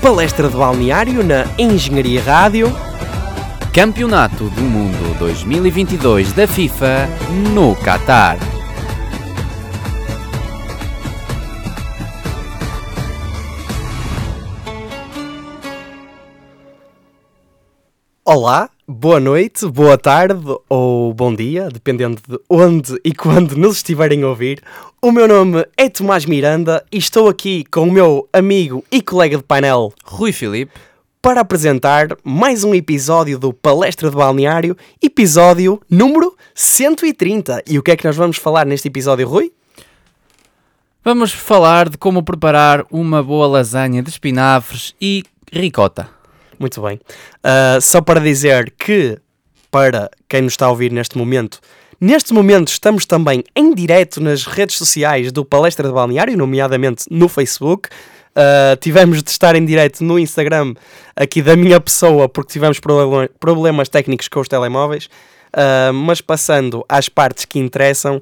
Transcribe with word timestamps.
palestra 0.00 0.48
de 0.48 0.56
balneário 0.56 1.22
na 1.22 1.44
Engenharia 1.58 2.22
Rádio. 2.22 2.72
Campeonato 3.72 4.48
do 4.48 4.62
Mundo 4.62 5.18
2022 5.18 6.32
da 6.32 6.48
FIFA 6.48 7.06
no 7.52 7.76
Qatar. 7.76 8.38
Olá, 18.24 18.70
boa 18.88 19.20
noite, 19.20 19.66
boa 19.66 19.98
tarde 19.98 20.46
ou 20.68 21.12
bom 21.12 21.34
dia, 21.34 21.68
dependendo 21.68 22.22
de 22.26 22.38
onde 22.48 22.98
e 23.04 23.12
quando 23.12 23.54
nos 23.54 23.76
estiverem 23.76 24.22
a 24.22 24.28
ouvir. 24.28 24.62
O 25.02 25.10
meu 25.10 25.26
nome 25.26 25.66
é 25.78 25.88
Tomás 25.88 26.26
Miranda 26.26 26.84
e 26.92 26.98
estou 26.98 27.26
aqui 27.26 27.64
com 27.70 27.88
o 27.88 27.90
meu 27.90 28.28
amigo 28.34 28.84
e 28.92 29.00
colega 29.00 29.38
de 29.38 29.42
painel 29.42 29.94
Rui 30.04 30.30
Filipe. 30.30 30.70
para 31.22 31.40
apresentar 31.40 32.08
mais 32.22 32.64
um 32.64 32.74
episódio 32.74 33.38
do 33.38 33.50
Palestra 33.50 34.10
de 34.10 34.16
Balneário, 34.16 34.76
episódio 35.00 35.80
número 35.88 36.36
130. 36.54 37.62
E 37.66 37.78
o 37.78 37.82
que 37.82 37.92
é 37.92 37.96
que 37.96 38.04
nós 38.04 38.14
vamos 38.14 38.36
falar 38.36 38.66
neste 38.66 38.88
episódio, 38.88 39.26
Rui? 39.26 39.50
Vamos 41.02 41.32
falar 41.32 41.88
de 41.88 41.96
como 41.96 42.22
preparar 42.22 42.84
uma 42.90 43.22
boa 43.22 43.46
lasanha 43.46 44.02
de 44.02 44.10
espinafres 44.10 44.94
e 45.00 45.24
ricota. 45.50 46.10
Muito 46.58 46.78
bem. 46.82 47.00
Uh, 47.38 47.80
só 47.80 48.02
para 48.02 48.20
dizer 48.20 48.70
que, 48.78 49.18
para 49.70 50.10
quem 50.28 50.42
nos 50.42 50.52
está 50.52 50.66
a 50.66 50.70
ouvir 50.70 50.92
neste 50.92 51.16
momento, 51.16 51.58
neste 52.00 52.32
momento 52.32 52.68
estamos 52.68 53.04
também 53.04 53.44
em 53.54 53.74
direto 53.74 54.20
nas 54.20 54.44
redes 54.44 54.76
sociais 54.76 55.30
do 55.30 55.44
Palestra 55.44 55.86
de 55.86 55.94
Balneário, 55.94 56.36
nomeadamente 56.36 57.04
no 57.10 57.28
Facebook. 57.28 57.88
Uh, 58.30 58.76
tivemos 58.80 59.22
de 59.22 59.30
estar 59.30 59.56
em 59.56 59.64
direto 59.64 60.04
no 60.04 60.18
Instagram 60.18 60.74
aqui 61.16 61.42
da 61.42 61.56
minha 61.56 61.80
pessoa 61.80 62.28
porque 62.28 62.52
tivemos 62.52 62.78
problema- 62.78 63.28
problemas 63.40 63.88
técnicos 63.88 64.28
com 64.28 64.40
os 64.40 64.48
telemóveis. 64.48 65.06
Uh, 65.52 65.92
mas 65.92 66.20
passando 66.20 66.84
às 66.88 67.08
partes 67.08 67.44
que 67.44 67.58
interessam, 67.58 68.20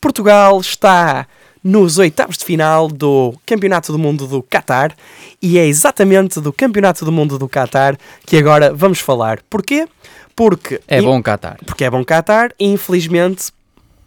Portugal 0.00 0.60
está 0.60 1.26
nos 1.62 1.98
oitavos 1.98 2.38
de 2.38 2.44
final 2.44 2.86
do 2.88 3.34
Campeonato 3.44 3.90
do 3.90 3.98
Mundo 3.98 4.28
do 4.28 4.42
Qatar 4.42 4.94
e 5.42 5.58
é 5.58 5.66
exatamente 5.66 6.40
do 6.40 6.52
Campeonato 6.52 7.04
do 7.04 7.10
Mundo 7.10 7.36
do 7.36 7.48
Qatar 7.48 7.98
que 8.24 8.36
agora 8.36 8.72
vamos 8.72 9.00
falar. 9.00 9.40
Porquê? 9.50 9.88
É 10.86 11.02
bom 11.02 11.22
Qatar. 11.22 11.58
porque 11.66 11.84
é 11.84 11.90
bom 11.90 12.04
Qatar 12.04 12.52
e 12.58 12.66
infelizmente, 12.66 13.50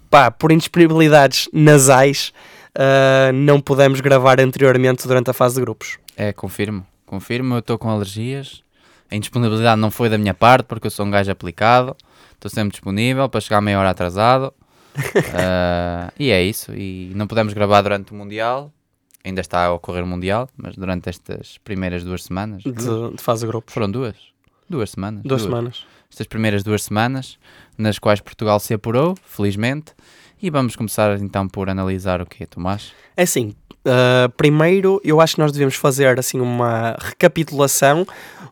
pá, 0.10 0.32
por 0.32 0.52
indisponibilidades 0.52 1.50
nasais, 1.52 2.32
ah, 2.76 3.32
não 3.34 3.60
pudemos 3.60 4.00
gravar 4.02 4.40
anteriormente 4.40 5.08
durante 5.08 5.30
a 5.30 5.34
fase 5.34 5.56
de 5.56 5.62
grupos. 5.62 5.98
É, 6.16 6.32
confirmo. 6.32 6.86
Confirmo, 7.06 7.56
eu 7.56 7.60
estou 7.60 7.78
com 7.78 7.90
alergias. 7.90 8.62
A 9.10 9.16
indisponibilidade 9.16 9.80
não 9.80 9.92
foi 9.92 10.08
da 10.08 10.18
minha 10.18 10.34
parte, 10.34 10.66
porque 10.66 10.88
eu 10.88 10.92
sou 10.92 11.06
um 11.06 11.12
gajo 11.12 11.30
aplicado. 11.30 11.96
Estou 12.34 12.50
sempre 12.50 12.72
disponível 12.72 13.28
para 13.28 13.42
chegar 13.42 13.62
meia 13.62 13.80
hora 13.80 13.90
atrasado. 13.90 14.54
Ah, 15.34 16.12
e 16.20 16.32
é 16.32 16.44
isso. 16.44 16.74
E 16.74 17.12
não 17.16 17.26
pudemos 17.26 17.54
gravar 17.54 17.82
durante 17.82 18.12
o 18.12 18.16
Mundial. 18.16 18.72
Ainda 19.24 19.40
está 19.40 19.66
a 19.66 19.74
ocorrer 19.74 20.04
o 20.04 20.08
Mundial, 20.08 20.50
mas 20.58 20.76
durante 20.76 21.08
estas 21.10 21.58
primeiras 21.60 22.04
duas 22.04 22.24
semanas. 22.24 22.64
De, 22.64 22.72
de 22.74 23.22
fase 23.22 23.42
de 23.42 23.48
grupos. 23.48 23.74
Foram 23.74 23.90
duas. 23.90 24.16
Duas 24.70 24.90
semanas. 24.90 25.22
Duas 25.24 25.44
semanas. 25.44 25.86
Estas 26.12 26.28
primeiras 26.28 26.62
duas 26.62 26.84
semanas, 26.84 27.40
nas 27.78 27.98
quais 27.98 28.20
Portugal 28.20 28.60
se 28.60 28.74
apurou, 28.74 29.18
felizmente. 29.26 29.94
E 30.42 30.50
vamos 30.50 30.76
começar 30.76 31.18
então 31.20 31.48
por 31.48 31.70
analisar 31.70 32.22
o 32.22 32.26
que 32.26 32.44
é, 32.44 32.46
Tomás? 32.46 32.92
É 33.16 33.24
assim, 33.24 33.56
ah, 33.86 34.30
primeiro 34.38 35.02
eu 35.04 35.20
acho 35.20 35.36
que 35.36 35.42
nós 35.42 35.52
devemos 35.52 35.76
fazer 35.76 36.20
assim 36.20 36.40
uma 36.40 36.96
recapitulação 37.00 38.06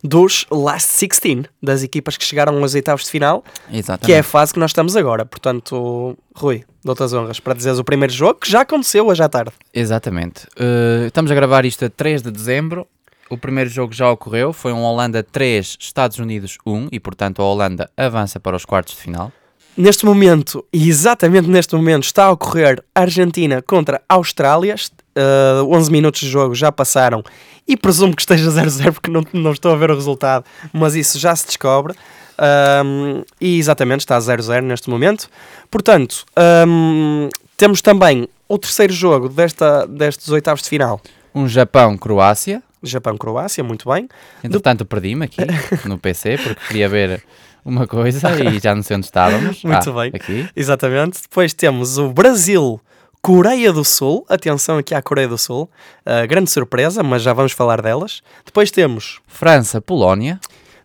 dos 0.03 0.45
last 0.49 1.05
16 1.05 1.45
das 1.61 1.83
equipas 1.83 2.15
que 2.17 2.23
chegaram 2.23 2.57
aos 2.61 2.73
oitavos 2.73 3.03
de 3.03 3.11
final, 3.11 3.43
Exatamente. 3.71 4.05
que 4.05 4.13
é 4.13 4.19
a 4.19 4.23
fase 4.23 4.53
que 4.53 4.59
nós 4.59 4.71
estamos 4.71 4.95
agora. 4.95 5.25
Portanto, 5.25 6.17
Rui, 6.33 6.63
dou-te 6.83 7.03
as 7.03 7.13
honras 7.13 7.39
para 7.39 7.53
dizeres 7.53 7.79
o 7.79 7.83
primeiro 7.83 8.13
jogo 8.13 8.39
que 8.39 8.49
já 8.49 8.61
aconteceu 8.61 9.07
hoje 9.07 9.21
à 9.21 9.27
tarde. 9.27 9.51
Exatamente. 9.73 10.45
Uh, 10.57 11.07
estamos 11.07 11.29
a 11.31 11.35
gravar 11.35 11.65
isto 11.65 11.85
a 11.85 11.89
3 11.89 12.21
de 12.21 12.31
dezembro. 12.31 12.87
O 13.29 13.37
primeiro 13.37 13.69
jogo 13.69 13.93
já 13.93 14.09
ocorreu. 14.09 14.51
Foi 14.51 14.73
um 14.73 14.83
Holanda 14.83 15.21
3, 15.21 15.77
Estados 15.79 16.17
Unidos 16.17 16.57
1. 16.65 16.87
E, 16.91 16.99
portanto, 16.99 17.41
a 17.41 17.45
Holanda 17.45 17.89
avança 17.95 18.39
para 18.39 18.55
os 18.55 18.65
quartos 18.65 18.95
de 18.95 19.01
final. 19.01 19.31
Neste 19.77 20.05
momento, 20.05 20.65
e 20.73 20.89
exatamente 20.89 21.47
neste 21.47 21.73
momento, 21.75 22.03
está 22.03 22.25
a 22.25 22.31
ocorrer 22.31 22.83
Argentina 22.93 23.61
contra 23.61 24.01
Austrália. 24.09 24.75
Uh, 25.15 25.73
11 25.73 25.91
minutos 25.91 26.21
de 26.21 26.29
jogo 26.29 26.55
já 26.55 26.71
passaram 26.71 27.23
e 27.67 27.77
presumo 27.77 28.15
que 28.15 28.21
esteja 28.21 28.49
0-0 28.49 28.93
porque 28.93 29.11
não, 29.11 29.23
não 29.31 29.51
estou 29.51 29.71
a 29.71 29.75
ver 29.75 29.91
o 29.91 29.95
resultado, 29.95 30.43
mas 30.73 30.95
isso 30.95 31.19
já 31.19 31.35
se 31.35 31.45
descobre. 31.45 31.93
Um, 32.85 33.23
e 33.39 33.59
exatamente 33.59 34.01
está 34.01 34.15
a 34.15 34.19
0-0 34.19 34.61
neste 34.61 34.89
momento. 34.89 35.29
Portanto, 35.69 36.25
um, 36.67 37.29
temos 37.55 37.81
também 37.81 38.27
o 38.47 38.57
terceiro 38.57 38.93
jogo 38.93 39.29
desta, 39.29 39.85
destes 39.85 40.29
oitavos 40.29 40.63
de 40.63 40.69
final. 40.69 40.99
Um 41.35 41.47
Japão-Croácia. 41.47 42.63
Japão-Croácia, 42.83 43.63
muito 43.63 43.89
bem. 43.89 44.07
Entretanto, 44.43 44.85
perdi-me 44.85 45.25
aqui 45.25 45.41
no 45.87 45.97
PC 45.97 46.37
porque 46.37 46.67
queria 46.67 46.87
ver 46.89 47.23
uma 47.65 47.85
coisa 47.87 48.29
e 48.41 48.59
já 48.59 48.73
não 48.73 48.81
sei 48.83 48.97
onde 48.97 49.05
estávamos. 49.05 49.61
Muito 49.65 49.89
Ah, 49.89 49.93
bem. 50.01 50.11
Aqui. 50.13 50.49
Exatamente. 50.55 51.21
Depois 51.23 51.53
temos 51.53 51.97
o 51.97 52.09
Brasil, 52.09 52.79
Coreia 53.21 53.71
do 53.73 53.83
Sul. 53.83 54.25
Atenção 54.29 54.77
aqui 54.77 54.95
à 54.95 55.01
Coreia 55.01 55.27
do 55.27 55.37
Sul. 55.37 55.69
Uh, 56.05 56.25
grande 56.27 56.49
surpresa, 56.49 57.03
mas 57.03 57.21
já 57.21 57.33
vamos 57.33 57.51
falar 57.51 57.81
delas. 57.81 58.21
Depois 58.45 58.71
temos, 58.71 59.19
França-Polónia. 59.27 60.39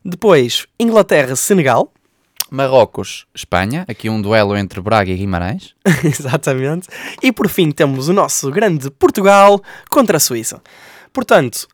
depois, 0.05 0.67
Inglaterra, 0.79 1.37
Senegal. 1.37 1.93
Marrocos, 2.51 3.27
Espanha. 3.35 3.85
Aqui 3.89 4.11
um 4.11 4.21
duelo 4.21 4.57
entre 4.57 4.81
Braga 4.81 5.11
e 5.11 5.17
Guimarães. 5.17 5.75
Exatamente. 6.05 6.89
E 7.23 7.33
por 7.33 7.49
fim 7.49 7.71
temos 7.71 8.09
o 8.09 8.13
nosso 8.13 8.51
grande 8.51 8.91
Portugal 8.91 9.61
contra 9.91 10.19
a 10.19 10.21
Suíça. 10.21 10.61
Portanto, 11.15 11.69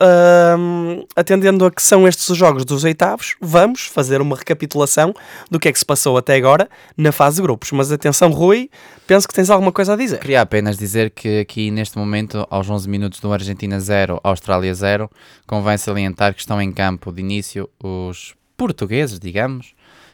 hum, 0.58 1.06
atendendo 1.16 1.64
a 1.64 1.70
que 1.70 1.80
são 1.82 2.06
estes 2.06 2.28
os 2.28 2.36
jogos 2.36 2.62
dos 2.62 2.84
oitavos, 2.84 3.36
vamos 3.40 3.86
fazer 3.86 4.20
uma 4.20 4.36
recapitulação 4.36 5.14
do 5.50 5.58
que 5.58 5.66
é 5.66 5.72
que 5.72 5.78
se 5.78 5.84
passou 5.84 6.18
até 6.18 6.36
agora 6.36 6.68
na 6.94 7.10
fase 7.10 7.36
de 7.36 7.42
grupos. 7.42 7.72
Mas 7.72 7.90
atenção, 7.90 8.30
Rui, 8.30 8.68
penso 9.06 9.26
que 9.26 9.32
tens 9.32 9.48
alguma 9.48 9.72
coisa 9.72 9.94
a 9.94 9.96
dizer. 9.96 10.18
Queria 10.18 10.42
apenas 10.42 10.76
dizer 10.76 11.08
que 11.08 11.40
aqui 11.40 11.70
neste 11.70 11.96
momento, 11.96 12.46
aos 12.50 12.68
11 12.68 12.86
minutos 12.86 13.18
do 13.18 13.32
Argentina 13.32 13.80
0, 13.80 14.20
Austrália 14.22 14.74
0, 14.74 15.10
convém 15.46 15.78
salientar 15.78 16.34
que 16.34 16.40
estão 16.40 16.60
em 16.60 16.70
campo 16.70 17.10
de 17.10 17.22
início 17.22 17.66
os 17.82 18.34
portugueses, 18.58 19.18
digamos, 19.18 19.72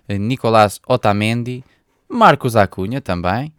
Nicolás 0.09 0.81
Otamendi, 0.87 1.65
Marcos 2.09 2.55
Acunha 2.55 3.01
também 3.01 3.53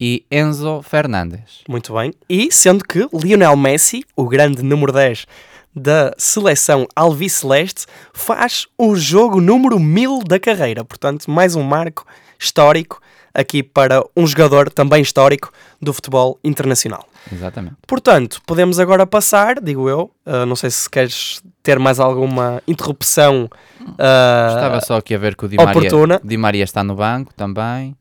e 0.00 0.24
Enzo 0.30 0.82
Fernandes. 0.82 1.62
Muito 1.68 1.92
bem. 1.94 2.12
E 2.28 2.50
sendo 2.52 2.84
que 2.84 3.08
Lionel 3.12 3.56
Messi, 3.56 4.04
o 4.16 4.28
grande 4.28 4.62
número 4.62 4.92
10 4.92 5.26
da 5.74 6.12
seleção 6.16 6.86
alviceleste, 6.94 7.86
faz 8.12 8.66
o 8.76 8.96
jogo 8.96 9.40
número 9.40 9.78
1000 9.78 10.24
da 10.24 10.38
carreira. 10.38 10.84
Portanto, 10.84 11.30
mais 11.30 11.54
um 11.54 11.62
marco 11.62 12.06
histórico 12.38 13.00
aqui 13.34 13.62
para 13.62 14.02
um 14.16 14.26
jogador 14.26 14.70
também 14.70 15.02
histórico 15.02 15.52
do 15.80 15.92
futebol 15.92 16.38
internacional. 16.42 17.06
Exatamente. 17.32 17.76
Portanto, 17.86 18.40
podemos 18.46 18.80
agora 18.80 19.06
passar, 19.06 19.60
digo 19.60 19.88
eu, 19.88 20.10
uh, 20.26 20.46
não 20.46 20.56
sei 20.56 20.70
se 20.70 20.88
queres 20.88 21.40
ter 21.62 21.78
mais 21.78 22.00
alguma 22.00 22.62
interrupção. 22.66 23.48
uh, 23.80 24.54
Estava 24.54 24.80
só 24.80 24.96
aqui 24.96 25.14
a 25.14 25.18
ver 25.18 25.36
que 25.36 25.44
o 25.44 25.48
Di 25.48 25.56
Maria. 25.56 26.20
Di 26.24 26.36
Maria 26.36 26.64
está 26.64 26.82
no 26.82 26.94
banco 26.96 27.32
também. 27.34 27.94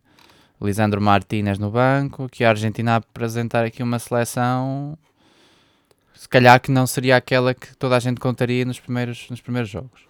Lisandro 0.62 1.01
Martínez 1.01 1.59
no 1.59 1.69
banco, 1.69 2.28
que 2.29 2.44
a 2.44 2.50
Argentina 2.50 2.94
a 2.94 2.95
apresentar 2.97 3.66
aqui 3.66 3.84
uma 3.84 4.00
seleção 4.00 4.97
se 6.18 6.28
calhar 6.28 6.59
que 6.59 6.72
não 6.72 6.88
seria 6.88 7.16
aquela 7.16 7.54
que 7.54 7.75
toda 7.77 7.95
a 7.95 8.00
gente 8.00 8.19
contaria 8.19 8.65
nos 8.65 8.80
primeiros, 8.80 9.27
nos 9.30 9.39
primeiros 9.39 9.69
jogos. 9.69 10.01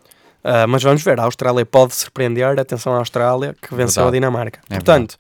Uh, 0.44 0.68
mas 0.68 0.82
vamos 0.82 1.04
ver, 1.04 1.20
a 1.20 1.24
Austrália 1.24 1.66
pode 1.66 1.94
surpreender. 1.94 2.58
Atenção 2.60 2.94
à 2.94 3.00
Austrália, 3.00 3.54
que 3.62 3.76
venceu 3.76 4.04
Verdade. 4.04 4.08
a 4.08 4.12
Dinamarca. 4.12 4.60
É 4.70 4.76
Portanto, 4.76 5.18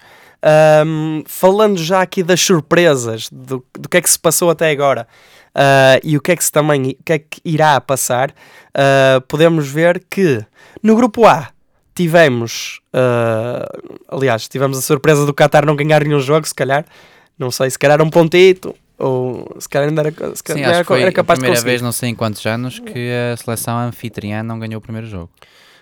um, 0.86 1.24
falando 1.28 1.78
já 1.78 2.02
aqui 2.02 2.24
das 2.24 2.40
surpresas, 2.40 3.28
do, 3.30 3.64
do 3.74 3.90
que 3.90 3.98
é 3.98 4.02
que 4.02 4.10
se 4.10 4.18
passou 4.18 4.50
até 4.50 4.72
agora 4.72 5.06
uh, 5.54 6.00
e 6.02 6.16
o 6.16 6.22
que 6.22 6.32
é 6.32 6.36
que, 6.38 6.44
se 6.44 6.52
também, 6.52 6.92
o 7.00 7.04
que 7.04 7.14
é 7.14 7.20
que 7.20 7.42
irá 7.44 7.80
passar, 7.82 8.30
uh, 8.32 9.20
podemos 9.28 9.68
ver 9.68 10.04
que 10.10 10.44
no 10.82 10.96
grupo 10.96 11.26
A 11.26 11.50
tivemos, 11.98 12.80
uh, 12.94 13.90
aliás, 14.08 14.48
tivemos 14.48 14.78
a 14.78 14.82
surpresa 14.82 15.26
do 15.26 15.34
Qatar 15.34 15.66
não 15.66 15.76
ganhar 15.76 16.04
nenhum 16.04 16.20
jogo, 16.20 16.48
se 16.48 16.54
calhar, 16.54 16.86
não 17.40 17.50
sei, 17.50 17.72
se 17.72 17.80
calhar 17.80 18.00
um 18.04 18.10
pontito, 18.10 18.76
ou 19.00 19.56
se 19.58 19.68
calhar 19.68 19.90
ainda 19.90 20.02
era, 20.02 20.12
se 20.36 20.44
calhar 20.44 20.60
Sim, 20.60 20.70
era, 20.70 20.80
acho 20.82 20.88
que 20.88 20.94
era 20.94 21.10
a 21.10 21.12
capaz 21.12 21.40
de 21.40 21.42
primeira 21.46 21.66
vez, 21.66 21.82
não 21.82 21.92
sei 21.92 22.10
em 22.10 22.16
quantos 22.16 22.46
anos, 22.46 22.78
que 22.78 23.10
a 23.34 23.36
seleção 23.36 23.80
anfitriã 23.80 24.44
não 24.44 24.60
ganhou 24.60 24.78
o 24.78 24.82
primeiro 24.82 25.08
jogo. 25.08 25.32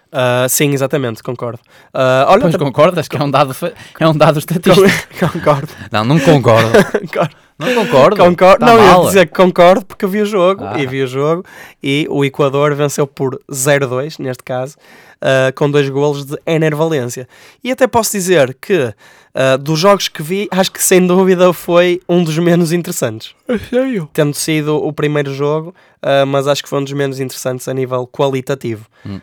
Ah, 0.09 0.47
sim, 0.47 0.71
exatamente, 0.71 1.21
concordo. 1.21 1.59
Ah, 1.94 2.27
olha, 2.29 2.44
Pois 2.44 2.56
concordas 2.56 3.09
que 3.09 3.17
é 3.17 3.21
um 3.21 3.29
dado, 3.29 3.53
é 4.00 4.07
um 4.07 4.15
dado 4.15 4.39
estatístico? 4.39 4.88
concordo. 5.19 5.67
Não, 5.91 6.06
não 6.06 6.17
concordo. 6.17 6.71
concordo. 7.01 7.35
Não 7.59 7.75
concordo. 7.75 8.17
Concordo. 8.17 8.59
Tá 8.59 8.65
não, 8.65 8.75
eu 8.77 8.83
ia 8.83 8.91
mal. 8.91 9.06
dizer 9.07 9.27
que 9.27 9.33
concordo 9.33 9.85
porque 9.85 10.07
vi 10.07 10.21
o 10.21 10.25
jogo 10.25 10.63
Ah. 10.65 10.79
e 10.79 10.88
vi 10.88 11.03
o 11.03 11.07
jogo 11.07 11.44
e 11.83 12.07
o 12.09 12.23
Equador 12.23 12.73
venceu 12.75 13.06
por 13.06 13.38
0-2, 13.51 14.19
neste 14.19 14.44
caso, 14.44 14.75
ah, 15.25 15.51
com 15.54 15.72
dois 15.72 15.89
golos 15.89 16.24
de 16.24 16.38
Ener 16.45 16.75
Valência. 16.75 17.27
E 17.63 17.72
até 17.72 17.88
posso 17.88 18.12
dizer 18.12 18.56
que 18.62 18.94
ah, 19.33 19.57
dos 19.57 19.80
jogos 19.80 20.07
que 20.07 20.22
vi, 20.22 20.48
acho 20.51 20.72
que 20.72 20.83
sem 20.83 21.07
dúvida 21.07 21.51
foi 21.51 22.00
um 22.07 22.24
dos 22.24 22.38
menos 22.38 22.72
interessantes. 22.72 23.33
Sério? 23.72 24.07
Tendo 24.13 24.36
sido 24.36 24.75
o 24.75 24.94
primeiro 24.94 25.33
jogo, 25.33 25.74
ah, 26.00 26.27
mas 26.27 26.48
acho 26.48 26.62
que 26.62 26.69
foi 26.69 26.80
um 26.80 26.83
dos 26.83 26.94
menos 26.94 27.19
interessantes 27.19 27.68
a 27.68 27.74
nível 27.74 28.06
qualitativo. 28.06 28.86
Hum. 29.04 29.19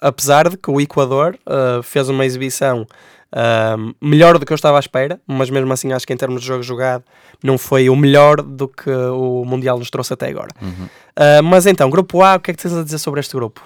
Apesar 0.00 0.48
de 0.48 0.56
que 0.56 0.70
o 0.70 0.80
Equador 0.80 1.36
fez 1.82 2.08
uma 2.08 2.24
exibição 2.24 2.86
ah, 3.32 3.76
melhor 4.00 4.38
do 4.38 4.46
que 4.46 4.52
eu 4.52 4.54
estava 4.54 4.76
à 4.76 4.80
espera, 4.80 5.20
mas 5.26 5.50
mesmo 5.50 5.72
assim 5.72 5.92
acho 5.92 6.06
que 6.06 6.12
em 6.12 6.16
termos 6.16 6.42
de 6.42 6.46
jogo 6.46 6.62
jogado 6.62 7.02
não 7.42 7.58
foi 7.58 7.88
o 7.88 7.96
melhor 7.96 8.40
do 8.40 8.68
que 8.68 8.90
o 8.90 9.44
Mundial 9.44 9.78
nos 9.78 9.90
trouxe 9.90 10.12
até 10.12 10.28
agora. 10.28 10.50
Uhum. 10.60 10.88
Ah, 11.16 11.42
mas 11.42 11.66
então, 11.66 11.90
grupo 11.90 12.22
A, 12.22 12.36
o 12.36 12.40
que 12.40 12.52
é 12.52 12.54
que 12.54 12.62
tens 12.62 12.74
a 12.74 12.84
dizer 12.84 12.98
sobre 12.98 13.18
este 13.18 13.34
grupo? 13.34 13.62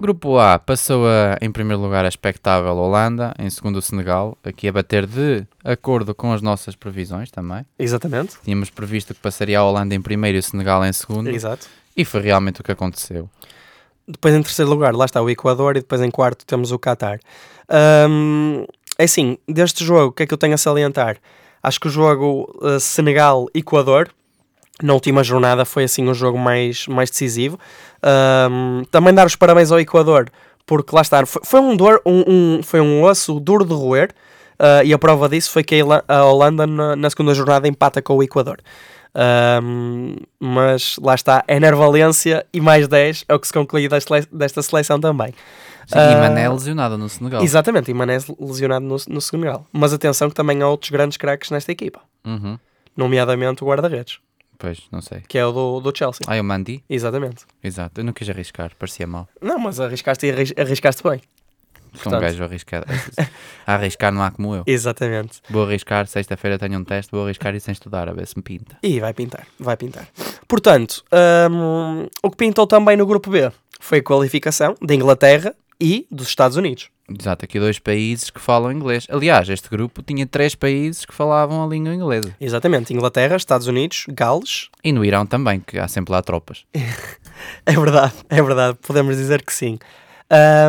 Grupo 0.00 0.38
A 0.38 0.60
passou 0.60 1.06
a, 1.08 1.36
em 1.40 1.50
primeiro 1.50 1.82
lugar 1.82 2.04
a 2.04 2.08
expectável 2.08 2.76
Holanda, 2.76 3.34
em 3.36 3.50
segundo 3.50 3.76
o 3.76 3.82
Senegal, 3.82 4.38
aqui 4.44 4.68
a 4.68 4.72
bater 4.72 5.06
de 5.06 5.44
acordo 5.64 6.14
com 6.14 6.32
as 6.32 6.40
nossas 6.40 6.76
previsões 6.76 7.32
também. 7.32 7.66
Exatamente. 7.76 8.36
Tínhamos 8.44 8.70
previsto 8.70 9.12
que 9.12 9.20
passaria 9.20 9.58
a 9.58 9.64
Holanda 9.64 9.96
em 9.96 10.00
primeiro 10.00 10.36
e 10.36 10.40
o 10.40 10.42
Senegal 10.42 10.84
em 10.84 10.92
segundo, 10.92 11.28
Exato. 11.28 11.66
e 11.96 12.04
foi 12.04 12.20
realmente 12.20 12.60
o 12.60 12.64
que 12.64 12.70
aconteceu. 12.70 13.28
Depois 14.06 14.32
em 14.34 14.42
terceiro 14.42 14.70
lugar, 14.70 14.94
lá 14.94 15.04
está 15.04 15.20
o 15.20 15.28
Equador 15.28 15.76
e 15.76 15.80
depois 15.80 16.00
em 16.00 16.10
quarto 16.10 16.46
temos 16.46 16.70
o 16.70 16.78
Qatar. 16.78 17.18
Ahm, 17.68 18.64
é 18.96 19.04
assim, 19.04 19.36
deste 19.48 19.84
jogo, 19.84 20.06
o 20.06 20.12
que 20.12 20.22
é 20.22 20.26
que 20.26 20.32
eu 20.32 20.38
tenho 20.38 20.54
a 20.54 20.58
salientar? 20.58 21.18
Acho 21.62 21.80
que 21.80 21.88
o 21.88 21.90
jogo 21.90 22.48
uh, 22.62 22.78
Senegal-Equador, 22.78 24.10
na 24.82 24.92
última 24.94 25.22
jornada, 25.24 25.64
foi 25.64 25.84
assim 25.84 26.08
o 26.08 26.14
jogo 26.14 26.38
mais, 26.38 26.86
mais 26.86 27.10
decisivo. 27.10 27.58
Ahm, 28.02 28.84
também 28.90 29.12
dar 29.14 29.26
os 29.26 29.34
parabéns 29.36 29.70
ao 29.72 29.80
Equador, 29.80 30.30
porque 30.66 30.94
lá 30.94 31.02
está, 31.02 31.24
foi, 31.26 31.42
foi 31.44 31.60
um, 31.60 31.76
dor, 31.76 32.00
um, 32.06 32.24
um- 32.58 32.62
foi 32.62 32.80
um 32.80 33.02
osso 33.02 33.40
duro 33.40 33.64
de 33.64 33.72
roer, 33.74 34.10
ah, 34.58 34.82
e 34.84 34.92
a 34.92 34.98
prova 34.98 35.28
disso 35.28 35.50
foi 35.50 35.62
que 35.64 35.80
a 36.06 36.24
Holanda 36.24 36.66
na, 36.66 36.94
na 36.96 37.10
segunda 37.10 37.32
jornada 37.34 37.66
empata 37.68 38.00
com 38.02 38.16
o 38.16 38.22
Equador. 38.22 38.58
Mas 40.40 40.96
lá 41.02 41.14
está, 41.14 41.44
Ener 41.48 41.74
Valência 41.74 42.46
e 42.52 42.60
mais 42.60 42.86
10 42.88 43.24
é 43.28 43.34
o 43.34 43.38
que 43.40 43.46
se 43.46 43.52
conclui 43.52 43.88
desta, 43.88 44.20
desta 44.32 44.62
seleção 44.62 45.00
também. 45.00 45.28
Sim, 45.86 45.98
Ah, 45.98 46.12
e 46.12 46.16
Mané 46.16 46.48
lesionado 46.48 46.98
no 46.98 47.08
Senegal. 47.08 47.42
Exatamente, 47.42 47.90
e 47.90 47.94
Mané 47.94 48.18
lesionado 48.38 48.84
no, 48.84 48.96
no 49.08 49.20
Senegal. 49.20 49.66
Mas 49.72 49.92
atenção 49.92 50.28
que 50.28 50.34
também 50.34 50.60
há 50.62 50.68
outros 50.68 50.90
grandes 50.90 51.16
craques 51.16 51.50
nesta 51.50 51.72
equipa, 51.72 52.00
Uhum. 52.26 52.58
nomeadamente 52.96 53.64
o 53.64 53.66
guarda-redes, 53.66 54.18
Pois, 54.58 54.82
não 54.90 55.00
sei. 55.00 55.20
que 55.28 55.38
é 55.38 55.46
o 55.46 55.52
do, 55.52 55.80
do 55.80 55.96
Chelsea. 55.96 56.20
Ah, 56.26 56.36
eu 56.36 56.42
Mandi? 56.42 56.82
Exatamente. 56.90 57.44
Exato, 57.62 58.00
eu 58.00 58.04
não 58.04 58.12
quis 58.12 58.28
arriscar, 58.28 58.72
parecia 58.78 59.06
mal. 59.06 59.28
Não, 59.40 59.58
mas 59.58 59.78
arriscaste 59.78 60.26
e 60.26 60.30
arris- 60.32 60.54
arriscaste 60.56 61.02
bem. 61.02 61.20
Sou 61.94 62.14
um 62.14 62.20
gajo 62.20 62.44
arriscado. 62.44 62.86
A 63.66 63.74
arriscar 63.74 64.12
não 64.12 64.22
há 64.22 64.30
como 64.30 64.54
eu. 64.54 64.62
Exatamente. 64.66 65.40
Vou 65.48 65.64
arriscar, 65.64 66.06
sexta-feira 66.06 66.58
tenho 66.58 66.78
um 66.78 66.84
teste, 66.84 67.10
vou 67.10 67.24
arriscar 67.24 67.54
e 67.54 67.60
sem 67.60 67.72
estudar, 67.72 68.08
a 68.08 68.12
ver 68.12 68.26
se 68.26 68.36
me 68.36 68.42
pinta. 68.42 68.76
E 68.82 69.00
vai 69.00 69.14
pintar, 69.14 69.46
vai 69.58 69.76
pintar. 69.76 70.06
Portanto, 70.46 71.02
hum, 71.50 72.06
o 72.22 72.30
que 72.30 72.36
pintou 72.36 72.66
também 72.66 72.96
no 72.96 73.06
grupo 73.06 73.30
B 73.30 73.50
foi 73.80 73.98
a 73.98 74.02
qualificação 74.02 74.74
da 74.82 74.94
Inglaterra 74.94 75.54
e 75.80 76.06
dos 76.10 76.28
Estados 76.28 76.56
Unidos. 76.56 76.88
Exato, 77.08 77.44
aqui 77.46 77.58
dois 77.58 77.78
países 77.78 78.28
que 78.28 78.38
falam 78.40 78.70
inglês. 78.70 79.06
Aliás, 79.08 79.48
este 79.48 79.68
grupo 79.70 80.02
tinha 80.02 80.26
três 80.26 80.54
países 80.54 81.06
que 81.06 81.14
falavam 81.14 81.64
a 81.64 81.66
língua 81.66 81.94
inglesa. 81.94 82.34
Exatamente, 82.38 82.92
Inglaterra, 82.92 83.36
Estados 83.36 83.66
Unidos, 83.66 84.04
Gales. 84.08 84.68
E 84.84 84.92
no 84.92 85.04
Irão 85.04 85.24
também, 85.24 85.60
que 85.60 85.78
há 85.78 85.88
sempre 85.88 86.12
lá 86.12 86.20
tropas. 86.22 86.64
É 87.64 87.72
verdade, 87.72 88.12
é 88.28 88.42
verdade, 88.42 88.78
podemos 88.82 89.16
dizer 89.16 89.42
que 89.42 89.52
sim. 89.52 89.78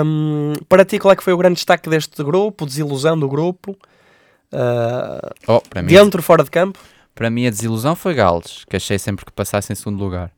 Hum, 0.06 0.54
para 0.70 0.86
ti, 0.86 0.98
qual 1.00 1.12
é 1.12 1.16
que 1.16 1.24
foi 1.24 1.34
o 1.34 1.38
grande 1.38 1.56
destaque 1.56 1.90
deste 1.90 2.24
grupo, 2.24 2.66
desilusão 2.66 3.20
do 3.20 3.28
grupo? 3.28 3.76
Ah, 4.52 5.32
Oh, 5.48 5.60
para 5.62 5.82
mim, 5.82 5.90
dentro, 5.90 6.22
fora 6.22 6.44
de 6.44 6.50
campo? 6.50 6.80
para 7.14 7.30
mim 7.30 7.46
a 7.48 7.50
desilusão 7.50 7.96
foi 7.98 8.14
Gales, 8.14 8.64
que 8.70 8.78
achei 8.78 8.98
sempre 8.98 9.26
que 9.26 9.32
passasse 9.34 9.74
em 9.74 9.76
segundo 9.76 10.00
lugar. 10.02 10.32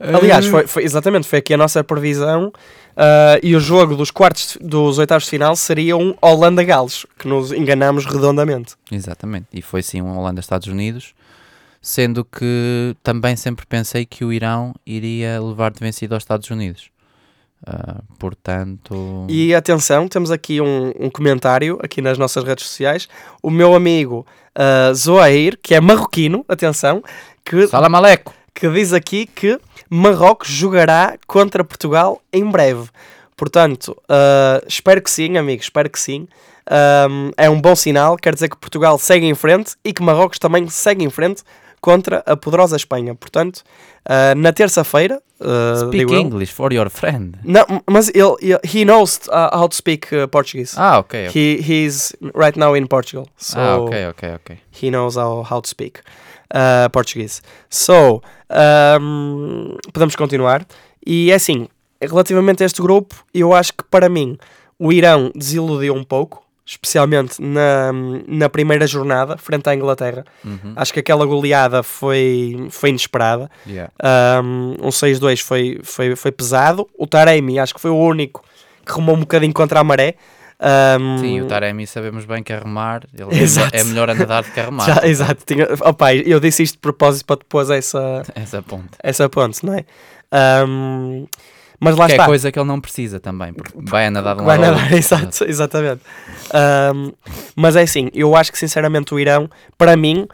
Aliás, 0.00 0.46
foi, 0.46 0.66
foi- 0.66 0.82
exatamente, 0.82 1.26
foi 1.26 1.38
aqui 1.38 1.54
a 1.54 1.56
nossa 1.56 1.82
previsão 1.84 2.52
ah, 2.96 3.38
e 3.42 3.54
o 3.54 3.60
jogo 3.60 3.96
dos 3.96 4.10
quartos, 4.10 4.58
dos 4.60 4.98
oitavos 4.98 5.24
de 5.24 5.30
final 5.30 5.54
seria 5.56 5.96
um 5.96 6.14
Holanda-Gales, 6.20 7.06
que 7.18 7.28
nos 7.28 7.52
enganámos 7.52 8.04
redondamente. 8.04 8.74
Exatamente, 8.90 9.46
e 9.52 9.62
foi 9.62 9.82
sim 9.82 10.02
um 10.02 10.18
Holanda-Estados 10.18 10.66
Unidos, 10.68 11.14
sendo 11.80 12.24
que 12.24 12.96
também 13.02 13.36
sempre 13.36 13.64
pensei 13.66 14.04
que 14.04 14.24
o 14.24 14.32
Irão 14.32 14.74
iria 14.86 15.40
levar 15.40 15.70
de 15.70 15.80
vencido 15.80 16.14
aos 16.14 16.22
Estados 16.22 16.50
Unidos. 16.50 16.90
Ah, 17.66 18.02
portanto, 18.18 19.26
E 19.28 19.54
atenção, 19.54 20.06
temos 20.08 20.30
aqui 20.30 20.60
um, 20.60 20.92
um 21.00 21.08
comentário 21.08 21.78
aqui 21.82 22.02
nas 22.02 22.18
nossas 22.18 22.44
redes 22.44 22.66
sociais. 22.66 23.08
O 23.42 23.50
meu 23.50 23.74
amigo 23.74 24.26
ah, 24.54 24.92
Zoair, 24.92 25.58
que 25.62 25.74
é 25.74 25.80
marroquino, 25.80 26.44
atenção, 26.48 27.02
que, 27.44 27.66
Salam 27.68 27.94
Aleco! 27.94 28.34
que 28.54 28.68
diz 28.70 28.92
aqui 28.92 29.26
que 29.26 29.58
Marrocos 29.94 30.48
jogará 30.48 31.16
contra 31.24 31.62
Portugal 31.62 32.20
em 32.32 32.44
breve. 32.50 32.88
Portanto, 33.36 33.96
ah, 34.08 34.60
espero 34.66 35.00
que 35.00 35.08
sim, 35.08 35.38
amigo, 35.38 35.62
espero 35.62 35.88
que 35.88 36.00
sim. 36.00 36.26
Ahm, 36.66 37.30
é 37.36 37.48
um 37.48 37.60
bom 37.60 37.76
sinal, 37.76 38.16
quer 38.16 38.34
dizer 38.34 38.48
que 38.48 38.56
Portugal 38.56 38.98
segue 38.98 39.24
em 39.26 39.34
frente 39.36 39.76
e 39.84 39.92
que 39.92 40.02
Marrocos 40.02 40.40
também 40.40 40.68
segue 40.68 41.04
em 41.04 41.10
frente 41.10 41.44
contra 41.80 42.24
a 42.26 42.36
poderosa 42.36 42.74
Espanha. 42.74 43.14
Portanto, 43.14 43.62
ah, 44.04 44.34
na 44.34 44.52
terça-feira, 44.52 45.22
ah, 45.40 45.86
Speak 45.86 46.12
English 46.12 46.52
for 46.52 46.72
your 46.72 46.90
friend. 46.90 47.38
não, 47.44 47.64
mas 47.88 48.08
ele, 48.08 48.34
ele 48.40 48.58
he 48.64 48.84
knows 48.84 49.20
uh, 49.28 49.56
how 49.56 49.68
to 49.68 49.76
speak 49.76 50.12
uh, 50.12 50.26
Portuguese. 50.26 50.74
Ah, 50.76 50.98
ok. 50.98 51.28
ok. 51.28 51.40
He 51.40 51.60
he's 51.62 52.16
right 52.34 52.58
now 52.58 52.74
in 52.74 52.88
Portugal, 52.88 53.28
so 53.36 53.60
ah, 53.60 53.76
ok, 53.76 54.08
ok, 54.08 54.34
ok. 54.34 54.58
he 54.72 54.90
knows 54.90 55.16
how, 55.16 55.46
how 55.48 55.60
to 55.60 55.68
speak 55.68 56.00
uh, 56.52 56.90
Portuguese. 56.90 57.40
So 57.70 58.22
um, 59.00 59.76
podemos 59.92 60.16
continuar. 60.16 60.66
E 61.06 61.30
é 61.30 61.34
assim, 61.34 61.68
relativamente 62.00 62.62
a 62.62 62.66
este 62.66 62.80
grupo, 62.80 63.14
eu 63.32 63.52
acho 63.52 63.72
que 63.72 63.84
para 63.84 64.08
mim 64.08 64.38
o 64.78 64.92
Irão 64.92 65.30
desiludiu 65.34 65.94
um 65.94 66.04
pouco, 66.04 66.42
especialmente 66.66 67.40
na, 67.42 67.92
na 68.26 68.48
primeira 68.48 68.86
jornada 68.86 69.36
frente 69.36 69.68
à 69.68 69.74
Inglaterra. 69.74 70.24
Uhum. 70.44 70.72
Acho 70.76 70.92
que 70.92 71.00
aquela 71.00 71.26
goleada 71.26 71.82
foi, 71.82 72.66
foi 72.70 72.90
inesperada. 72.90 73.50
Yeah. 73.66 73.92
Um, 74.42 74.76
um 74.82 74.88
6-2 74.88 75.42
foi, 75.42 75.80
foi, 75.82 76.16
foi 76.16 76.32
pesado. 76.32 76.88
O 76.98 77.06
Taremi 77.06 77.58
acho 77.58 77.74
que 77.74 77.80
foi 77.80 77.90
o 77.90 77.98
único 77.98 78.42
que 78.84 78.92
remou 78.92 79.14
um 79.16 79.20
bocadinho 79.20 79.52
contra 79.52 79.80
a 79.80 79.84
maré. 79.84 80.14
Um, 80.60 81.18
Sim, 81.18 81.40
o 81.42 81.46
Taremi 81.46 81.86
sabemos 81.86 82.24
bem 82.24 82.42
que 82.42 82.52
a 82.52 82.58
remar, 82.60 83.02
ele 83.12 83.36
é 83.38 83.42
Exato. 83.42 83.70
melhor- 83.72 83.80
é 83.80 83.84
melhor 83.84 84.10
a 84.10 84.14
nadar 84.14 84.42
do 84.44 84.50
que 84.50 84.60
a 84.60 84.64
remar. 84.66 84.86
já- 84.86 85.06
exato. 85.06 85.42
Tinha, 85.44 85.66
opa, 85.80 86.14
eu 86.14 86.38
disse 86.40 86.62
isto 86.62 86.74
de 86.74 86.78
propósito 86.80 87.26
para 87.26 87.36
depois 87.36 87.68
essa, 87.70 88.22
Essa 88.34 88.62
ponta. 88.62 88.96
essa 89.02 89.28
ponte, 89.28 89.64
não 89.66 89.74
é? 89.74 89.84
Um, 90.66 91.26
mas 91.80 91.96
lá 91.96 92.06
que 92.06 92.12
é 92.12 92.14
está. 92.14 92.26
coisa 92.26 92.50
que 92.52 92.58
ele 92.58 92.66
não 92.68 92.80
precisa 92.80 93.20
também, 93.20 93.52
porque 93.52 93.72
vai 93.76 94.06
a 94.06 94.10
nadar 94.10 94.36
de 94.36 94.42
um 94.42 94.44
Vai 94.44 94.58
nadar, 94.58 94.92
exato, 94.92 95.44
exatamente. 95.44 96.00
Um, 96.94 97.12
mas 97.56 97.76
é 97.76 97.82
assim, 97.82 98.08
eu 98.14 98.34
acho 98.34 98.50
que 98.52 98.58
sinceramente 98.58 99.12
o 99.12 99.18
Irão, 99.20 99.50
para 99.76 99.96
mim, 99.96 100.22
uh, 100.22 100.28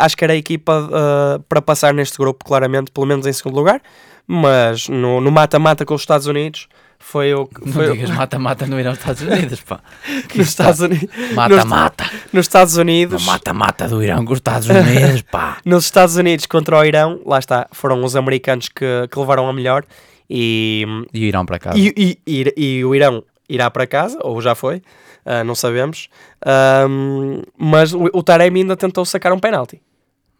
acho 0.00 0.16
que 0.16 0.24
era 0.24 0.32
a 0.32 0.36
equipa 0.36 0.72
uh, 0.90 1.40
para 1.48 1.62
passar 1.62 1.94
neste 1.94 2.18
grupo, 2.18 2.44
claramente, 2.44 2.90
pelo 2.90 3.06
menos 3.06 3.24
em 3.26 3.32
segundo 3.32 3.54
lugar. 3.56 3.80
Mas 4.26 4.88
no 4.88 5.20
no 5.20 5.30
mata-mata 5.30 5.84
com 5.84 5.94
os 5.94 6.02
Estados 6.02 6.26
Unidos 6.28 6.68
foi 7.02 7.34
o 7.34 7.46
que 7.46 7.64
Não 7.66 7.72
foi 7.72 7.88
o- 7.88 7.92
digas 7.92 8.10
mata-mata 8.10 8.66
no 8.66 8.78
Irão 8.78 8.92
Estados 8.92 9.22
Unidos, 9.22 9.60
pá. 9.62 9.80
nos 10.36 10.48
Estados 10.48 10.80
Unidos. 10.80 11.08
Mata-mata. 11.34 12.04
Nos 12.32 12.44
Estados 12.46 12.76
Unidos. 12.76 13.24
Mata-mata 13.24 13.88
do 13.88 14.02
Irão 14.02 14.24
com 14.24 14.32
os 14.32 14.38
Estados 14.38 14.68
Unidos, 14.68 15.22
pá. 15.22 15.58
Nos 15.66 15.84
Estados 15.84 16.16
Unidos 16.16 16.46
contra 16.46 16.78
o 16.78 16.84
Irão, 16.84 17.20
lá 17.26 17.38
está, 17.38 17.66
foram 17.72 18.04
os 18.04 18.14
americanos 18.14 18.68
que, 18.68 18.84
que 19.10 19.18
levaram 19.18 19.48
a 19.48 19.52
melhor 19.52 19.84
e, 20.28 20.84
E 21.12 21.20
o 21.24 21.24
Irão 21.24 21.44
para 21.44 21.58
casa. 21.58 21.76
e, 21.78 21.92
e, 21.96 22.18
e- 22.26 22.54
e 22.78 22.84
o 22.84 22.94
Irão 22.94 23.24
irá 23.48 23.68
para 23.68 23.84
casa, 23.86 24.16
ou 24.22 24.40
já 24.40 24.54
foi, 24.54 24.80
ah, 25.26 25.42
não 25.42 25.56
sabemos. 25.56 26.08
Ahm, 26.46 27.42
mas 27.58 27.92
o, 27.92 28.04
o 28.12 28.22
Taremi 28.22 28.60
ainda 28.60 28.76
tentou 28.76 29.04
sacar 29.04 29.32
um 29.32 29.38
penalti 29.40 29.80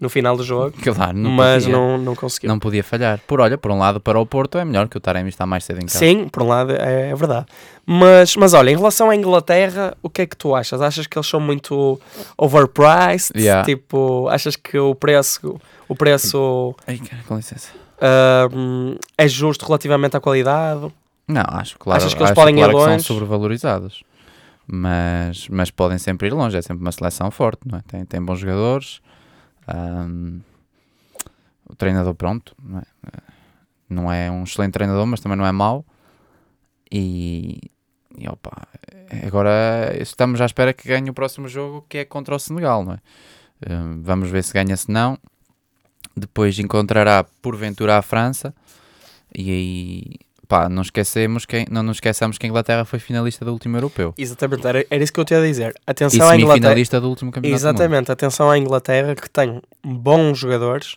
no 0.00 0.08
final 0.08 0.34
do 0.36 0.42
jogo, 0.42 0.72
Claro, 0.82 1.16
não 1.16 1.30
mas 1.30 1.64
podia, 1.64 1.78
não, 1.78 1.98
não 1.98 2.14
conseguiu. 2.16 2.48
não 2.48 2.58
podia 2.58 2.82
falhar. 2.82 3.20
Por 3.26 3.38
olha, 3.40 3.58
por 3.58 3.70
um 3.70 3.78
lado, 3.78 4.00
para 4.00 4.18
o 4.18 4.24
Porto 4.24 4.56
é 4.56 4.64
melhor 4.64 4.88
que 4.88 4.96
o 4.96 5.00
Taremi 5.00 5.28
está 5.28 5.44
mais 5.44 5.64
cedo 5.64 5.76
em 5.78 5.86
casa. 5.86 5.98
Sim, 5.98 6.26
por 6.28 6.42
um 6.42 6.48
lado 6.48 6.72
é, 6.72 7.10
é 7.10 7.14
verdade. 7.14 7.44
Mas, 7.84 8.34
mas 8.36 8.54
olha, 8.54 8.70
em 8.70 8.76
relação 8.76 9.10
à 9.10 9.14
Inglaterra, 9.16 9.94
o 10.02 10.08
que 10.08 10.22
é 10.22 10.26
que 10.26 10.36
tu 10.36 10.54
achas? 10.54 10.80
Achas 10.80 11.06
que 11.06 11.18
eles 11.18 11.26
são 11.28 11.38
muito 11.40 12.00
overpriced? 12.38 13.32
Yeah. 13.38 13.64
Tipo, 13.64 14.28
achas 14.28 14.56
que 14.56 14.78
o 14.78 14.94
preço, 14.94 15.60
o 15.88 15.94
preço 15.94 16.74
Ai, 16.86 16.96
cara, 16.98 17.22
com 17.26 17.36
licença. 17.36 17.68
ahm, 18.00 18.94
é 19.18 19.28
justo 19.28 19.66
relativamente 19.66 20.16
à 20.16 20.20
qualidade? 20.20 20.90
Não, 21.28 21.44
acho 21.48 21.78
claro, 21.78 21.98
Achas 22.00 22.14
que 22.14 22.22
eles 22.22 22.32
podem 22.32 22.54
ir 22.56 22.58
claro 22.58 22.72
que 22.72 22.78
longe? 22.78 23.04
são 23.04 23.14
sobrevalorizados. 23.16 24.02
Mas, 24.66 25.48
mas 25.48 25.70
podem 25.70 25.98
sempre 25.98 26.28
ir 26.28 26.32
longe, 26.32 26.56
é 26.56 26.62
sempre 26.62 26.82
uma 26.82 26.92
seleção 26.92 27.30
forte, 27.30 27.60
não 27.66 27.78
é? 27.78 27.82
Tem, 27.86 28.04
tem 28.04 28.22
bons 28.22 28.38
jogadores. 28.38 29.00
Ahm, 29.70 30.40
o 31.68 31.74
treinador, 31.74 32.14
pronto, 32.14 32.54
não 32.62 32.78
é? 32.78 32.82
não 33.88 34.12
é 34.12 34.30
um 34.30 34.44
excelente 34.44 34.72
treinador, 34.72 35.06
mas 35.06 35.20
também 35.20 35.36
não 35.36 35.46
é 35.46 35.52
mau. 35.52 35.84
E, 36.90 37.60
e 38.16 38.28
opa, 38.28 38.68
agora 39.26 39.96
estamos 40.00 40.40
à 40.40 40.46
espera 40.46 40.72
que 40.72 40.88
ganhe 40.88 41.10
o 41.10 41.14
próximo 41.14 41.48
jogo, 41.48 41.84
que 41.88 41.98
é 41.98 42.04
contra 42.04 42.34
o 42.34 42.38
Senegal, 42.38 42.84
não 42.84 42.94
é? 42.94 42.98
Ahm, 43.68 44.02
vamos 44.02 44.30
ver 44.30 44.42
se 44.42 44.52
ganha, 44.52 44.76
se 44.76 44.90
não. 44.90 45.18
Depois 46.16 46.58
encontrará 46.58 47.24
porventura 47.42 47.98
a 47.98 48.02
França. 48.02 48.54
E 49.34 49.50
aí, 49.50 50.04
pá, 50.50 50.68
não 50.68 50.82
esquecemos 50.82 51.46
quem, 51.46 51.64
não 51.70 51.80
nos 51.84 51.98
esqueçamos 51.98 52.36
que 52.36 52.44
a 52.44 52.48
Inglaterra 52.48 52.84
foi 52.84 52.98
finalista 52.98 53.44
do 53.44 53.52
último 53.52 53.76
europeu. 53.76 54.12
Exatamente, 54.18 54.66
era, 54.66 54.84
era 54.90 55.04
isso 55.04 55.12
que 55.12 55.20
eu 55.20 55.24
tinha 55.24 55.38
a 55.38 55.42
dizer. 55.44 55.72
E 55.76 55.90
Atenção 55.90 56.28
à 56.28 56.34
Inglaterra. 56.34 56.54
semifinalista 56.54 57.00
do 57.00 57.08
último 57.08 57.30
campeonato. 57.30 57.60
Exatamente, 57.60 58.10
atenção 58.10 58.50
à 58.50 58.58
Inglaterra 58.58 59.14
que 59.14 59.30
tem 59.30 59.62
bons 59.80 60.38
jogadores 60.38 60.96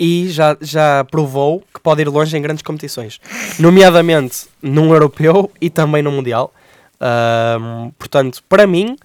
e 0.00 0.28
já, 0.30 0.56
já 0.58 1.04
provou 1.04 1.62
que 1.72 1.80
pode 1.82 2.00
ir 2.00 2.08
longe 2.08 2.34
em 2.34 2.40
grandes 2.40 2.62
competições, 2.62 3.20
nomeadamente 3.58 4.46
num 4.62 4.94
europeu 4.94 5.50
e 5.60 5.68
também 5.68 6.02
no 6.02 6.10
Mundial. 6.10 6.50
Ahm, 6.98 7.90
portanto, 7.98 8.42
para 8.48 8.66
mim, 8.66 8.96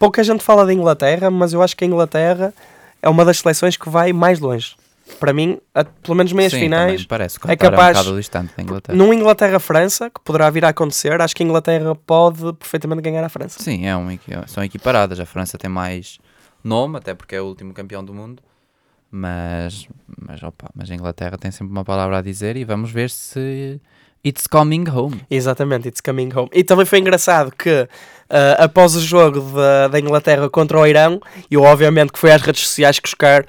pouca 0.00 0.24
gente 0.24 0.42
fala 0.42 0.66
da 0.66 0.74
Inglaterra, 0.74 1.30
mas 1.30 1.52
eu 1.52 1.62
acho 1.62 1.76
que 1.76 1.84
a 1.84 1.86
Inglaterra 1.86 2.52
é 3.00 3.08
uma 3.08 3.24
das 3.24 3.38
seleções 3.38 3.76
que 3.76 3.88
vai 3.88 4.12
mais 4.12 4.40
longe. 4.40 4.74
Para 5.20 5.32
mim, 5.32 5.58
a- 5.74 5.84
pelo 5.84 6.16
menos 6.16 6.32
meias 6.32 6.52
Sim, 6.52 6.60
finais, 6.60 7.04
parece 7.04 7.38
é 7.46 7.56
capaz- 7.56 8.06
um 8.06 8.16
distante 8.16 8.52
da 8.56 8.62
Inglaterra. 8.62 8.96
num 8.96 9.12
Inglaterra-França, 9.12 10.08
que 10.10 10.20
poderá 10.24 10.48
vir 10.50 10.64
a 10.64 10.68
acontecer, 10.70 11.20
acho 11.20 11.34
que 11.36 11.42
a 11.42 11.46
Inglaterra 11.46 11.94
pode 11.94 12.52
perfeitamente 12.54 13.02
ganhar 13.02 13.22
a 13.22 13.28
França. 13.28 13.62
Sim, 13.62 13.86
é 13.86 13.96
um, 13.96 14.06
são 14.46 14.64
equiparadas. 14.64 15.20
A 15.20 15.26
França 15.26 15.58
tem 15.58 15.68
mais 15.70 16.18
nome, 16.62 16.96
até 16.96 17.14
porque 17.14 17.34
é 17.36 17.40
o 17.40 17.44
último 17.44 17.72
campeão 17.74 18.02
do 18.04 18.14
mundo. 18.14 18.42
Mas, 19.10 19.86
mas, 20.26 20.42
opa, 20.42 20.68
mas 20.74 20.90
a 20.90 20.94
Inglaterra 20.94 21.38
tem 21.38 21.50
sempre 21.50 21.70
uma 21.72 21.84
palavra 21.84 22.18
a 22.18 22.22
dizer 22.22 22.56
e 22.56 22.64
vamos 22.64 22.90
ver 22.90 23.10
se 23.10 23.80
it's 24.24 24.46
coming 24.46 24.84
home. 24.88 25.20
Exatamente, 25.30 25.86
It's 25.88 26.00
Coming 26.00 26.30
Home. 26.34 26.48
E 26.52 26.64
também 26.64 26.84
foi 26.86 26.98
engraçado 26.98 27.52
que 27.52 27.88
ah, 28.30 28.64
após 28.64 28.96
o 28.96 29.00
jogo 29.00 29.40
da, 29.54 29.88
da 29.88 30.00
Inglaterra 30.00 30.48
contra 30.50 30.78
o 30.80 30.86
Irão, 30.86 31.20
eu 31.50 31.62
obviamente 31.62 32.10
que 32.12 32.18
fui 32.18 32.32
às 32.32 32.40
redes 32.42 32.66
sociais 32.66 32.98
buscar 32.98 33.46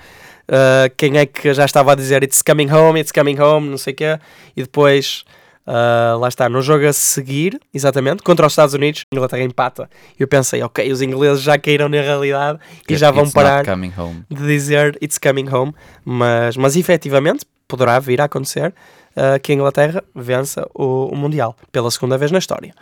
ah, 0.48 0.90
quem 0.96 1.18
é 1.18 1.26
que 1.26 1.54
já 1.54 1.66
estava 1.66 1.92
a 1.92 1.96
dizer 1.96 2.24
It's 2.24 2.42
Coming 2.42 2.72
Home, 2.72 3.00
It's 3.00 3.12
Coming 3.12 3.40
Home, 3.40 3.70
não 3.70 3.78
sei 3.78 3.94
o 3.94 3.96
quê, 3.96 4.20
e 4.56 4.62
depois 4.62 5.24
ah, 5.68 6.16
lá 6.20 6.28
está, 6.28 6.48
no 6.48 6.62
jogo 6.62 6.88
a 6.88 6.94
seguir, 6.94 7.60
exatamente, 7.74 8.22
contra 8.22 8.46
os 8.46 8.54
Estados 8.54 8.74
Unidos, 8.74 9.06
a 9.12 9.16
Inglaterra 9.16 9.44
empata. 9.44 9.90
E 10.18 10.22
eu 10.22 10.28
pensei, 10.28 10.62
ok, 10.62 10.92
os 10.92 11.02
ingleses 11.02 11.42
já 11.42 11.58
caíram 11.58 11.90
na 11.90 12.02
realidade 12.02 12.60
e 12.88 12.96
já 12.96 13.10
vão 13.12 13.30
parar 13.30 13.64
de 13.64 14.48
dizer 14.48 14.98
It's 15.02 15.18
Coming 15.18 15.50
Home, 15.50 15.74
mas, 16.04 16.56
mas 16.56 16.76
efetivamente 16.76 17.46
poderá 17.68 17.98
vir 18.00 18.22
a 18.22 18.26
acontecer 18.26 18.74
uh, 19.16 19.40
que 19.42 19.52
a 19.52 19.56
Inglaterra 19.56 20.04
vença 20.14 20.68
o, 20.74 21.08
o 21.08 21.16
Mundial 21.16 21.56
pela 21.72 21.90
segunda 21.90 22.18
vez 22.18 22.32
na 22.32 22.38
história. 22.38 22.74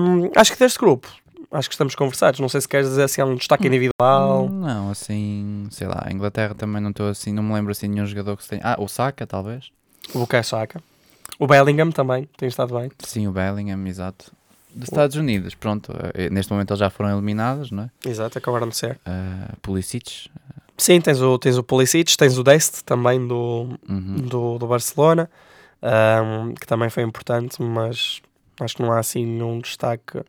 Um, 0.00 0.30
acho 0.34 0.52
que 0.52 0.58
deste 0.58 0.78
grupo, 0.78 1.08
acho 1.52 1.68
que 1.68 1.74
estamos 1.74 1.94
conversados. 1.94 2.40
Não 2.40 2.48
sei 2.48 2.60
se 2.60 2.68
queres 2.68 2.88
dizer 2.88 3.04
assim 3.04 3.22
um 3.22 3.34
destaque 3.34 3.66
individual. 3.66 4.48
Não, 4.48 4.90
assim, 4.90 5.68
sei 5.70 5.86
lá, 5.86 6.02
a 6.06 6.12
Inglaterra 6.12 6.54
também 6.54 6.80
não 6.80 6.90
estou 6.90 7.08
assim, 7.08 7.32
não 7.32 7.42
me 7.42 7.52
lembro 7.54 7.72
assim 7.72 7.86
de 7.86 7.94
nenhum 7.94 8.06
jogador 8.06 8.36
que 8.36 8.42
se 8.42 8.50
tenha. 8.50 8.62
Ah, 8.64 8.76
o 8.78 8.88
Saka, 8.88 9.26
talvez. 9.26 9.70
O 10.14 10.20
Bukayo 10.20 10.42
Saka. 10.44 10.82
O 11.38 11.46
Bellingham 11.46 11.90
também 11.90 12.28
tem 12.36 12.48
estado 12.48 12.78
bem. 12.78 12.90
Sim, 12.98 13.26
o 13.26 13.32
Bellingham, 13.32 13.86
exato. 13.86 14.32
Dos 14.74 14.88
Estados 14.88 15.16
Unidos, 15.16 15.54
pronto. 15.54 15.92
eh, 16.14 16.30
Neste 16.30 16.50
momento 16.50 16.70
eles 16.70 16.78
já 16.78 16.88
foram 16.88 17.10
eliminados, 17.10 17.70
não 17.70 17.84
é? 17.84 18.08
Exato, 18.08 18.38
acabaram 18.38 18.68
de 18.68 18.76
ser. 18.76 18.98
Uh, 19.06 19.56
Pulisic. 19.60 20.30
Sim, 20.78 21.00
tens 21.00 21.20
o, 21.20 21.38
tens 21.38 21.58
o 21.58 21.62
Pulisic, 21.62 22.16
tens 22.16 22.38
o 22.38 22.42
Dest 22.42 22.82
também 22.82 23.26
do, 23.26 23.68
uhum. 23.88 24.16
do, 24.16 24.58
do 24.58 24.66
Barcelona, 24.66 25.30
um, 25.82 26.54
que 26.54 26.66
também 26.66 26.88
foi 26.88 27.02
importante, 27.02 27.62
mas 27.62 28.22
acho 28.58 28.76
que 28.76 28.82
não 28.82 28.90
há 28.92 28.98
assim 28.98 29.26
nenhum 29.26 29.58
destaque 29.60 30.20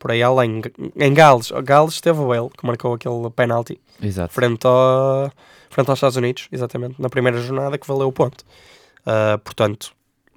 por 0.00 0.10
aí 0.10 0.20
além. 0.20 0.62
Em 0.96 1.14
Gales, 1.14 1.52
Gales 1.62 1.94
esteve 1.94 2.18
o 2.18 2.34
ele 2.34 2.48
que 2.48 2.66
marcou 2.66 2.94
aquele 2.94 3.30
penalti 3.30 3.80
Exato. 4.02 4.32
frente, 4.32 4.66
ao, 4.66 5.30
frente 5.68 5.88
aos 5.88 5.98
Estados 5.98 6.16
Unidos, 6.16 6.48
exatamente, 6.50 7.00
na 7.00 7.08
primeira 7.08 7.38
jornada 7.40 7.78
que 7.78 7.86
valeu 7.86 8.08
o 8.08 8.12
ponto. 8.12 8.42
Uh, 9.02 9.38
portanto, 9.44 9.92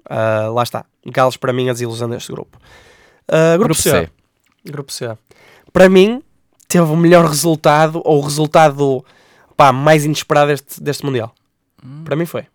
uh, 0.05 0.53
lá 0.53 0.62
está. 0.62 0.86
Gales 1.05 1.38
para 1.38 1.51
mim 1.51 1.70
a 1.70 1.74
desilusão 1.74 2.10
deste 2.10 2.32
grupo. 2.32 2.60
Uh, 3.27 3.58
grupo, 3.58 3.74
Grupo 3.74 3.82
C. 3.82 3.89
C. 3.89 4.10
Grupo 4.65 4.91
C. 4.91 5.17
Para 5.72 5.89
mim, 5.89 6.22
teve 6.67 6.86
o 6.86 6.96
melhor 6.96 7.25
resultado, 7.25 8.01
ou 8.03 8.20
o 8.20 8.22
resultado 8.22 9.03
pá, 9.55 9.72
mais 9.72 10.03
inesperado 10.03 10.48
deste, 10.48 10.84
deste 10.84 11.05
Mundial. 11.05 11.34
Hum, 11.84 12.03
Para 12.03 12.15
mim 12.15 12.25
foi. 12.25 12.46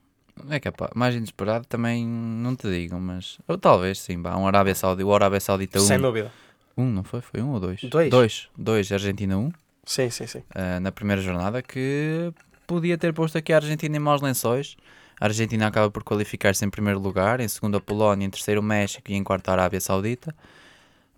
É 0.50 0.60
capaz. 0.60 0.90
Mais 0.94 1.14
inesperado 1.14 1.66
também 1.66 2.06
não 2.06 2.54
te 2.54 2.68
digo, 2.70 2.98
mas. 3.00 3.38
Ou 3.48 3.56
talvez 3.56 3.98
sim, 3.98 4.20
vá. 4.20 4.36
Um 4.36 4.46
Arábia 4.46 4.74
Saudita. 4.74 5.08
O 5.08 5.14
Arábia 5.14 5.40
Saudita 5.40 5.80
1. 5.80 5.82
Sem 5.82 5.98
dúvida. 5.98 6.30
Um, 6.78 6.92
não 6.92 7.02
foi? 7.02 7.20
Foi 7.20 7.42
um 7.42 7.50
ou 7.50 7.60
dois? 7.60 7.80
Dois. 7.82 8.08
Dois. 8.08 8.48
Dois. 8.56 8.92
Argentina 8.92 9.36
1. 9.36 9.50
Sim, 9.84 10.10
sim, 10.10 10.26
sim. 10.26 10.38
uh, 10.38 10.78
na 10.80 10.92
primeira 10.92 11.20
jornada 11.20 11.60
que 11.60 12.32
podia 12.66 12.96
ter 12.96 13.12
posto 13.12 13.36
aqui 13.36 13.52
a 13.52 13.56
Argentina 13.56 13.96
em 13.96 13.98
maus 13.98 14.22
lençóis. 14.22 14.76
A 15.20 15.24
Argentina 15.24 15.66
acaba 15.66 15.90
por 15.90 16.04
qualificar-se 16.04 16.64
em 16.64 16.70
primeiro 16.70 17.00
lugar, 17.00 17.40
em 17.40 17.48
segundo 17.48 17.76
a 17.76 17.80
Polónia, 17.80 18.24
em 18.24 18.30
terceiro 18.30 18.60
o 18.60 18.62
México 18.62 19.10
e 19.10 19.14
em 19.14 19.24
quarto 19.24 19.48
a 19.48 19.52
Arábia 19.52 19.80
Saudita. 19.80 20.32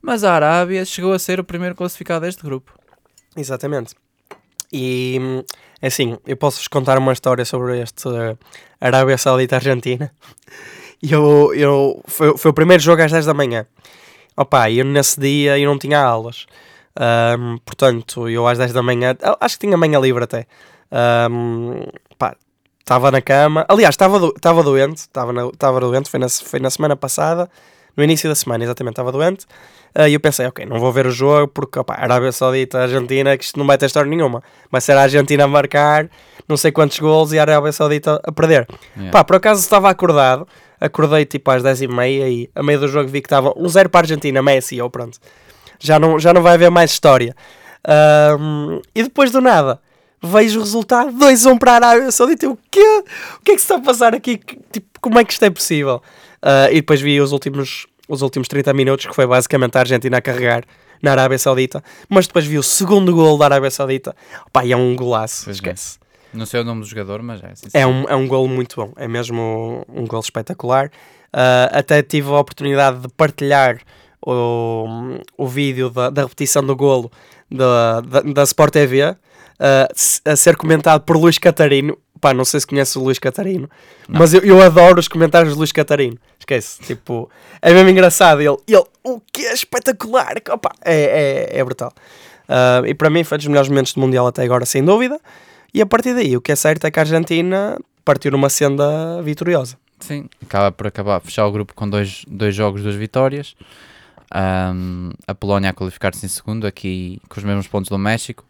Mas 0.00 0.24
a 0.24 0.32
Arábia 0.32 0.82
chegou 0.86 1.12
a 1.12 1.18
ser 1.18 1.38
o 1.38 1.44
primeiro 1.44 1.74
classificado 1.74 2.24
deste 2.24 2.42
grupo. 2.42 2.72
Exatamente. 3.36 3.94
E 4.72 5.18
hum, 5.20 5.42
assim, 5.82 6.16
eu 6.26 6.36
posso-vos 6.36 6.68
contar 6.68 6.96
uma 6.96 7.12
história 7.12 7.44
sobre 7.44 7.80
este 7.80 8.08
uh, 8.08 8.38
Arábia 8.80 9.18
Saudita-Argentina. 9.18 10.10
E 11.02 11.12
eu, 11.12 11.52
eu, 11.54 12.02
foi, 12.06 12.38
foi 12.38 12.50
o 12.50 12.54
primeiro 12.54 12.82
jogo 12.82 13.02
às 13.02 13.12
10 13.12 13.26
da 13.26 13.34
manhã. 13.34 13.66
Opa, 14.36 14.70
eu 14.70 14.84
nesse 14.84 15.18
dia 15.20 15.58
eu 15.58 15.68
não 15.68 15.78
tinha 15.78 16.00
aulas. 16.00 16.46
Ahm, 16.98 17.58
portanto, 17.64 18.28
eu 18.28 18.46
às 18.46 18.58
10 18.58 18.72
da 18.72 18.82
manhã, 18.82 19.16
acho 19.40 19.58
que 19.58 19.66
tinha 19.66 19.76
manhã 19.76 19.98
livre 20.00 20.24
até. 20.24 20.46
Ahm, 20.90 21.84
pá, 22.18 22.36
estava 22.80 23.10
na 23.10 23.20
cama. 23.20 23.64
Aliás, 23.68 23.94
estava 23.94 24.18
do, 24.18 24.32
doente. 24.64 24.98
Estava 24.98 25.80
doente, 25.80 26.10
foi 26.10 26.20
na, 26.20 26.28
foi 26.28 26.60
na 26.60 26.70
semana 26.70 26.96
passada. 26.96 27.48
No 27.96 28.04
início 28.04 28.28
da 28.28 28.34
semana, 28.34 28.64
exatamente, 28.64 28.92
estava 28.92 29.12
doente. 29.12 29.46
Ah, 29.94 30.08
E 30.08 30.14
eu 30.14 30.20
pensei, 30.20 30.46
ok, 30.46 30.64
não 30.64 30.78
vou 30.78 30.92
ver 30.92 31.06
o 31.06 31.10
jogo 31.10 31.48
porque 31.48 31.78
opa, 31.78 31.94
Arábia 31.94 32.30
Saudita, 32.30 32.80
Argentina, 32.82 33.36
que 33.36 33.44
isto 33.44 33.58
não 33.58 33.66
vai 33.66 33.76
ter 33.76 33.86
história 33.86 34.08
nenhuma. 34.08 34.42
Vai 34.70 34.80
ser 34.80 34.92
a 34.92 35.02
Argentina 35.02 35.44
a 35.44 35.48
marcar 35.48 36.08
não 36.50 36.56
sei 36.56 36.72
quantos 36.72 36.98
gols 36.98 37.32
e 37.32 37.38
a 37.38 37.42
Arábia 37.42 37.70
Saudita 37.72 38.20
a 38.24 38.32
perder. 38.32 38.66
Yeah. 38.96 39.12
Pá, 39.12 39.22
por 39.22 39.36
acaso 39.36 39.60
estava 39.60 39.88
acordado, 39.88 40.46
acordei 40.80 41.24
tipo 41.24 41.50
às 41.50 41.62
10h30 41.62 42.30
e 42.30 42.50
a 42.54 42.62
meio 42.62 42.80
do 42.80 42.88
jogo 42.88 43.08
vi 43.08 43.20
que 43.20 43.26
estava 43.26 43.52
1-0 43.54 43.88
para 43.88 44.00
a 44.00 44.02
Argentina, 44.02 44.42
Messi, 44.42 44.78
eu 44.78 44.88
pronto. 44.88 45.18
Já 45.78 45.98
não, 45.98 46.18
já 46.18 46.32
não 46.32 46.42
vai 46.42 46.54
haver 46.54 46.70
mais 46.70 46.90
história. 46.90 47.34
Ahm, 47.86 48.80
e 48.94 49.02
depois 49.02 49.30
do 49.30 49.40
nada, 49.40 49.80
vejo 50.22 50.58
o 50.60 50.62
resultado 50.62 51.12
2-1 51.12 51.58
para 51.58 51.72
a 51.72 51.74
Arábia 51.76 52.10
Saudita. 52.10 52.48
O 52.48 52.58
quê? 52.70 53.04
O 53.36 53.44
que 53.44 53.52
é 53.52 53.54
que 53.54 53.60
se 53.60 53.64
está 53.64 53.76
a 53.76 53.80
passar 53.80 54.14
aqui? 54.14 54.38
Tipo, 54.72 54.88
como 55.00 55.18
é 55.18 55.24
que 55.24 55.32
isto 55.32 55.44
é 55.44 55.50
possível? 55.50 56.02
Ah, 56.42 56.70
e 56.70 56.76
depois 56.76 57.00
vi 57.00 57.20
os 57.20 57.32
últimos, 57.32 57.86
os 58.08 58.22
últimos 58.22 58.48
30 58.48 58.72
minutos, 58.72 59.06
que 59.06 59.14
foi 59.14 59.26
basicamente 59.26 59.76
a 59.76 59.80
Argentina 59.80 60.18
a 60.18 60.20
carregar 60.20 60.64
na 61.02 61.12
Arábia 61.12 61.38
Saudita. 61.38 61.82
Mas 62.08 62.26
depois 62.26 62.44
vi 62.44 62.58
o 62.58 62.62
segundo 62.62 63.14
gol 63.14 63.38
da 63.38 63.46
Arábia 63.46 63.70
Saudita. 63.70 64.14
Pá, 64.52 64.64
e 64.64 64.72
é 64.72 64.76
um 64.76 64.94
golaço, 64.96 65.48
é. 65.48 65.52
esquece. 65.52 65.99
Não 66.32 66.46
sei 66.46 66.60
o 66.60 66.64
nome 66.64 66.80
do 66.82 66.86
jogador, 66.86 67.22
mas 67.22 67.42
é. 67.42 67.54
sim, 67.54 67.66
É 67.74 67.80
sim. 67.84 67.86
um, 67.86 68.04
é 68.08 68.14
um 68.14 68.26
golo 68.28 68.48
muito 68.48 68.76
bom, 68.76 68.92
é 68.96 69.08
mesmo 69.08 69.84
um 69.88 70.06
golo 70.06 70.22
espetacular. 70.22 70.90
Ah, 71.32 71.70
até 71.72 72.02
tive 72.02 72.28
a 72.30 72.38
oportunidade 72.38 73.00
de 73.00 73.08
partilhar 73.08 73.78
o, 74.24 74.86
o 75.36 75.46
vídeo 75.46 75.90
da, 75.90 76.10
da 76.10 76.22
repetição 76.22 76.64
do 76.64 76.76
golo 76.76 77.10
da, 77.50 78.00
da, 78.00 78.20
da 78.20 78.42
Sport 78.44 78.72
TV 78.72 79.02
ah, 79.02 79.16
s- 79.94 80.20
a 80.24 80.36
ser 80.36 80.56
comentado 80.56 81.02
por 81.02 81.16
Luís 81.16 81.38
Catarino. 81.38 81.96
Pá, 82.20 82.34
não 82.34 82.44
sei 82.44 82.60
se 82.60 82.66
conhece 82.66 82.98
o 82.98 83.02
Luís 83.02 83.18
Catarino, 83.18 83.66
mas 84.06 84.34
eu, 84.34 84.42
eu 84.42 84.60
adoro 84.60 85.00
os 85.00 85.08
comentários 85.08 85.54
de 85.54 85.58
Luís 85.58 85.72
Catarino. 85.72 86.18
Esquece, 86.38 86.78
tipo, 86.82 87.30
é 87.62 87.72
mesmo 87.72 87.88
engraçado. 87.88 88.42
Ele, 88.42 88.56
ele 88.68 88.84
o 89.02 89.18
que 89.32 89.46
é 89.46 89.54
espetacular, 89.54 90.34
opa, 90.50 90.70
é, 90.84 91.48
é, 91.54 91.58
é 91.60 91.64
brutal. 91.64 91.90
Ah, 92.46 92.82
e 92.84 92.92
para 92.92 93.08
mim 93.08 93.24
foi 93.24 93.38
dos 93.38 93.46
melhores 93.46 93.70
momentos 93.70 93.94
do 93.94 94.00
Mundial 94.00 94.26
até 94.26 94.42
agora, 94.42 94.66
sem 94.66 94.84
dúvida. 94.84 95.18
E 95.72 95.80
a 95.80 95.86
partir 95.86 96.14
daí, 96.14 96.36
o 96.36 96.40
que 96.40 96.52
é 96.52 96.56
certo 96.56 96.86
é 96.86 96.90
que 96.90 96.98
a 96.98 97.02
Argentina 97.02 97.78
partiu 98.04 98.30
numa 98.30 98.48
senda 98.48 99.20
vitoriosa. 99.22 99.76
Sim, 100.00 100.28
acaba 100.42 100.72
por 100.72 100.86
acabar, 100.86 101.20
fechar 101.20 101.46
o 101.46 101.52
grupo 101.52 101.74
com 101.74 101.88
dois, 101.88 102.24
dois 102.26 102.54
jogos, 102.54 102.82
duas 102.82 102.94
vitórias. 102.96 103.54
Ahm, 104.32 105.10
a 105.26 105.34
Polónia 105.34 105.70
a 105.70 105.72
qualificar-se 105.72 106.24
em 106.24 106.28
segundo, 106.28 106.66
aqui 106.66 107.20
com 107.28 107.38
os 107.38 107.44
mesmos 107.44 107.66
pontos 107.66 107.88
do 107.90 107.98
México. 107.98 108.44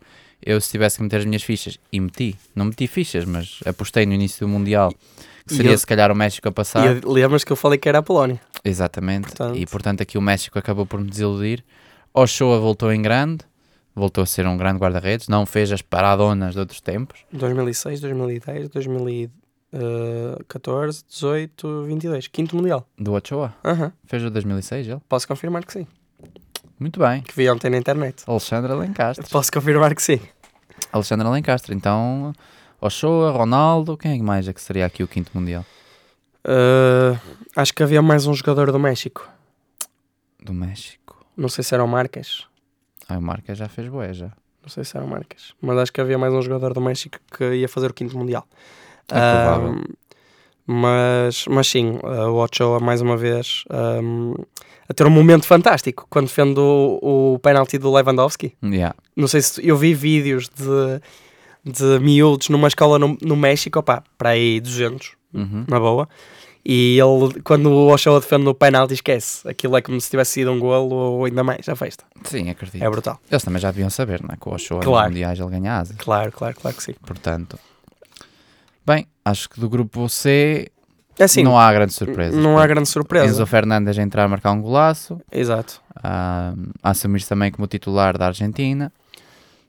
Eu, 0.44 0.60
se 0.60 0.70
tivesse 0.70 0.96
que 0.96 1.02
meter 1.02 1.18
as 1.18 1.24
minhas 1.24 1.42
fichas, 1.42 1.78
e 1.92 2.00
meti, 2.00 2.36
não 2.54 2.66
meti 2.66 2.86
fichas, 2.86 3.24
mas 3.24 3.60
apostei 3.66 4.06
no 4.06 4.12
início 4.14 4.46
do 4.46 4.48
Mundial 4.50 4.92
que 5.46 5.54
seria 5.54 5.72
eu- 5.72 5.78
se 5.78 5.86
calhar 5.86 6.10
o 6.10 6.14
México 6.14 6.48
a 6.48 6.52
passar. 6.52 6.96
E 6.96 7.00
lembras 7.04 7.44
que 7.44 7.52
eu 7.52 7.56
falei 7.56 7.78
que 7.78 7.88
era 7.88 7.98
a 7.98 8.02
Polónia? 8.02 8.40
Exatamente. 8.64 9.26
Portanto- 9.28 9.56
E 9.58 9.66
portanto 9.66 10.00
aqui 10.02 10.16
o 10.16 10.22
México 10.22 10.58
acabou 10.58 10.86
por 10.86 11.00
me 11.00 11.08
desiludir. 11.10 11.62
Ochoa 12.14 12.58
voltou 12.58 12.92
em 12.92 13.00
grande, 13.02 13.38
voltou 13.94 14.23
a 14.23 14.26
ser 14.26 14.47
um 14.47 14.56
grande 14.56 14.78
guarda-redes, 14.78 15.28
não 15.28 15.44
fez 15.47 15.70
as 15.73 15.82
paradonas 15.82 16.54
de 16.54 16.61
outros 16.61 16.80
tempos. 16.80 17.26
2006, 17.32 18.00
2010, 18.00 18.68
2014, 18.68 21.04
18, 21.09 21.85
22. 21.85 22.28
Quinto 22.28 22.56
Mundial. 22.56 22.87
Do 22.99 23.12
Ochoa. 23.14 23.54
Aham. 23.64 23.92
Fez 24.04 24.25
o 24.25 24.30
2006 24.30 24.88
ele. 24.88 25.00
Posso 25.09 25.28
confirmar 25.28 25.64
que 25.64 25.73
sim. 25.73 25.87
Muito 26.78 26.99
bem. 26.99 27.23
Que 27.23 27.37
vi 27.37 27.49
ontem 27.50 27.70
na 27.70 27.76
internet. 27.76 28.25
Alexandre 28.26 28.73
Alencastre. 28.73 29.28
Posso 29.30 29.52
confirmar 29.52 29.94
que 29.94 30.02
sim. 30.02 30.18
Alexandre 30.92 31.26
Alencastre. 31.26 31.75
Então, 31.75 32.32
Ochoa, 32.80 33.30
Ronaldo, 33.30 33.99
quem 33.99 34.18
é 34.18 34.23
mais 34.23 34.49
é 34.49 34.52
que 34.52 34.62
seria 34.62 34.87
aqui 34.87 35.02
o 35.02 35.09
quinto 35.09 35.30
mundial? 35.35 35.64
Uh, 36.42 37.20
acho 37.54 37.75
que 37.75 37.82
havia 37.82 38.00
mais 38.00 38.26
um 38.26 38.32
jogador 38.32 38.73
do 38.73 38.78
México. 38.78 39.28
Do 40.42 40.54
México. 40.54 41.23
Não 41.37 41.50
sei 41.50 41.62
se 41.62 41.75
era 41.75 41.85
o 41.85 41.88
Marques. 43.14 43.23
O 43.23 43.26
Marca 43.26 43.55
já 43.55 43.69
fez 43.69 43.88
boé 43.88 44.12
já. 44.12 44.26
Não 44.62 44.69
sei 44.69 44.85
se 44.85 44.97
era 44.97 45.05
o 45.07 45.09
Marques. 45.09 45.55
Mas 45.61 45.79
acho 45.79 45.93
que 45.93 46.00
havia 46.00 46.19
mais 46.19 46.33
um 46.35 46.43
jogador 46.43 46.75
do 46.75 46.81
México 46.81 47.19
que 47.37 47.55
ia 47.55 47.69
fazer 47.69 47.90
o 47.90 47.95
quinto 47.95 48.17
Mundial. 48.17 48.47
É 49.09 49.14
provável. 49.14 49.71
Um, 49.71 49.83
mas, 50.67 51.47
mas 51.49 51.67
sim, 51.67 51.99
uh, 52.05 52.29
o 52.31 52.45
Ochoa 52.45 52.79
mais 52.79 53.00
uma 53.00 53.17
vez 53.17 53.64
um, 54.02 54.35
a 54.88 54.95
ter 54.95 55.07
um 55.07 55.11
momento 55.11 55.47
fantástico 55.47 56.07
quando 56.09 56.26
defende 56.26 56.61
o, 56.61 57.35
o 57.35 57.38
penalti 57.40 57.76
do 57.79 57.93
Lewandowski. 57.93 58.55
Yeah. 58.62 58.95
Não 59.17 59.26
sei 59.26 59.40
se 59.43 59.67
eu 59.67 59.76
vi 59.76 59.95
vídeos 59.95 60.49
de, 60.49 61.00
de 61.73 61.99
miúdos 61.99 62.49
numa 62.50 62.69
escola 62.69 62.99
no, 62.99 63.17
no 63.21 63.35
México, 63.37 63.79
opá, 63.81 64.02
para 64.17 64.31
aí 64.31 64.61
200, 64.61 65.19
Uhum. 65.33 65.64
na 65.69 65.79
boa. 65.79 66.09
E 66.64 66.99
ele, 67.00 67.40
quando 67.43 67.71
o 67.71 67.93
Ochoa 67.93 68.21
defende 68.21 68.45
no 68.45 68.55
penalti, 68.55 68.93
esquece. 68.95 69.49
Aquilo 69.49 69.76
é 69.76 69.81
como 69.83 69.99
se 70.00 70.11
tivesse 70.11 70.33
sido 70.33 70.52
um 70.52 70.59
golo 70.59 70.95
ou 70.95 71.25
ainda 71.25 71.43
mais 71.43 71.67
a 71.69 71.75
festa. 71.75 72.05
Sim, 72.25 72.50
acredito. 72.50 72.83
É 72.85 72.90
brutal. 72.90 73.19
Eles 73.31 73.43
também 73.43 73.61
já 73.61 73.71
deviam 73.71 73.88
saber, 73.88 74.23
não 74.23 74.29
é? 74.35 74.37
Que 74.37 74.49
o 74.49 74.55
Ochoa 74.55 74.81
Claro. 74.83 75.07
nos 75.07 75.11
mundiais 75.14 75.40
ele 75.40 75.50
ganha 75.50 75.79
asa. 75.79 75.95
Claro, 75.97 76.31
claro, 76.31 76.55
claro 76.61 76.76
que 76.76 76.83
sim. 76.83 76.95
Portanto, 77.05 77.59
bem, 78.87 79.07
acho 79.25 79.49
que 79.49 79.59
do 79.59 79.69
grupo 79.71 80.07
C 80.09 80.71
É 81.19 81.25
assim, 81.25 81.43
não 81.43 81.59
há 81.59 81.73
grandes 81.73 81.97
surpresas. 81.97 82.38
não 82.38 82.59
há 82.59 82.67
grande 82.67 82.88
surpresa. 82.88 83.26
Enzo 83.26 83.47
Fernandes 83.47 83.99
a 83.99 84.02
entrar 84.02 84.25
a 84.25 84.29
marcar 84.29 84.52
um 84.52 84.61
golaço, 84.61 85.19
Exato. 85.33 85.81
a, 86.02 86.52
a 86.83 86.90
assumir-se 86.90 87.29
também 87.29 87.50
como 87.50 87.67
titular 87.67 88.19
da 88.19 88.26
Argentina. 88.26 88.93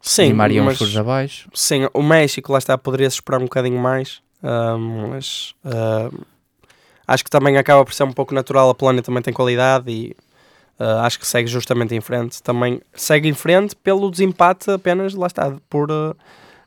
Sim, 0.01 0.23
e 0.29 0.33
Maria 0.33 0.63
mas, 0.63 0.77
furos 0.77 0.97
abaixo. 0.97 1.47
sim, 1.53 1.87
o 1.93 2.01
México, 2.01 2.51
lá 2.51 2.57
está, 2.57 2.77
poderia-se 2.77 3.15
esperar 3.17 3.37
um 3.37 3.43
bocadinho 3.43 3.79
mais. 3.79 4.19
ahm, 4.43 5.09
mas 5.09 5.53
ahm, 5.63 6.09
acho 7.13 7.23
que 7.23 7.29
também 7.29 7.57
acaba 7.57 7.83
por 7.83 7.93
ser 7.93 8.03
um 8.03 8.11
pouco 8.11 8.33
natural. 8.33 8.69
A 8.69 8.75
Polónia 8.75 9.01
também 9.01 9.21
tem 9.21 9.33
qualidade 9.33 9.91
e 9.91 10.15
ah, 10.79 11.05
acho 11.05 11.19
que 11.19 11.27
segue 11.27 11.47
justamente 11.47 11.93
em 11.93 12.01
frente. 12.01 12.41
Também 12.41 12.81
segue 12.93 13.27
em 13.27 13.33
frente 13.33 13.75
pelo 13.75 14.09
desempate 14.09 14.71
apenas, 14.71 15.13
lá 15.13 15.27
está, 15.27 15.55
por 15.69 15.91
ah, 15.91 16.15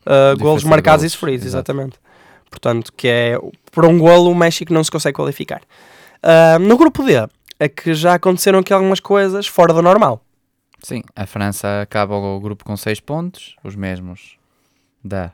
Diferença 0.05 0.35
golos 0.43 0.63
marcados 0.63 1.01
golos, 1.01 1.13
e 1.13 1.17
sofridos, 1.17 1.45
exato. 1.45 1.71
exatamente. 1.71 1.99
Portanto, 2.49 2.93
que 2.95 3.07
é 3.07 3.39
por 3.71 3.85
um 3.85 3.97
golo 3.97 4.31
o 4.31 4.35
México 4.35 4.73
não 4.73 4.83
se 4.83 4.91
consegue 4.91 5.15
qualificar. 5.15 5.61
Ah, 6.23 6.57
no 6.59 6.77
grupo 6.77 7.03
D 7.03 7.13
é 7.59 7.67
que 7.67 7.93
já 7.93 8.13
aconteceram 8.13 8.59
aqui 8.59 8.73
algumas 8.73 8.99
coisas 8.99 9.47
fora 9.47 9.73
do 9.73 9.81
normal. 9.81 10.21
Sim, 10.81 11.01
a 11.15 11.25
França 11.25 11.81
acaba 11.81 12.15
o 12.15 12.39
grupo 12.39 12.63
com 12.63 12.77
6 12.77 12.99
pontos, 12.99 13.55
os 13.63 13.75
mesmos 13.75 14.37
da. 15.03 15.31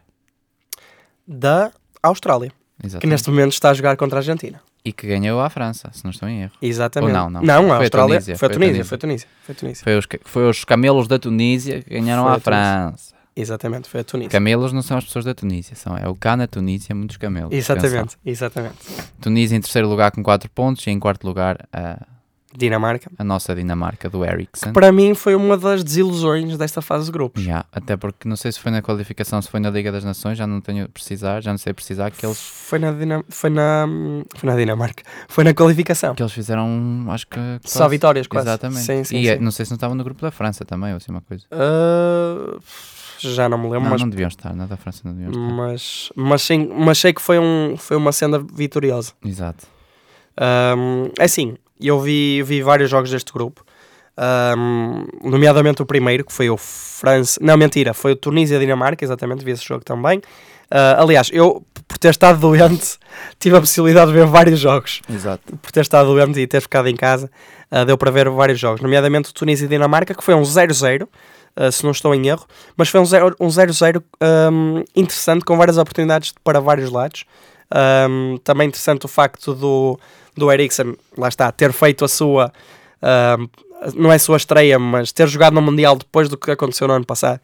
Da 1.27 1.71
Austrália, 2.01 2.49
que 2.79 2.87
Exatamente. 2.87 3.11
neste 3.11 3.29
momento 3.29 3.51
está 3.51 3.69
a 3.69 3.73
jogar 3.73 3.95
contra 3.97 4.19
a 4.19 4.21
Argentina. 4.21 4.61
E 4.83 4.91
que 4.91 5.05
ganhou 5.05 5.39
a 5.39 5.49
França, 5.49 5.89
se 5.93 6.03
não 6.03 6.11
estou 6.11 6.27
em 6.27 6.41
erro. 6.41 6.53
Exatamente. 6.61 7.11
Ou 7.11 7.17
não, 7.17 7.29
não. 7.29 7.41
Não, 7.41 7.65
a 7.65 7.67
Foi 7.67 7.75
a 7.75 7.79
Austrália. 7.79 8.15
Tunísia, 8.15 8.37
foi 8.37 8.47
a 8.47 8.51
Tunísia, 8.51 8.85
foi 8.85 8.95
a 8.95 8.99
Tunísia. 8.99 9.27
Foi 9.43 9.53
a 9.53 9.55
Tunísia. 9.55 9.83
Foi 9.83 9.97
os, 9.97 10.07
foi 10.25 10.49
os 10.49 10.65
camelos 10.65 11.07
da 11.07 11.19
Tunísia 11.19 11.81
que 11.83 11.89
ganharam 11.91 12.27
a 12.27 12.39
França. 12.39 13.13
Exatamente, 13.35 13.87
foi 13.87 14.01
a 14.01 14.03
Tunísia. 14.03 14.29
Camelos 14.31 14.73
não 14.73 14.81
são 14.81 14.97
as 14.97 15.05
pessoas 15.05 15.23
da 15.23 15.33
Tunísia, 15.33 15.75
são, 15.75 15.97
é 15.97 16.07
o 16.07 16.15
Ghana, 16.15 16.47
Tunísia, 16.47 16.93
muitos 16.93 17.17
camelos. 17.17 17.53
Exatamente, 17.53 18.17
exatamente. 18.25 18.75
Tunísia 19.21 19.55
em 19.55 19.61
terceiro 19.61 19.87
lugar 19.87 20.11
com 20.11 20.21
4 20.21 20.49
pontos 20.49 20.85
e 20.85 20.89
em 20.89 20.99
quarto 20.99 21.25
lugar 21.25 21.67
a, 21.71 22.05
Dinamarca. 22.57 23.09
a 23.17 23.23
nossa 23.23 23.55
Dinamarca 23.55 24.09
do 24.09 24.23
Ericsson. 24.25 24.73
Para 24.73 24.91
mim 24.91 25.13
foi 25.15 25.35
uma 25.35 25.57
das 25.57 25.83
desilusões 25.83 26.57
desta 26.57 26.81
fase 26.81 27.05
de 27.05 27.11
grupos. 27.11 27.41
Já, 27.43 27.65
até 27.71 27.95
porque 27.97 28.27
não 28.27 28.35
sei 28.35 28.51
se 28.51 28.59
foi 28.59 28.71
na 28.71 28.81
qualificação, 28.81 29.41
se 29.41 29.49
foi 29.49 29.59
na 29.59 29.69
Liga 29.69 29.91
das 29.91 30.03
Nações, 30.03 30.37
já 30.37 30.45
não 30.45 30.59
tenho 30.61 30.87
precisar, 30.89 31.41
já 31.41 31.51
não 31.51 31.57
sei 31.57 31.73
precisar 31.73 32.11
que 32.11 32.25
eles, 32.25 32.37
Foi 32.37 32.77
na, 32.79 32.91
Dinam... 32.91 33.23
foi 33.29 33.49
na 33.49 33.87
foi 34.35 34.49
na 34.49 34.55
Dinamarca. 34.55 35.03
Foi 35.27 35.43
na 35.43 35.53
qualificação. 35.53 36.13
que 36.15 36.21
eles 36.21 36.33
fizeram, 36.33 37.05
acho 37.09 37.27
que 37.27 37.39
Só 37.65 37.79
quase- 37.79 37.91
vitórias 37.91 38.27
quase. 38.27 38.47
Exatamente. 38.47 38.81
Sim, 38.81 39.03
sim, 39.03 39.17
e 39.17 39.27
é- 39.29 39.37
sim. 39.37 39.43
não 39.43 39.51
sei 39.51 39.65
se 39.65 39.71
não 39.71 39.75
estavam 39.75 39.95
no 39.95 40.03
grupo 40.03 40.21
da 40.21 40.31
França 40.31 40.65
também, 40.65 40.91
ou 40.91 40.97
assim 40.97 41.11
uma 41.11 41.21
coisa. 41.21 41.45
Ah, 41.51 42.57
já 43.19 43.47
não 43.47 43.57
me 43.57 43.65
lembro, 43.65 43.81
Não, 43.83 43.89
mas, 43.91 44.01
não 44.01 44.09
deviam 44.09 44.27
estar, 44.27 44.53
na 44.55 44.65
da 44.65 44.75
França 44.77 45.01
não 45.05 45.13
deviam 45.13 45.31
estar. 45.31 45.55
mas, 45.55 46.11
mas, 46.15 46.41
sim, 46.41 46.67
mas 46.75 46.97
sei 46.97 47.13
que 47.13 47.21
foi, 47.21 47.37
um, 47.39 47.75
foi 47.77 47.95
uma 47.97 48.11
senda 48.11 48.39
vitoriosa. 48.39 49.13
Exato. 49.23 49.67
Um, 50.39 51.11
é 51.19 51.25
assim, 51.25 51.55
eu 51.87 51.99
vi, 51.99 52.43
vi 52.43 52.61
vários 52.61 52.89
jogos 52.89 53.11
deste 53.11 53.31
grupo, 53.31 53.63
um, 54.57 55.05
nomeadamente 55.23 55.81
o 55.81 55.85
primeiro, 55.85 56.25
que 56.25 56.33
foi 56.33 56.49
o 56.49 56.57
França. 56.57 57.39
Não, 57.41 57.57
mentira, 57.57 57.93
foi 57.93 58.11
o 58.11 58.15
Tunísia-Dinamarca, 58.15 59.03
exatamente, 59.03 59.43
vi 59.43 59.51
esse 59.51 59.65
jogo 59.65 59.83
também. 59.83 60.19
Uh, 60.19 61.01
aliás, 61.01 61.29
eu, 61.33 61.65
por 61.87 61.97
ter 61.97 62.09
estado 62.09 62.39
doente, 62.39 62.97
tive 63.39 63.57
a 63.57 63.59
possibilidade 63.59 64.11
de 64.11 64.17
ver 64.17 64.25
vários 64.25 64.59
jogos. 64.59 65.01
Exato. 65.09 65.57
Por 65.57 65.71
ter 65.71 65.81
estado 65.81 66.07
doente 66.07 66.39
e 66.39 66.47
ter 66.47 66.61
ficado 66.61 66.87
em 66.87 66.95
casa, 66.95 67.29
uh, 67.71 67.85
deu 67.85 67.97
para 67.97 68.11
ver 68.11 68.29
vários 68.29 68.59
jogos, 68.59 68.81
nomeadamente 68.81 69.29
o 69.29 69.33
Tunísia-Dinamarca, 69.33 70.13
que 70.13 70.23
foi 70.23 70.33
um 70.33 70.43
0-0. 70.43 71.03
uh, 71.03 71.71
se 71.71 71.83
não 71.83 71.91
estou 71.91 72.15
em 72.15 72.27
erro, 72.27 72.45
mas 72.77 72.89
foi 72.89 72.99
um 72.99 73.03
0-0 73.03 73.35
um 73.39 73.47
0-0, 73.47 74.03
um, 74.51 74.83
interessante, 74.95 75.43
com 75.43 75.57
várias 75.57 75.77
oportunidades 75.77 76.33
para 76.43 76.59
vários 76.61 76.89
lados. 76.91 77.25
Um, 77.73 78.37
também 78.43 78.67
interessante 78.67 79.05
o 79.05 79.09
facto 79.09 79.53
do, 79.53 79.97
do 80.35 80.51
Eriksen, 80.51 80.95
lá 81.17 81.27
está, 81.27 81.51
ter 81.51 81.71
feito 81.73 82.05
a 82.05 82.07
sua, 82.07 82.51
um, 83.37 83.47
não 83.95 84.11
é 84.11 84.15
a 84.15 84.19
sua 84.19 84.37
estreia, 84.37 84.77
mas 84.79 85.11
ter 85.11 85.27
jogado 85.27 85.53
no 85.53 85.61
Mundial 85.61 85.95
depois 85.95 86.29
do 86.29 86.37
que 86.37 86.51
aconteceu 86.51 86.87
no 86.87 86.93
ano 86.93 87.05
passado, 87.05 87.39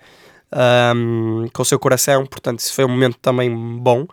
um, 0.95 1.47
com 1.53 1.61
o 1.61 1.65
seu 1.65 1.79
coração, 1.79 2.25
portanto, 2.25 2.59
isso 2.59 2.73
foi 2.73 2.85
um 2.85 2.89
momento 2.89 3.17
também 3.21 3.49
bom. 3.49 4.07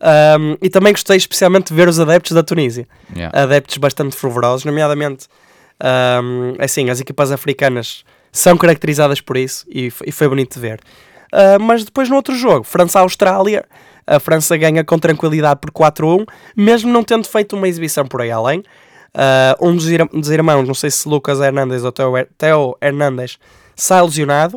Um, 0.00 0.56
e 0.60 0.68
também 0.68 0.92
gostei 0.92 1.16
especialmente 1.16 1.68
de 1.68 1.74
ver 1.74 1.88
os 1.88 1.98
adeptos 1.98 2.32
da 2.32 2.42
Tunísia, 2.42 2.86
Yeah. 3.14 3.42
adeptos 3.42 3.78
bastante 3.78 4.16
fervorosos, 4.16 4.64
nomeadamente, 4.64 5.28
um, 6.22 6.54
assim, 6.58 6.90
as 6.90 7.00
equipas 7.00 7.30
africanas 7.32 8.04
são 8.32 8.56
caracterizadas 8.56 9.20
por 9.20 9.36
isso 9.36 9.64
e, 9.68 9.92
e 10.04 10.12
foi 10.12 10.28
bonito 10.28 10.54
de 10.54 10.60
ver. 10.60 10.80
Uh, 11.32 11.60
mas 11.60 11.84
depois 11.84 12.08
no 12.08 12.16
outro 12.16 12.34
jogo, 12.34 12.64
França-Austrália, 12.64 13.64
a 14.06 14.20
França 14.20 14.56
ganha 14.56 14.84
com 14.84 14.98
tranquilidade 14.98 15.60
por 15.60 15.70
4-1, 15.70 16.26
mesmo 16.56 16.92
não 16.92 17.02
tendo 17.02 17.26
feito 17.26 17.56
uma 17.56 17.68
exibição 17.68 18.04
por 18.06 18.20
aí 18.20 18.30
além. 18.30 18.60
Uh, 19.14 19.68
um 19.68 19.76
dos, 19.76 19.88
ir- 19.88 20.08
dos 20.12 20.28
irmãos, 20.30 20.66
não 20.66 20.74
sei 20.74 20.90
se 20.90 21.08
Lucas 21.08 21.40
Hernandes 21.40 21.84
ou 21.84 21.92
Teo, 21.92 22.16
Her- 22.16 22.28
Teo 22.36 22.76
Hernandes, 22.82 23.38
sai 23.76 24.02
lesionado. 24.02 24.56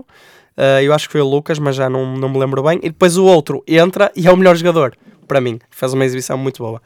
Uh, 0.57 0.81
eu 0.81 0.93
acho 0.93 1.07
que 1.07 1.11
foi 1.11 1.21
o 1.21 1.27
Lucas, 1.29 1.59
mas 1.59 1.75
já 1.75 1.87
não, 1.89 2.17
não 2.17 2.27
me 2.27 2.39
lembro 2.39 2.63
bem. 2.63 2.77
E 2.81 2.89
depois 2.89 3.17
o 3.17 3.25
outro 3.25 3.63
entra 3.67 4.11
e 4.15 4.27
é 4.27 4.31
o 4.31 4.35
melhor 4.35 4.55
jogador, 4.55 4.97
para 5.27 5.39
mim. 5.39 5.59
Fez 5.69 5.93
uma 5.93 6.03
exibição 6.03 6.37
muito 6.37 6.63
boa. 6.63 6.81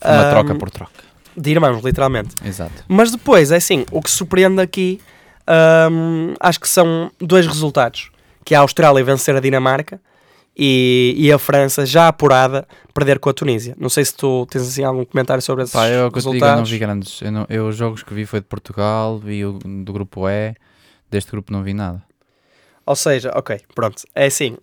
Foi 0.00 0.10
uma 0.10 0.26
Um, 0.26 0.30
troca 0.30 0.54
por 0.54 0.68
troca. 0.70 0.92
De 1.36 1.50
irmãos, 1.50 1.82
literalmente. 1.82 2.34
Exato. 2.44 2.84
Mas 2.86 3.10
depois, 3.10 3.50
é 3.50 3.56
assim, 3.56 3.86
o 3.90 4.02
que 4.02 4.10
surpreende 4.10 4.60
aqui, 4.60 5.00
hum, 5.90 6.34
acho 6.38 6.60
que 6.60 6.68
são 6.68 7.10
dois 7.18 7.46
resultados. 7.46 8.10
Que 8.44 8.54
é 8.54 8.58
a 8.58 8.60
Austrália 8.60 9.02
vencer 9.02 9.34
a 9.34 9.40
Dinamarca 9.40 9.98
e, 10.56 11.14
e 11.16 11.32
a 11.32 11.38
França, 11.38 11.84
já 11.84 12.08
apurada, 12.08 12.66
perder 12.94 13.18
com 13.18 13.28
a 13.30 13.32
Tunísia. 13.32 13.74
Não 13.78 13.88
sei 13.88 14.04
se 14.04 14.14
tu 14.14 14.46
tens 14.46 14.62
assim, 14.62 14.84
algum 14.84 15.04
comentário 15.04 15.42
sobre 15.42 15.64
esses 15.64 15.72
Pá, 15.74 15.88
eu, 15.88 16.10
te 16.10 16.14
digo, 16.14 16.28
eu 16.28 16.32
resultados. 16.32 16.56
não 16.60 16.64
vi 16.64 16.78
grandes. 16.78 17.22
Eu, 17.22 17.32
não- 17.32 17.46
eu 17.48 17.68
os 17.68 17.76
jogos 17.76 18.02
que 18.02 18.14
vi 18.14 18.24
foi 18.26 18.40
de 18.40 18.46
Portugal, 18.46 19.18
vi 19.18 19.44
o 19.44 19.58
do 19.58 19.92
grupo 19.92 20.28
E, 20.28 20.54
deste 21.10 21.30
grupo 21.32 21.52
não 21.52 21.62
vi 21.62 21.74
nada. 21.74 22.02
Ou 22.86 22.94
seja, 22.94 23.32
ok, 23.34 23.60
pronto. 23.74 24.02
É 24.14 24.26
assim, 24.26 24.56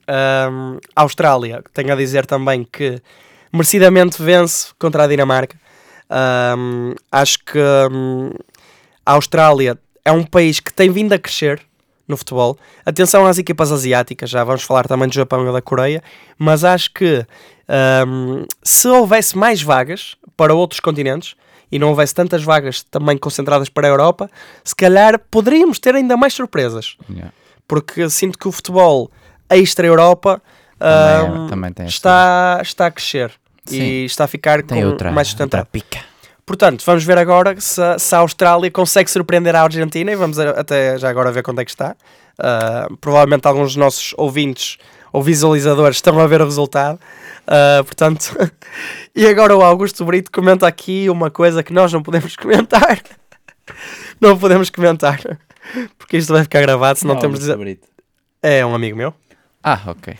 hum, 0.51 0.77
a 0.95 1.01
Austrália, 1.01 1.63
tenho 1.73 1.91
a 1.91 1.95
dizer 1.95 2.25
também 2.25 2.63
que 2.63 3.01
merecidamente 3.51 4.21
vence 4.21 4.67
contra 4.79 5.03
a 5.03 5.07
Dinamarca. 5.07 5.57
Hum, 6.57 6.93
acho 7.11 7.39
que 7.39 7.57
hum, 7.91 8.31
a 9.05 9.13
Austrália 9.13 9.77
é 10.05 10.11
um 10.11 10.23
país 10.23 10.59
que 10.59 10.71
tem 10.73 10.89
vindo 10.91 11.13
a 11.13 11.19
crescer 11.19 11.61
no 12.11 12.17
futebol. 12.17 12.55
Atenção 12.85 13.25
às 13.25 13.37
equipas 13.39 13.71
asiáticas, 13.71 14.29
já 14.29 14.43
vamos 14.43 14.61
falar 14.61 14.87
também 14.87 15.07
do 15.07 15.13
Japão 15.15 15.47
e 15.49 15.51
da 15.51 15.61
Coreia, 15.61 16.03
mas 16.37 16.63
acho 16.63 16.93
que 16.93 17.25
hum, 18.07 18.45
se 18.63 18.87
houvesse 18.87 19.35
mais 19.37 19.61
vagas 19.63 20.15
para 20.37 20.53
outros 20.53 20.79
continentes 20.79 21.35
e 21.71 21.79
não 21.79 21.89
houvesse 21.89 22.13
tantas 22.13 22.43
vagas 22.43 22.83
também 22.83 23.17
concentradas 23.17 23.69
para 23.69 23.87
a 23.87 23.89
Europa, 23.89 24.29
se 24.63 24.75
calhar 24.75 25.17
poderíamos 25.31 25.79
ter 25.79 25.95
ainda 25.95 26.15
mais 26.17 26.33
surpresas 26.33 26.97
Yeah. 27.09 27.31
porque 27.67 28.09
sinto 28.09 28.37
que 28.37 28.47
o 28.47 28.51
futebol 28.51 29.09
extra-Europa 29.49 30.41
é- 30.79 31.83
essa- 31.83 31.83
está, 31.85 32.59
está 32.61 32.85
a 32.87 32.91
crescer 32.91 33.31
Sim. 33.65 33.81
e 33.81 34.05
está 34.05 34.25
a 34.25 34.27
ficar 34.27 34.63
com 34.63 34.75
outra, 34.85 35.11
mais 35.11 35.29
outra 35.29 35.45
sustentado. 35.45 35.65
pica. 35.67 35.99
Portanto, 36.51 36.83
vamos 36.85 37.03
ver 37.03 37.17
agora 37.17 37.59
se, 37.59 37.81
a- 37.81 37.97
se 37.97 38.13
a 38.13 38.19
Austrália 38.19 38.69
consegue 38.69 39.09
surpreender 39.09 39.55
a 39.55 39.63
Argentina 39.63 40.11
e 40.11 40.15
vamos 40.15 40.37
a- 40.39 40.51
até 40.51 40.97
já 40.97 41.09
agora 41.09 41.31
ver 41.31 41.43
quanto 41.43 41.59
é 41.61 41.65
que 41.65 41.71
está. 41.71 41.95
Ah, 42.37 42.87
provavelmente 42.99 43.47
alguns 43.47 43.67
dos 43.69 43.75
nossos 43.77 44.13
ouvintes 44.17 44.77
ou 45.13 45.21
visualizadores 45.23 45.97
estão 45.97 46.19
a 46.19 46.27
ver 46.27 46.41
o 46.41 46.45
resultado. 46.45 46.99
Ah, 47.47 47.81
portanto, 47.85 48.35
e 49.15 49.25
agora 49.27 49.55
o 49.55 49.61
Augusto 49.61 50.03
Brito 50.05 50.31
comenta 50.31 50.67
aqui 50.67 51.09
uma 51.09 51.29
coisa 51.31 51.63
que 51.63 51.73
nós 51.73 51.91
não 51.93 52.03
podemos 52.03 52.35
comentar. 52.37 52.99
não 54.19 54.37
podemos 54.37 54.69
comentar. 54.69 55.19
Porque 55.97 56.17
isto 56.17 56.33
vai 56.33 56.43
ficar 56.43 56.61
gravado, 56.61 56.99
se 56.99 57.05
não 57.07 57.17
temos 57.17 57.39
de 57.39 57.45
dizer. 57.55 57.79
É 58.41 58.65
um 58.65 58.73
amigo 58.75 58.97
meu. 58.97 59.13
Ah, 59.63 59.79
ok. 59.87 60.15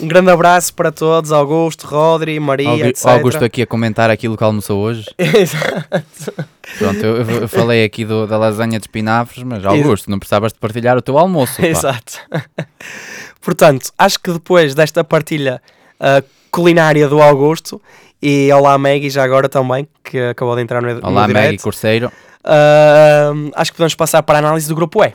Um 0.00 0.08
grande 0.08 0.30
abraço 0.30 0.74
para 0.74 0.90
todos, 0.90 1.30
Augusto, 1.32 1.86
Rodri, 1.86 2.38
Maria, 2.40 2.68
Augu- 2.68 2.84
etc. 2.86 3.06
Augusto 3.06 3.44
aqui 3.44 3.62
a 3.62 3.66
comentar 3.66 4.10
aquilo 4.10 4.36
que 4.36 4.42
almoçou 4.44 4.80
hoje. 4.82 5.06
Exato. 5.18 6.32
Pronto, 6.78 7.04
eu, 7.04 7.16
eu 7.42 7.48
falei 7.48 7.84
aqui 7.84 8.04
do- 8.04 8.26
da 8.26 8.36
lasanha 8.36 8.78
de 8.78 8.84
espinafres, 8.84 9.42
mas 9.44 9.64
Augusto, 9.64 10.10
não 10.10 10.18
precisavas 10.18 10.52
de 10.52 10.58
partilhar 10.58 10.96
o 10.96 11.02
teu 11.02 11.16
almoço. 11.16 11.60
pá. 11.60 11.66
Exato. 11.66 12.18
Portanto, 13.40 13.90
acho 13.98 14.18
que 14.20 14.32
depois 14.32 14.74
desta 14.74 15.04
partilha 15.04 15.60
ah, 16.00 16.22
culinária 16.50 17.08
do 17.08 17.20
Augusto 17.22 17.80
e 18.20 18.50
olá 18.52 18.76
Maggie 18.78 19.10
já 19.10 19.22
agora 19.22 19.48
também, 19.48 19.86
que 20.02 20.18
acabou 20.18 20.56
de 20.56 20.62
entrar 20.62 20.80
no, 20.82 20.94
no 20.94 21.06
Olá, 21.08 21.28
Maggie 21.28 21.58
Corseiro. 21.58 22.10
ah, 22.42 23.32
acho 23.54 23.70
que 23.72 23.76
podemos 23.76 23.94
passar 23.94 24.22
para 24.22 24.38
a 24.38 24.40
análise 24.40 24.66
do 24.68 24.74
grupo 24.74 25.04
E. 25.04 25.12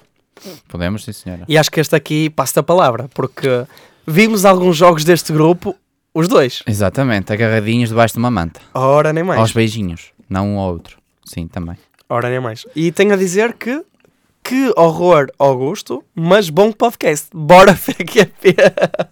Podemos, 0.70 1.04
sim, 1.04 1.12
senhora. 1.12 1.44
E 1.50 1.58
acho 1.58 1.70
que 1.70 1.82
este 1.82 1.96
aqui 1.96 2.30
passa 2.30 2.62
a 2.62 2.64
palavra, 2.64 3.10
porque 3.14 3.66
vimos 4.10 4.46
alguns 4.46 4.76
jogos 4.78 5.04
deste 5.04 5.32
grupo, 5.32 5.76
os 6.14 6.28
dois. 6.28 6.64
Exatamente, 6.68 7.32
agarradinhos 7.32 7.90
debaixo 7.90 8.14
de 8.16 8.20
uma 8.20 8.32
manta. 8.32 8.60
Ora 8.74 9.14
nem 9.14 9.24
mais. 9.24 9.40
Aos 9.40 9.52
beijinhos, 9.52 10.12
não 10.30 10.56
um 10.56 10.60
ao 10.60 10.72
outro. 10.74 10.98
Sim, 11.26 11.48
também. 11.48 11.78
Ora 12.10 12.30
nem 12.30 12.40
mais. 12.40 12.66
E 12.76 12.92
tenho 12.92 13.14
a 13.14 13.18
dizer 13.18 13.54
que 13.54 13.84
que 14.42 14.74
horror, 14.76 15.28
Augusto, 15.38 16.04
mas 16.16 16.50
bom 16.50 16.72
podcast. 16.72 17.28
Bora 17.34 17.74
FQP. 17.76 18.56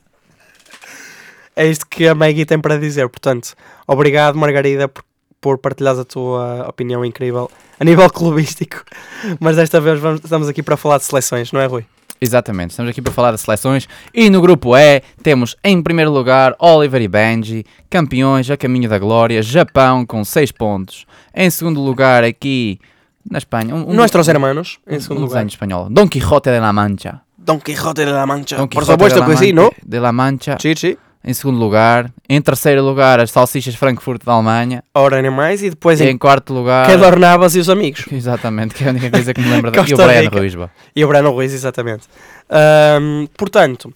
é 1.55 1.67
isto 1.67 1.85
que 1.87 2.07
a 2.07 2.15
Maggie 2.15 2.45
tem 2.45 2.59
para 2.59 2.77
dizer. 2.79 3.07
Portanto, 3.09 3.53
obrigado, 3.87 4.35
Margarida, 4.35 4.87
por, 4.87 5.03
por 5.39 5.57
partilhares 5.59 5.99
a 5.99 6.05
tua 6.05 6.65
opinião 6.67 7.05
incrível 7.05 7.51
a 7.79 7.83
nível 7.83 8.09
clubístico. 8.13 8.83
Mas 9.39 9.57
desta 9.57 9.79
vez 9.79 9.99
vamos- 9.99 10.21
estamos 10.23 10.47
aqui 10.47 10.63
para 10.63 10.77
falar 10.77 10.97
de 10.97 11.03
seleções, 11.03 11.51
não 11.51 11.59
é, 11.61 11.65
Rui? 11.65 11.85
Exatamente, 12.19 12.71
estamos 12.71 12.89
aqui 12.89 13.01
para 13.01 13.13
falar 13.13 13.31
das 13.31 13.41
seleções 13.41 13.87
e 14.13 14.29
no 14.29 14.41
grupo 14.41 14.75
E 14.75 15.01
temos 15.21 15.55
em 15.63 15.81
primeiro 15.83 16.11
lugar 16.11 16.55
Oliver 16.59 17.01
e 17.01 17.07
Benji, 17.07 17.63
campeões 17.89 18.49
a 18.49 18.57
caminho 18.57 18.89
da 18.89 18.97
glória, 18.97 19.41
Japão 19.43 20.05
com 20.05 20.25
6 20.25 20.51
pontos. 20.51 21.05
Em 21.33 21.49
segundo 21.49 21.79
lugar 21.79 22.23
aqui 22.23 22.79
na 23.29 23.37
Espanha, 23.37 23.75
um, 23.75 23.89
um, 23.91 23.93
Nuestros 23.93 24.27
hermanos, 24.27 24.79
em 24.87 24.99
segundo 24.99 25.19
um 25.19 25.21
lugar. 25.23 25.35
desenho 25.43 25.47
espanhol, 25.49 25.87
Don 25.91 26.07
Quijote 26.07 26.49
de 26.49 26.59
la 26.59 26.73
Mancha. 26.73 27.21
Don 27.37 27.59
Quijote 27.59 28.03
de 28.05 28.11
la 28.11 28.25
Mancha. 28.25 28.67
Por 28.67 28.83
supuesto 28.85 29.23
que 29.23 29.37
sí, 29.37 29.53
Mancha- 29.53 29.69
¿no? 29.69 29.71
De 29.85 29.99
la 29.99 30.11
Mancha. 30.11 30.57
Sim, 30.59 30.75
sim. 30.75 30.97
Em 31.23 31.33
segundo 31.33 31.59
lugar, 31.59 32.09
em 32.29 32.41
terceiro 32.41 32.81
lugar 32.83 33.19
as 33.19 33.31
salsichas 33.31 33.75
Frankfurt 33.75 34.23
da 34.23 34.31
Alemanha. 34.33 34.83
Ora 34.93 35.21
nem 35.21 35.29
mais. 35.31 35.61
E 35.61 35.69
depois 35.69 35.99
E 35.99 36.05
em 36.05 36.09
em 36.11 36.17
quarto 36.17 36.53
lugar, 36.53 36.85
Keylor 36.87 37.19
Navas 37.19 37.55
e 37.55 37.59
os 37.59 37.69
amigos. 37.69 38.05
exatamente, 38.11 38.73
que 38.75 38.83
é 38.83 38.87
a 38.87 38.89
única 38.91 39.09
coisa 39.11 39.33
que 39.33 39.41
me 39.41 39.49
lembra 39.49 39.71
da... 39.71 39.77
E 39.81 39.93
o 39.93 39.97
Rica. 40.23 40.37
Ruizba. 40.39 40.71
E 40.95 41.03
o 41.03 41.07
Breno 41.07 41.31
Ruiz, 41.31 41.53
exatamente. 41.53 42.07
Ahm, 42.49 43.25
portanto, 43.37 43.93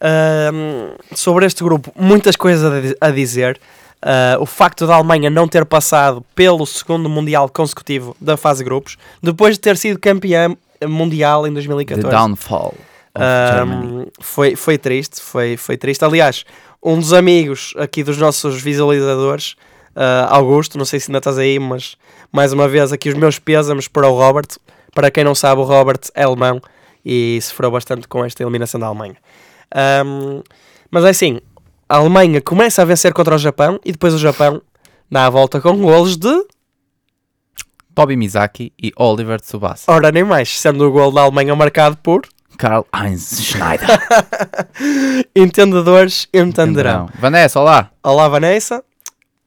ahm, 0.00 0.96
sobre 1.14 1.46
este 1.46 1.62
grupo, 1.62 1.92
muitas 1.98 2.36
coisas 2.36 2.72
a, 2.72 2.80
di- 2.80 2.96
a 3.00 3.10
dizer. 3.10 3.60
Ah, 4.06 4.36
o 4.38 4.44
facto 4.44 4.86
da 4.86 4.96
Alemanha 4.96 5.30
não 5.30 5.48
ter 5.48 5.64
passado 5.64 6.22
pelo 6.34 6.66
segundo 6.66 7.08
Mundial 7.08 7.48
consecutivo 7.48 8.14
da 8.20 8.36
fase 8.36 8.62
grupos, 8.62 8.98
depois 9.22 9.54
de 9.54 9.60
ter 9.60 9.78
sido 9.78 9.98
campeã 9.98 10.54
mundial 10.86 11.46
em 11.46 11.50
The 11.50 11.54
2014. 11.54 12.10
Downfall 12.10 12.74
Ahm, 13.14 14.06
foi, 14.20 14.56
foi 14.56 14.76
triste, 14.76 15.20
foi, 15.20 15.56
foi 15.56 15.76
triste. 15.76 16.04
Aliás, 16.04 16.44
um 16.82 16.98
dos 16.98 17.12
amigos 17.12 17.74
aqui 17.78 18.02
dos 18.02 18.18
nossos 18.18 18.60
visualizadores, 18.60 19.54
ah, 19.94 20.28
Augusto, 20.30 20.76
não 20.76 20.84
sei 20.84 20.98
se 21.00 21.10
ainda 21.10 21.18
estás 21.18 21.38
aí, 21.38 21.58
mas 21.58 21.96
mais 22.32 22.52
uma 22.52 22.68
vez 22.68 22.92
aqui 22.92 23.08
os 23.08 23.14
meus 23.14 23.38
pésamos 23.38 23.88
para 23.88 24.08
o 24.08 24.18
Robert. 24.18 24.48
Para 24.94 25.10
quem 25.10 25.24
não 25.24 25.34
sabe, 25.34 25.60
o 25.60 25.64
Robert 25.64 26.00
é 26.14 26.24
alemão 26.24 26.60
e 27.04 27.38
sofreu 27.42 27.70
bastante 27.70 28.08
com 28.08 28.24
esta 28.24 28.42
eliminação 28.42 28.80
da 28.80 28.86
Alemanha. 28.86 29.16
Ahm, 29.74 30.42
mas 30.90 31.04
é 31.04 31.10
assim, 31.10 31.40
a 31.88 31.96
Alemanha 31.96 32.40
começa 32.40 32.82
a 32.82 32.84
vencer 32.84 33.12
contra 33.12 33.34
o 33.34 33.38
Japão 33.38 33.78
e 33.84 33.92
depois 33.92 34.14
o 34.14 34.18
Japão 34.18 34.60
dá 35.10 35.26
a 35.26 35.30
volta 35.30 35.60
com 35.60 35.76
golos 35.78 36.16
de, 36.16 36.46
Tobi 37.94 38.16
Mizaki 38.16 38.72
e 38.82 38.92
Oliver 38.96 39.40
Tsubasa. 39.40 39.84
ora 39.86 40.10
nem 40.10 40.24
mais, 40.24 40.60
sendo 40.60 40.86
o 40.86 40.90
gol 40.90 41.12
da 41.12 41.22
Alemanha 41.22 41.54
marcado 41.54 41.96
por 41.98 42.22
Karl 42.58 42.82
Heinz 42.94 43.40
Schneider. 43.42 43.88
entendedores 45.34 46.28
entenderão. 46.32 47.08
Vanessa, 47.18 47.60
olá. 47.60 47.90
Olá 48.02 48.28
Vanessa, 48.28 48.82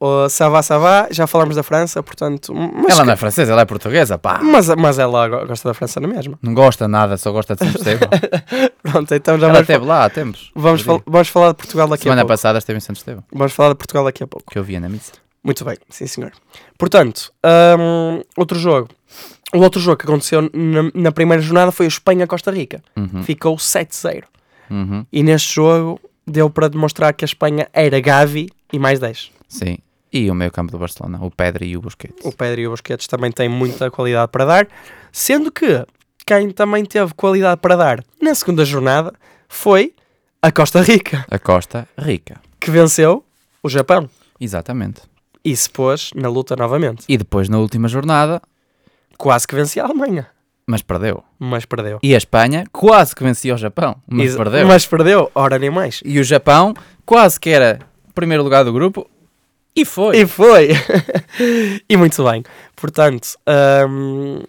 o 0.00 0.28
Savá 0.28 0.62
Savá, 0.62 1.08
já 1.10 1.26
falamos 1.26 1.56
da 1.56 1.62
França, 1.62 2.02
portanto. 2.02 2.52
Ela 2.88 3.04
não 3.04 3.12
é 3.12 3.16
francesa, 3.16 3.52
ela 3.52 3.62
é 3.62 3.64
portuguesa, 3.64 4.18
pá. 4.18 4.40
mas, 4.42 4.68
mas 4.76 4.98
ela 4.98 5.28
go- 5.28 5.46
gosta 5.46 5.68
da 5.68 5.74
França 5.74 6.00
na 6.00 6.08
mesma. 6.08 6.38
Não 6.42 6.54
gosta 6.54 6.86
nada, 6.86 7.16
só 7.16 7.32
gosta 7.32 7.54
de 7.56 7.60
São 7.64 7.68
Estevão. 7.68 8.08
Pronto, 8.82 9.14
então 9.14 9.38
já 9.38 9.46
ela 9.46 9.54
vamos, 9.54 9.68
esteve 9.68 9.84
lá 9.86 10.04
há 10.04 10.10
tempos. 10.10 10.50
vamos, 10.54 10.82
fal- 10.82 11.02
vamos 11.06 11.28
falar 11.28 11.48
de 11.48 11.54
Portugal 11.56 11.88
daqui 11.88 12.02
a 12.02 12.04
Semana 12.04 12.22
pouco. 12.22 12.32
passada 12.32 12.58
esteve 12.58 12.76
em 12.76 12.80
Santo 12.80 12.96
Estevão, 12.98 13.24
Vamos 13.32 13.52
falar 13.52 13.70
de 13.70 13.74
Portugal 13.76 14.04
daqui 14.04 14.22
a 14.22 14.26
pouco. 14.26 14.50
que 14.50 14.58
eu 14.58 14.62
via 14.64 14.80
na 14.80 14.88
missa. 14.88 15.12
Muito 15.42 15.64
bem, 15.64 15.76
sim 15.88 16.06
senhor. 16.06 16.32
Portanto, 16.76 17.32
hum, 17.78 18.22
outro 18.36 18.58
jogo. 18.58 18.88
O 19.54 19.58
outro 19.58 19.80
jogo 19.80 19.96
que 19.98 20.04
aconteceu 20.04 20.42
na, 20.52 20.90
na 20.94 21.12
primeira 21.12 21.42
jornada 21.42 21.72
foi 21.72 21.86
o 21.86 21.88
Espanha-Costa 21.88 22.50
Rica. 22.50 22.82
Uhum, 22.96 23.22
Ficou 23.22 23.56
7-0. 23.56 24.24
uhum, 24.70 25.06
E 25.12 25.22
neste 25.22 25.54
jogo 25.54 25.98
deu 26.26 26.50
para 26.50 26.68
demonstrar 26.68 27.12
que 27.14 27.24
a 27.24 27.26
Espanha 27.26 27.66
era 27.72 27.98
Gavi 28.00 28.50
e 28.72 28.78
mais 28.78 28.98
10. 29.00 29.30
Sim. 29.48 29.78
E 30.12 30.30
o 30.30 30.34
meio 30.34 30.50
campo 30.50 30.70
do 30.72 30.78
Barcelona, 30.78 31.18
o 31.22 31.30
Pedri 31.30 31.68
e 31.68 31.76
o 31.76 31.80
Busquets. 31.80 32.24
O 32.24 32.32
Pedro 32.32 32.60
e 32.60 32.66
o 32.66 32.70
Busquets 32.70 33.06
também 33.06 33.30
têm 33.32 33.48
muita 33.48 33.90
qualidade 33.90 34.30
para 34.30 34.44
dar, 34.44 34.68
sendo 35.12 35.50
que 35.50 35.84
quem 36.26 36.50
também 36.50 36.84
teve 36.84 37.12
qualidade 37.14 37.60
para 37.60 37.76
dar 37.76 38.04
na 38.20 38.34
segunda 38.34 38.64
jornada 38.64 39.12
foi 39.48 39.94
a 40.42 40.52
Costa 40.52 40.82
Rica, 40.82 41.24
A 41.30 41.38
Costa 41.38 41.88
Rica. 41.98 42.38
que 42.60 42.70
venceu 42.70 43.24
o 43.62 43.68
Japão 43.68 44.08
Exatamente. 44.38 45.00
e 45.44 45.54
se 45.56 45.68
pôs 45.70 46.10
na 46.14 46.28
luta 46.28 46.54
novamente. 46.56 47.04
E 47.08 47.16
depois, 47.16 47.48
na 47.48 47.58
última 47.58 47.88
jornada, 47.88 48.40
Quase 49.18 49.46
que 49.46 49.54
vencia 49.54 49.82
a 49.82 49.86
Alemanha, 49.86 50.26
mas 50.66 50.80
perdeu. 50.80 51.22
mas 51.38 51.64
perdeu. 51.66 51.98
E 52.02 52.14
a 52.14 52.16
Espanha 52.18 52.64
quase 52.72 53.14
que 53.14 53.22
vencia 53.24 53.52
o 53.54 53.58
Japão, 53.58 53.96
mas 54.08 54.28
Ex- 54.28 54.36
perdeu. 54.36 54.66
Mas 54.66 54.86
perdeu, 54.86 55.30
ora 55.34 55.58
nem 55.58 55.68
mais. 55.70 56.00
E 56.04 56.18
o 56.20 56.24
Japão 56.24 56.72
quase 57.04 57.38
que 57.40 57.50
era 57.50 57.80
primeiro 58.14 58.42
lugar 58.44 58.64
do 58.64 58.72
grupo 58.72 59.10
e 59.74 59.84
foi. 59.84 60.18
E 60.20 60.26
foi! 60.26 60.70
e 61.88 61.96
muito 61.96 62.22
bem. 62.24 62.42
Portanto, 62.76 63.28
hum, 63.88 64.40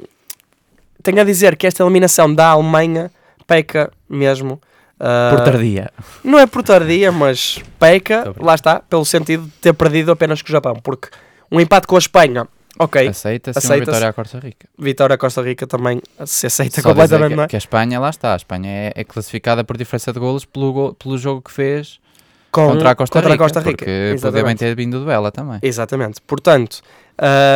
tenho 1.03 1.19
a 1.21 1.23
dizer 1.23 1.55
que 1.55 1.65
esta 1.67 1.83
eliminação 1.83 2.33
da 2.33 2.49
Alemanha 2.49 3.11
peca 3.47 3.91
mesmo. 4.09 4.59
ah, 4.99 5.33
Por 5.35 5.43
tardia. 5.43 5.91
Não 6.23 6.37
é 6.39 6.45
por 6.45 6.61
tardia, 6.63 7.11
mas 7.11 7.59
peca, 7.79 8.33
lá 8.39 8.53
está, 8.55 8.79
pelo 8.81 9.05
sentido 9.05 9.45
de 9.45 9.51
ter 9.53 9.73
perdido 9.73 10.11
apenas 10.11 10.41
com 10.41 10.49
o 10.49 10.51
Japão. 10.51 10.75
Porque 10.83 11.09
um 11.51 11.59
empate 11.59 11.87
com 11.87 11.95
a 11.95 11.99
Espanha, 11.99 12.47
ok, 12.77 13.07
Aceita-se 13.07 13.57
uma 13.57 13.73
Aceita-se. 13.73 13.91
vitória 13.91 14.09
à 14.09 14.13
Costa 14.13 14.39
Rica. 14.39 14.67
vitória 14.77 15.13
à 15.15 15.17
Costa 15.17 15.41
Rica 15.41 15.65
também 15.67 16.01
se 16.25 16.47
aceita 16.47 16.81
Só 16.81 16.89
completamente, 16.89 17.35
que, 17.35 17.41
é? 17.41 17.47
que 17.47 17.55
a 17.55 17.59
Espanha, 17.59 17.99
lá 17.99 18.09
está. 18.09 18.33
A 18.33 18.35
Espanha 18.37 18.69
é, 18.69 18.93
é 18.95 19.03
classificada 19.03 19.63
por 19.63 19.77
diferença 19.77 20.13
de 20.13 20.19
golos 20.19 20.45
pelo, 20.45 20.93
pelo 20.95 21.17
jogo 21.17 21.41
que 21.41 21.51
fez 21.51 21.99
Com- 22.51 22.67
contra 22.67 22.91
a 22.91 22.95
Costa 22.95 23.13
contra 23.13 23.31
Rica. 23.31 23.43
a 23.43 23.45
Costa 23.45 23.59
Rica. 23.59 23.77
Porque 23.85 24.15
podia 24.21 24.43
bem 24.43 24.55
ter 24.55 24.75
vindo 24.75 25.05
dela 25.05 25.31
também. 25.31 25.59
Exatamente. 25.61 26.21
Portanto, 26.21 26.81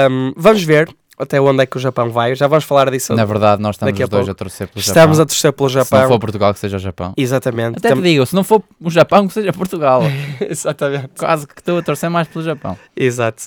hum, 0.09 0.33
vamos 0.35 0.63
ver 0.63 0.89
até 1.17 1.39
onde 1.39 1.61
é 1.63 1.65
que 1.65 1.77
o 1.77 1.79
Japão 1.79 2.09
vai. 2.09 2.35
Já 2.35 2.47
vamos 2.47 2.63
falar 2.63 2.89
disso. 2.91 3.13
Na 3.15 3.25
verdade, 3.25 3.61
nós 3.61 3.75
estamos 3.75 3.93
Daqui 3.93 4.03
a 4.03 4.07
dois 4.07 4.25
pouco. 4.25 4.31
a 4.31 4.35
torcer 4.35 4.67
pelo 4.67 4.79
Estamos 4.81 5.17
a 5.19 5.21
Japão. 5.21 5.25
torcer 5.27 5.53
pelo 5.53 5.69
Se 5.69 5.75
não 5.75 5.83
Japão. 5.83 6.07
for 6.07 6.19
Portugal, 6.19 6.53
que 6.53 6.59
seja 6.59 6.77
o 6.77 6.79
Japão. 6.79 7.13
Exatamente. 7.15 7.77
Até 7.77 7.89
te 7.89 7.95
Tam- 7.95 8.01
digo, 8.01 8.25
se 8.25 8.33
não 8.35 8.43
for 8.43 8.61
o 8.81 8.89
Japão, 8.89 9.27
que 9.27 9.33
seja 9.33 9.53
Portugal. 9.53 10.01
Exatamente. 10.41 11.09
Quase 11.17 11.47
que 11.47 11.53
estou 11.59 11.77
a 11.77 11.81
torcer 11.81 12.09
mais 12.09 12.27
pelo 12.27 12.43
Japão. 12.43 12.77
Exato. 12.95 13.43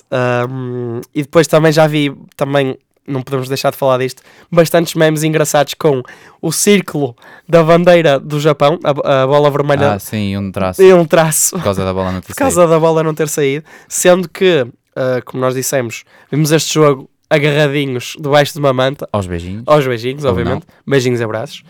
Hum, 0.49 1.01
e 1.13 1.21
depois 1.21 1.47
também 1.47 1.71
já 1.71 1.87
vi, 1.87 2.15
também 2.35 2.77
não 3.07 3.21
podemos 3.21 3.47
deixar 3.47 3.71
de 3.71 3.77
falar 3.77 3.99
disto, 3.99 4.21
bastantes 4.51 4.93
memes 4.93 5.23
engraçados 5.23 5.73
com 5.75 6.03
o 6.41 6.51
círculo 6.51 7.15
da 7.47 7.63
bandeira 7.63 8.19
do 8.19 8.37
Japão, 8.37 8.77
a, 8.83 9.23
a 9.23 9.27
bola 9.27 9.49
vermelha 9.49 9.93
Ah, 9.93 9.99
sim, 9.99 10.35
um 10.35 10.51
traço. 10.51 10.81
e 10.83 10.93
um 10.93 11.05
traço 11.05 11.55
Por 11.55 11.63
causa 11.63 11.85
da 11.85 11.93
bola 11.93 12.11
não 12.11 12.19
ter 12.19 12.27
por 12.27 12.35
causa 12.35 12.67
da 12.67 12.77
bola 12.77 13.03
não 13.03 13.13
ter 13.13 13.29
saído, 13.29 13.63
sendo 13.87 14.27
que, 14.27 14.67
ah, 14.93 15.21
como 15.23 15.39
nós 15.41 15.53
dissemos, 15.55 16.03
vimos 16.29 16.51
este 16.51 16.73
jogo 16.73 17.09
agarradinhos 17.29 18.15
debaixo 18.19 18.53
de 18.53 18.59
uma 18.59 18.73
manta, 18.73 19.07
Aos 19.11 19.27
beijinhos. 19.27 19.63
aos 19.65 19.85
beijinhos, 19.85 20.23
Ou 20.23 20.31
obviamente, 20.31 20.65
beijinhos 20.85 21.19
e 21.19 21.23
abraços. 21.23 21.63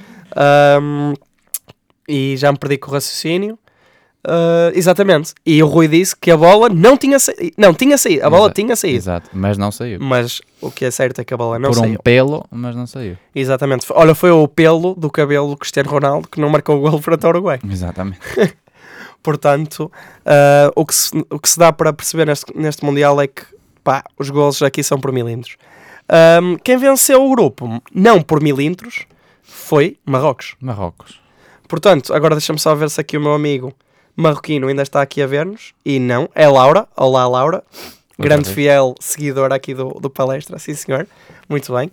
Hum, 0.81 1.13
e 2.07 2.35
já 2.37 2.51
me 2.51 2.57
perdi 2.57 2.77
com 2.77 2.89
o 2.89 2.93
raciocínio. 2.93 3.57
Uh, 4.25 4.71
exatamente. 4.73 5.33
E 5.45 5.63
o 5.63 5.67
Rui 5.67 5.87
disse 5.87 6.13
que 6.15 6.29
a 6.29 6.35
bola 6.35 6.67
não 6.67 6.97
tinha 6.97 7.17
saído. 7.17 7.51
Não, 7.57 7.73
tinha 7.73 7.97
saído. 7.97 8.25
A 8.25 8.29
bola 8.29 8.45
Exato. 8.47 8.55
tinha 8.61 8.75
saído. 8.75 8.97
Exato, 8.97 9.29
mas 9.31 9.57
não 9.57 9.71
saiu. 9.71 9.99
Mas 10.01 10.41
o 10.59 10.69
que 10.69 10.83
é 10.83 10.91
certo 10.91 11.21
é 11.21 11.23
que 11.23 11.33
a 11.33 11.37
bola 11.37 11.57
não 11.57 11.69
Por 11.69 11.79
saiu. 11.79 11.93
um 11.93 11.95
pelo, 11.97 12.45
mas 12.51 12.75
não 12.75 12.85
saiu. 12.85 13.17
Exatamente. 13.33 13.85
Olha, 13.91 14.13
foi 14.13 14.31
o 14.31 14.45
pelo 14.47 14.95
do 14.95 15.09
cabelo 15.09 15.49
do 15.51 15.57
Cristiano 15.57 15.89
Ronaldo 15.89 16.27
que 16.27 16.41
não 16.41 16.49
marcou 16.49 16.77
o 16.77 16.89
gol 16.89 17.01
frente 17.01 17.23
ao 17.25 17.29
Uruguai. 17.29 17.59
Exatamente. 17.69 18.19
Portanto, 19.23 19.91
uh, 20.25 20.71
o, 20.75 20.85
que 20.85 20.95
se, 20.95 21.11
o 21.29 21.39
que 21.39 21.49
se 21.49 21.57
dá 21.59 21.71
para 21.71 21.91
perceber 21.93 22.25
neste, 22.25 22.45
neste 22.57 22.83
Mundial 22.83 23.19
é 23.21 23.27
que 23.27 23.43
pá, 23.87 24.03
os 24.19 24.29
golos 24.29 24.61
aqui 24.61 24.83
são 24.83 24.99
por 24.99 25.13
milímetros. 25.13 25.55
Um, 26.41 26.57
quem 26.57 26.75
venceu 26.75 27.23
o 27.23 27.29
grupo, 27.33 27.81
não 27.93 28.21
por 28.21 28.43
milímetros, 28.43 29.05
foi 29.41 29.97
Marrocos. 30.05 30.55
Marrocos. 30.59 31.21
Portanto, 31.69 32.13
agora 32.13 32.35
deixa-me 32.35 32.59
só 32.59 32.75
ver 32.75 32.89
se 32.89 32.99
aqui 32.99 33.15
o 33.15 33.21
meu 33.21 33.33
amigo 33.33 33.73
marroquino 34.13 34.67
ainda 34.67 34.81
está 34.81 35.01
aqui 35.01 35.21
a 35.21 35.27
ver-nos. 35.27 35.73
E 35.85 35.99
não, 35.99 36.27
é 36.35 36.49
Laura. 36.49 36.85
Olá, 36.97 37.25
Laura. 37.29 37.63
Grande 38.19 38.43
vez. 38.43 38.55
fiel 38.55 38.93
seguidora 38.99 39.55
aqui 39.55 39.73
do, 39.73 39.91
do 40.01 40.09
palestra, 40.09 40.59
sim 40.59 40.73
senhor. 40.73 41.07
Muito 41.47 41.73
bem. 41.73 41.89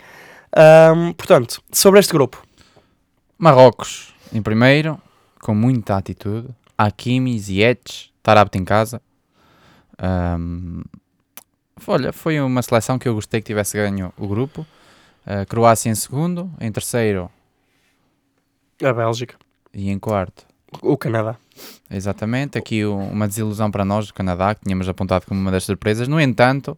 Um, 0.97 1.13
portanto, 1.13 1.63
sobre 1.71 2.01
este 2.01 2.13
grupo. 2.13 2.43
Marrocos, 3.39 4.13
em 4.33 4.43
primeiro, 4.43 5.01
com 5.41 5.55
muita 5.55 5.97
atitude. 5.97 6.49
Hakimi, 6.77 7.39
Ziyech, 7.39 8.11
Tarabt 8.21 8.59
em 8.59 8.65
casa. 8.65 9.01
Ahm, 9.97 10.83
olha, 11.87 12.13
foi 12.13 12.41
uma 12.41 12.63
seleção 12.63 12.99
que 12.99 13.09
eu 13.09 13.15
gostei 13.15 13.41
que 13.41 13.47
tivesse 13.47 13.77
ganho 13.77 14.13
o 14.17 14.27
grupo. 14.27 14.67
Ah, 15.27 15.45
Croácia 15.47 15.89
em 15.91 15.95
segundo, 15.95 16.51
em 16.61 16.71
terceiro 16.71 17.31
A 18.83 18.93
Bélgica. 18.93 19.37
e 19.73 19.91
em 19.91 19.99
quarto. 19.99 20.45
O 20.83 20.97
Canadá. 20.97 21.37
Exatamente, 21.91 22.59
aqui 22.59 22.85
uma 22.85 23.29
desilusão 23.29 23.71
para 23.71 23.85
nós 23.85 24.09
do 24.09 24.15
Canadá, 24.15 24.55
que 24.55 24.65
tínhamos 24.65 24.89
apontado 24.89 25.25
como 25.27 25.41
uma 25.41 25.51
das 25.53 25.65
surpresas. 25.65 26.09
No 26.09 26.21
entanto, 26.21 26.77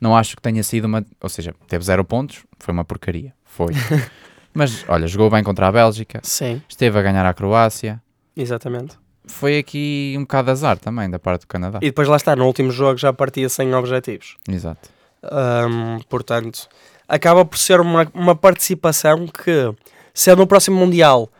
não 0.00 0.16
acho 0.16 0.34
que 0.36 0.42
tenha 0.42 0.62
sido 0.64 0.86
uma. 0.86 1.04
Ou 1.20 1.28
seja, 1.28 1.54
teve 1.68 1.84
zero 1.84 2.04
pontos, 2.04 2.44
foi 2.58 2.72
uma 2.74 2.84
porcaria. 2.84 3.32
Foi. 3.44 3.72
Mas 4.52 4.84
olha, 4.88 5.06
jogou 5.06 5.30
bem 5.30 5.44
contra 5.44 5.68
a 5.68 5.72
Bélgica, 5.72 6.20
Sim, 6.24 6.60
esteve 6.68 6.98
a 6.98 7.02
ganhar 7.02 7.24
a 7.24 7.32
Croácia. 7.32 8.02
exatamente. 8.36 8.98
Foi 9.28 9.58
aqui 9.58 10.14
um 10.16 10.22
bocado 10.22 10.50
azar 10.50 10.78
também 10.78 11.08
da 11.08 11.18
parte 11.18 11.42
do 11.42 11.46
Canadá. 11.46 11.78
E 11.82 11.86
depois 11.86 12.08
lá 12.08 12.16
está, 12.16 12.34
no 12.34 12.46
último 12.46 12.70
jogo 12.70 12.98
já 12.98 13.12
partia 13.12 13.48
sem 13.48 13.74
objetivos. 13.74 14.36
Exato. 14.48 14.88
Um, 15.22 16.00
portanto, 16.08 16.68
acaba 17.06 17.44
por 17.44 17.58
ser 17.58 17.80
uma, 17.80 18.10
uma 18.14 18.34
participação 18.34 19.26
que, 19.26 19.74
sendo 20.14 20.38
no 20.38 20.46
próximo 20.46 20.76
Mundial 20.76 21.30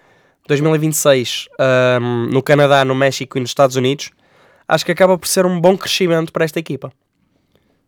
2026 0.48 1.48
um, 2.00 2.26
no 2.32 2.42
Canadá, 2.42 2.84
no 2.84 2.94
México 2.94 3.38
e 3.38 3.40
nos 3.40 3.50
Estados 3.50 3.76
Unidos, 3.76 4.10
acho 4.66 4.84
que 4.84 4.92
acaba 4.92 5.18
por 5.18 5.28
ser 5.28 5.46
um 5.46 5.60
bom 5.60 5.76
crescimento 5.76 6.32
para 6.32 6.44
esta 6.44 6.58
equipa. 6.58 6.90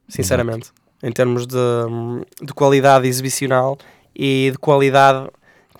Sinceramente, 0.08 0.70
em 1.02 1.10
termos 1.10 1.46
de, 1.46 1.56
de 2.42 2.52
qualidade 2.52 3.06
exibicional 3.06 3.78
e 4.14 4.50
de 4.52 4.58
qualidade, 4.58 5.28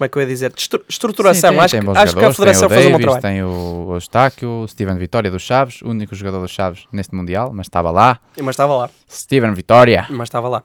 como 0.00 0.06
é 0.06 0.08
que 0.08 0.16
eu 0.16 0.22
ia 0.22 0.28
dizer, 0.28 0.50
estru- 0.56 0.82
estruturação. 0.88 1.50
Sim, 1.50 1.56
tem- 1.56 1.64
acho 1.64 1.70
tem 1.78 1.96
acho 2.02 2.16
que 2.16 2.24
a 2.24 2.32
Federação 2.32 2.68
tem 2.70 2.78
o 2.78 2.80
fez 2.80 2.86
um 2.88 2.92
bom 2.92 2.98
trabalho. 3.00 3.22
Tem 3.22 3.42
o, 3.44 3.90
Eustáquio, 3.92 4.48
o 4.62 4.66
Steven 4.66 4.96
Vitória 4.96 5.30
dos 5.30 5.42
Chaves, 5.42 5.82
o 5.82 5.90
único 5.90 6.14
jogador 6.14 6.40
dos 6.40 6.50
Chaves 6.50 6.86
neste 6.90 7.14
Mundial, 7.14 7.50
mas 7.52 7.66
estava 7.66 7.90
lá. 7.90 8.18
Mas 8.38 8.54
estava 8.54 8.74
lá. 8.74 8.90
Steven 9.10 9.52
Vitória. 9.52 10.06
mas 10.08 10.28
estava 10.28 10.48
lá. 10.48 10.62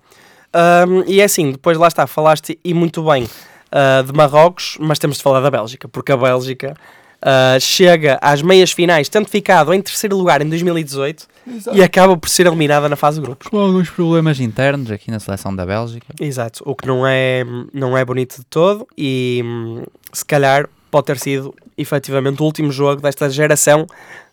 Ahm, 0.53 1.03
e 1.05 1.19
é 1.19 1.25
assim, 1.25 1.51
depois 1.51 1.77
lá 1.77 1.89
está, 1.89 2.07
falaste 2.07 2.57
e 2.63 2.73
muito 2.73 3.03
bem 3.03 3.27
ah, 3.71 4.01
de 4.05 4.13
Marrocos, 4.13 4.77
mas 4.79 4.97
temos 4.97 5.17
de 5.17 5.23
falar 5.23 5.41
da 5.41 5.51
Bélgica, 5.51 5.87
porque 5.89 6.13
a 6.13 6.17
Bélgica 6.17 6.77
ah, 7.21 7.57
chega 7.59 8.17
às 8.21 8.41
meias 8.41 8.71
finais, 8.71 9.09
tendo 9.09 9.27
ficado 9.27 9.73
em 9.73 9.81
terceiro 9.81 10.15
lugar 10.17 10.41
em 10.41 10.49
2018 10.49 11.27
e 11.73 11.83
acaba 11.83 12.17
por 12.17 12.29
ser 12.29 12.47
eliminada 12.47 12.89
na 12.89 12.95
fase 12.95 13.19
de 13.19 13.25
grupos. 13.25 13.47
Com 13.47 13.57
alguns 13.57 13.89
problemas 13.89 14.39
internos 14.39 14.91
aqui 14.91 15.11
na 15.11 15.19
seleção 15.19 15.55
da 15.55 15.65
Bélgica. 15.65 16.07
Exato, 16.19 16.63
o 16.65 16.75
que 16.75 16.87
não 16.87 17.05
é, 17.05 17.43
não 17.73 17.97
é 17.97 18.03
bonito 18.03 18.37
de 18.37 18.45
todo 18.45 18.87
e 18.97 19.41
hum, 19.43 19.83
se 20.11 20.25
calhar 20.25 20.67
pode 20.89 21.07
ter 21.07 21.19
sido 21.19 21.53
efetivamente 21.77 22.41
o 22.41 22.45
último 22.45 22.71
jogo 22.71 23.01
desta 23.01 23.29
geração 23.29 23.85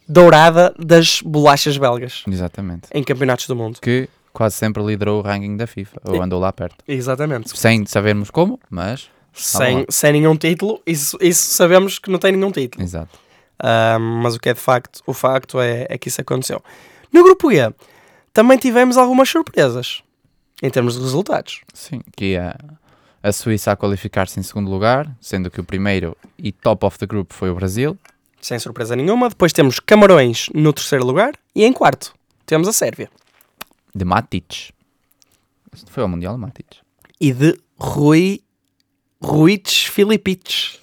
dourada 0.08 0.74
das 0.78 1.20
bolachas 1.22 1.76
belgas 1.76 2.22
Exatamente. 2.26 2.88
em 2.92 3.02
campeonatos 3.02 3.46
do 3.46 3.56
mundo. 3.56 3.78
Que 3.80 4.08
quase 4.32 4.56
sempre 4.56 4.82
liderou 4.82 5.20
o 5.20 5.22
ranking 5.22 5.56
da 5.56 5.66
FIFA, 5.66 6.00
ou 6.04 6.22
andou 6.22 6.40
lá 6.40 6.52
perto. 6.52 6.76
Exatamente. 6.86 7.56
Sem 7.58 7.84
sabermos 7.86 8.30
como, 8.30 8.58
mas. 8.70 9.08
Sem, 9.32 9.80
lá. 9.80 9.84
sem 9.88 10.12
nenhum 10.12 10.36
título, 10.36 10.80
isso, 10.86 11.16
isso 11.20 11.54
sabemos 11.54 11.98
que 11.98 12.10
não 12.10 12.18
tem 12.18 12.32
nenhum 12.32 12.50
título. 12.50 12.84
Exato. 12.84 13.18
Ah, 13.58 13.98
mas 13.98 14.34
o 14.34 14.40
que 14.40 14.48
é 14.48 14.54
de 14.54 14.60
facto, 14.60 15.00
o 15.06 15.14
facto 15.14 15.60
é, 15.60 15.86
é 15.88 15.96
que 15.96 16.08
isso 16.08 16.20
aconteceu. 16.20 16.62
No 17.12 17.22
grupo 17.22 17.50
E, 17.50 17.58
também 18.32 18.58
tivemos 18.58 18.96
algumas 18.96 19.28
surpresas 19.28 20.02
em 20.62 20.70
termos 20.70 20.94
de 20.94 21.00
resultados. 21.00 21.60
Sim, 21.72 22.00
que 22.16 22.36
a, 22.36 22.56
a 23.22 23.32
Suíça 23.32 23.72
a 23.72 23.76
qualificar-se 23.76 24.40
em 24.40 24.42
segundo 24.42 24.70
lugar, 24.70 25.10
sendo 25.20 25.50
que 25.50 25.60
o 25.60 25.64
primeiro 25.64 26.16
e 26.38 26.50
top 26.50 26.84
of 26.86 26.98
the 26.98 27.06
group 27.06 27.32
foi 27.32 27.50
o 27.50 27.54
Brasil. 27.54 27.96
Sem 28.40 28.58
surpresa 28.58 28.96
nenhuma. 28.96 29.28
Depois 29.28 29.52
temos 29.52 29.78
Camarões 29.78 30.48
no 30.54 30.72
terceiro 30.72 31.04
lugar. 31.04 31.32
E 31.54 31.64
em 31.64 31.72
quarto, 31.72 32.12
temos 32.44 32.66
a 32.66 32.72
Sérvia. 32.72 33.08
De 33.94 34.04
Matic. 34.04 34.70
Foi 35.88 36.02
ao 36.02 36.08
Mundial, 36.08 36.36
Matic. 36.36 36.66
E 37.20 37.32
de 37.32 37.56
Rui 37.78 38.42
Ruiz 39.22 39.84
Filipic. 39.84 40.78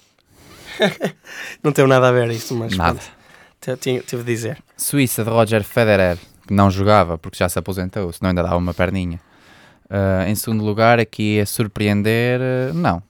não 1.62 1.72
teve 1.72 1.88
nada 1.88 2.08
a 2.08 2.12
ver 2.12 2.30
isto, 2.30 2.54
mas 2.54 2.76
Nada. 2.76 3.00
tive 3.80 4.02
de 4.02 4.24
dizer. 4.24 4.58
Suíça 4.76 5.22
de 5.22 5.30
Roger 5.30 5.62
Federer, 5.62 6.16
que 6.46 6.54
não 6.54 6.70
jogava 6.70 7.18
porque 7.18 7.36
já 7.38 7.48
se 7.48 7.58
aposentou, 7.58 8.12
senão 8.12 8.30
ainda 8.30 8.42
dava 8.42 8.56
uma 8.56 8.72
perninha. 8.72 9.20
Ah, 9.90 10.24
em 10.28 10.34
segundo 10.34 10.64
lugar, 10.64 10.98
aqui 10.98 11.40
a 11.40 11.46
surpreender, 11.46 12.40
ah, 12.40 12.72
não. 12.72 13.02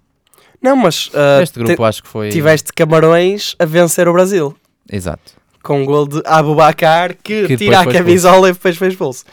Não, 0.60 0.76
mas 0.76 1.10
ah, 1.14 1.42
este 1.42 1.58
grupo 1.58 1.84
acho 1.84 2.02
que 2.02 2.08
foi. 2.08 2.28
te- 2.28 2.32
tiveste 2.34 2.72
Camarões 2.72 3.54
a 3.58 3.64
vencer 3.64 4.08
o 4.08 4.12
Brasil. 4.12 4.56
Exato. 4.90 5.32
com 5.62 5.82
um 5.82 5.84
gol 5.84 6.08
de 6.08 6.20
Abubacar 6.24 7.14
que, 7.22 7.46
Que 7.46 7.56
tira 7.56 7.80
a 7.80 7.86
camisola 7.86 8.48
e 8.48 8.52
depois 8.52 8.76
foi 8.76 8.88
expulso. 8.88 9.24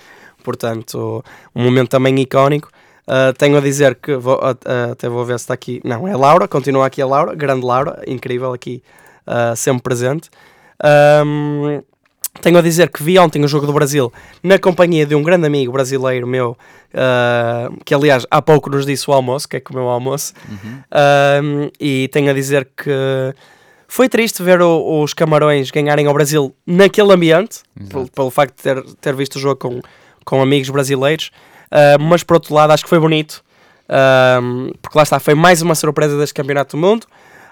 Portanto, 0.44 1.24
um 1.56 1.64
momento 1.64 1.90
também 1.90 2.18
icónico. 2.20 2.70
Uh, 3.08 3.32
tenho 3.38 3.56
a 3.58 3.62
dizer 3.62 3.96
que 3.96 4.16
vou, 4.18 4.36
uh, 4.36 4.92
até 4.92 5.08
vou 5.08 5.24
ver 5.24 5.40
se 5.40 5.44
está 5.44 5.54
aqui. 5.54 5.80
Não, 5.84 6.06
é 6.08 6.16
Laura, 6.16 6.48
continua 6.48 6.86
aqui 6.88 7.02
a 7.02 7.06
Laura, 7.06 7.34
grande 7.36 7.66
Laura, 7.66 8.02
incrível 8.06 8.52
aqui, 8.54 8.84
uh, 9.26 9.56
sempre 9.56 9.82
presente. 9.84 10.30
Um, 11.26 11.82
tenho 12.42 12.58
a 12.58 12.62
dizer 12.62 12.90
que 12.92 13.02
vi 13.02 13.18
ontem 13.18 13.44
o 13.44 13.48
jogo 13.48 13.66
do 13.66 13.74
Brasil 13.74 14.12
na 14.44 14.60
companhia 14.60 15.06
de 15.06 15.16
um 15.16 15.24
grande 15.24 15.48
amigo 15.48 15.72
brasileiro 15.72 16.28
meu, 16.28 16.56
uh, 16.94 17.76
que 17.84 17.94
aliás 17.96 18.26
há 18.30 18.42
pouco 18.42 18.70
nos 18.70 18.86
disse 18.86 19.10
o 19.10 19.14
almoço, 19.14 19.48
que 19.48 19.58
é 19.58 19.60
comeu 19.60 19.86
o 19.86 19.90
almoço, 19.90 20.34
Uhum. 20.50 20.82
um, 21.64 21.70
e 21.80 22.08
tenho 22.12 22.30
a 22.30 22.34
dizer 22.34 22.68
que 22.78 22.92
foi 23.88 24.08
triste 24.10 24.44
ver 24.44 24.62
o- 24.62 25.02
os 25.02 25.14
Camarões 25.14 25.72
ganharem 25.72 26.06
ao 26.06 26.14
Brasil 26.14 26.54
naquele 26.66 27.12
ambiente, 27.14 27.60
pelo, 27.90 28.08
pelo 28.12 28.30
facto 28.30 28.56
de 28.58 28.62
ter, 28.64 28.84
ter 29.02 29.16
visto 29.16 29.38
o 29.38 29.40
jogo 29.40 29.56
com, 29.56 29.80
com 30.26 30.42
amigos 30.42 30.70
brasileiros, 30.70 31.32
uh, 31.72 32.02
mas 32.02 32.24
por 32.24 32.36
outro 32.36 32.54
lado 32.54 32.72
acho 32.72 32.84
que 32.84 32.90
foi 32.90 33.00
bonito, 33.00 33.44
um, 34.42 34.72
porque 34.82 34.98
lá 34.98 35.04
está, 35.04 35.20
foi 35.20 35.36
mais 35.36 35.62
uma 35.62 35.76
surpresa 35.76 36.18
deste 36.18 36.34
Campeonato 36.34 36.76
do 36.76 36.82
Mundo, 36.82 37.08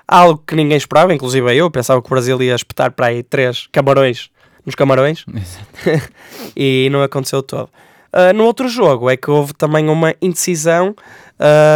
algo 0.07 0.41
que 0.45 0.55
ninguém 0.55 0.77
esperava, 0.77 1.13
inclusive 1.13 1.55
eu, 1.55 1.69
pensava 1.71 2.01
que 2.01 2.07
o 2.07 2.09
Brasil 2.09 2.41
ia 2.41 2.55
espetar 2.55 2.91
para 2.91 3.07
aí 3.07 3.23
três 3.23 3.67
Camarões 3.71 4.29
nos 4.65 4.75
Camarões, 4.75 5.25
e 6.55 6.89
não 6.91 7.03
aconteceu 7.03 7.43
todo. 7.43 7.69
Uh, 8.11 8.33
no 8.33 8.45
outro 8.45 8.67
jogo 8.67 9.09
é 9.09 9.17
que 9.17 9.29
houve 9.29 9.53
também 9.53 9.89
uma 9.89 10.15
indecisão 10.21 10.95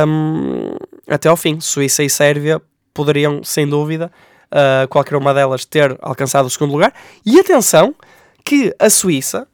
um, 0.07 0.75
até 1.07 1.27
ao 1.27 1.35
fim. 1.35 1.59
Suíça 1.59 2.03
e 2.03 2.09
Sérvia 2.09 2.61
poderiam, 2.93 3.43
sem 3.43 3.67
dúvida, 3.67 4.11
uh, 4.51 4.87
qualquer 4.87 5.17
uma 5.17 5.33
delas 5.33 5.65
ter 5.65 5.97
alcançado 6.01 6.45
o 6.45 6.49
segundo 6.49 6.71
lugar. 6.71 6.93
E 7.25 7.39
atenção 7.39 7.93
que 8.43 8.73
a 8.79 8.89
Suíça 8.89 9.47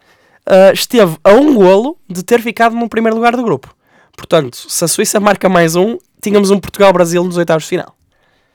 uh, 0.48 0.74
esteve 0.74 1.18
a 1.24 1.32
um 1.32 1.54
golo 1.56 1.98
de 2.10 2.24
ter 2.24 2.42
ficado 2.42 2.76
no 2.76 2.88
primeiro 2.90 3.16
lugar 3.16 3.36
do 3.36 3.44
grupo. 3.44 3.74
Portanto, 4.18 4.56
se 4.70 4.84
a 4.84 4.88
Suíça 4.88 5.20
marca 5.20 5.50
mais 5.50 5.76
um, 5.76 5.98
tínhamos 6.22 6.50
um 6.52 6.60
Portugal-Brasil 6.60 7.24
nos 7.24 7.38
oitavos 7.38 7.64
de 7.64 7.70
final. 7.70 7.96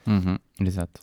Uhum. 0.06 0.38
Exato. 0.60 1.00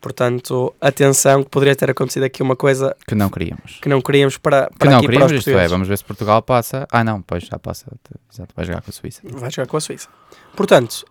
Portanto, 0.00 0.72
atenção 0.80 1.42
que 1.42 1.50
poderia 1.50 1.74
ter 1.74 1.90
acontecido 1.90 2.22
aqui 2.24 2.42
uma 2.42 2.54
coisa 2.54 2.94
Que 3.08 3.14
não 3.14 3.28
queríamos. 3.28 3.78
que 3.82 3.88
não 3.88 4.00
queríamos 4.00 4.36
para, 4.38 4.68
Que 4.68 4.78
para 4.78 4.90
não 4.90 4.98
aqui 4.98 5.06
queríamos, 5.06 5.32
para 5.32 5.38
isto 5.38 5.50
é, 5.50 5.66
vamos 5.68 5.88
ver 5.88 5.98
se 5.98 6.04
Portugal 6.04 6.40
passa. 6.42 6.86
Ah, 6.92 7.02
não, 7.02 7.20
pois 7.22 7.44
já 7.44 7.58
passa. 7.58 7.86
Exato, 8.32 8.54
vai 8.54 8.64
jogar 8.64 8.82
com 8.82 8.90
a 8.90 8.92
Suíça. 8.92 9.20
Vai 9.24 9.50
jogar 9.50 9.66
com 9.66 9.76
a 9.76 9.80
Suíça. 9.80 10.08
Portanto, 10.54 11.04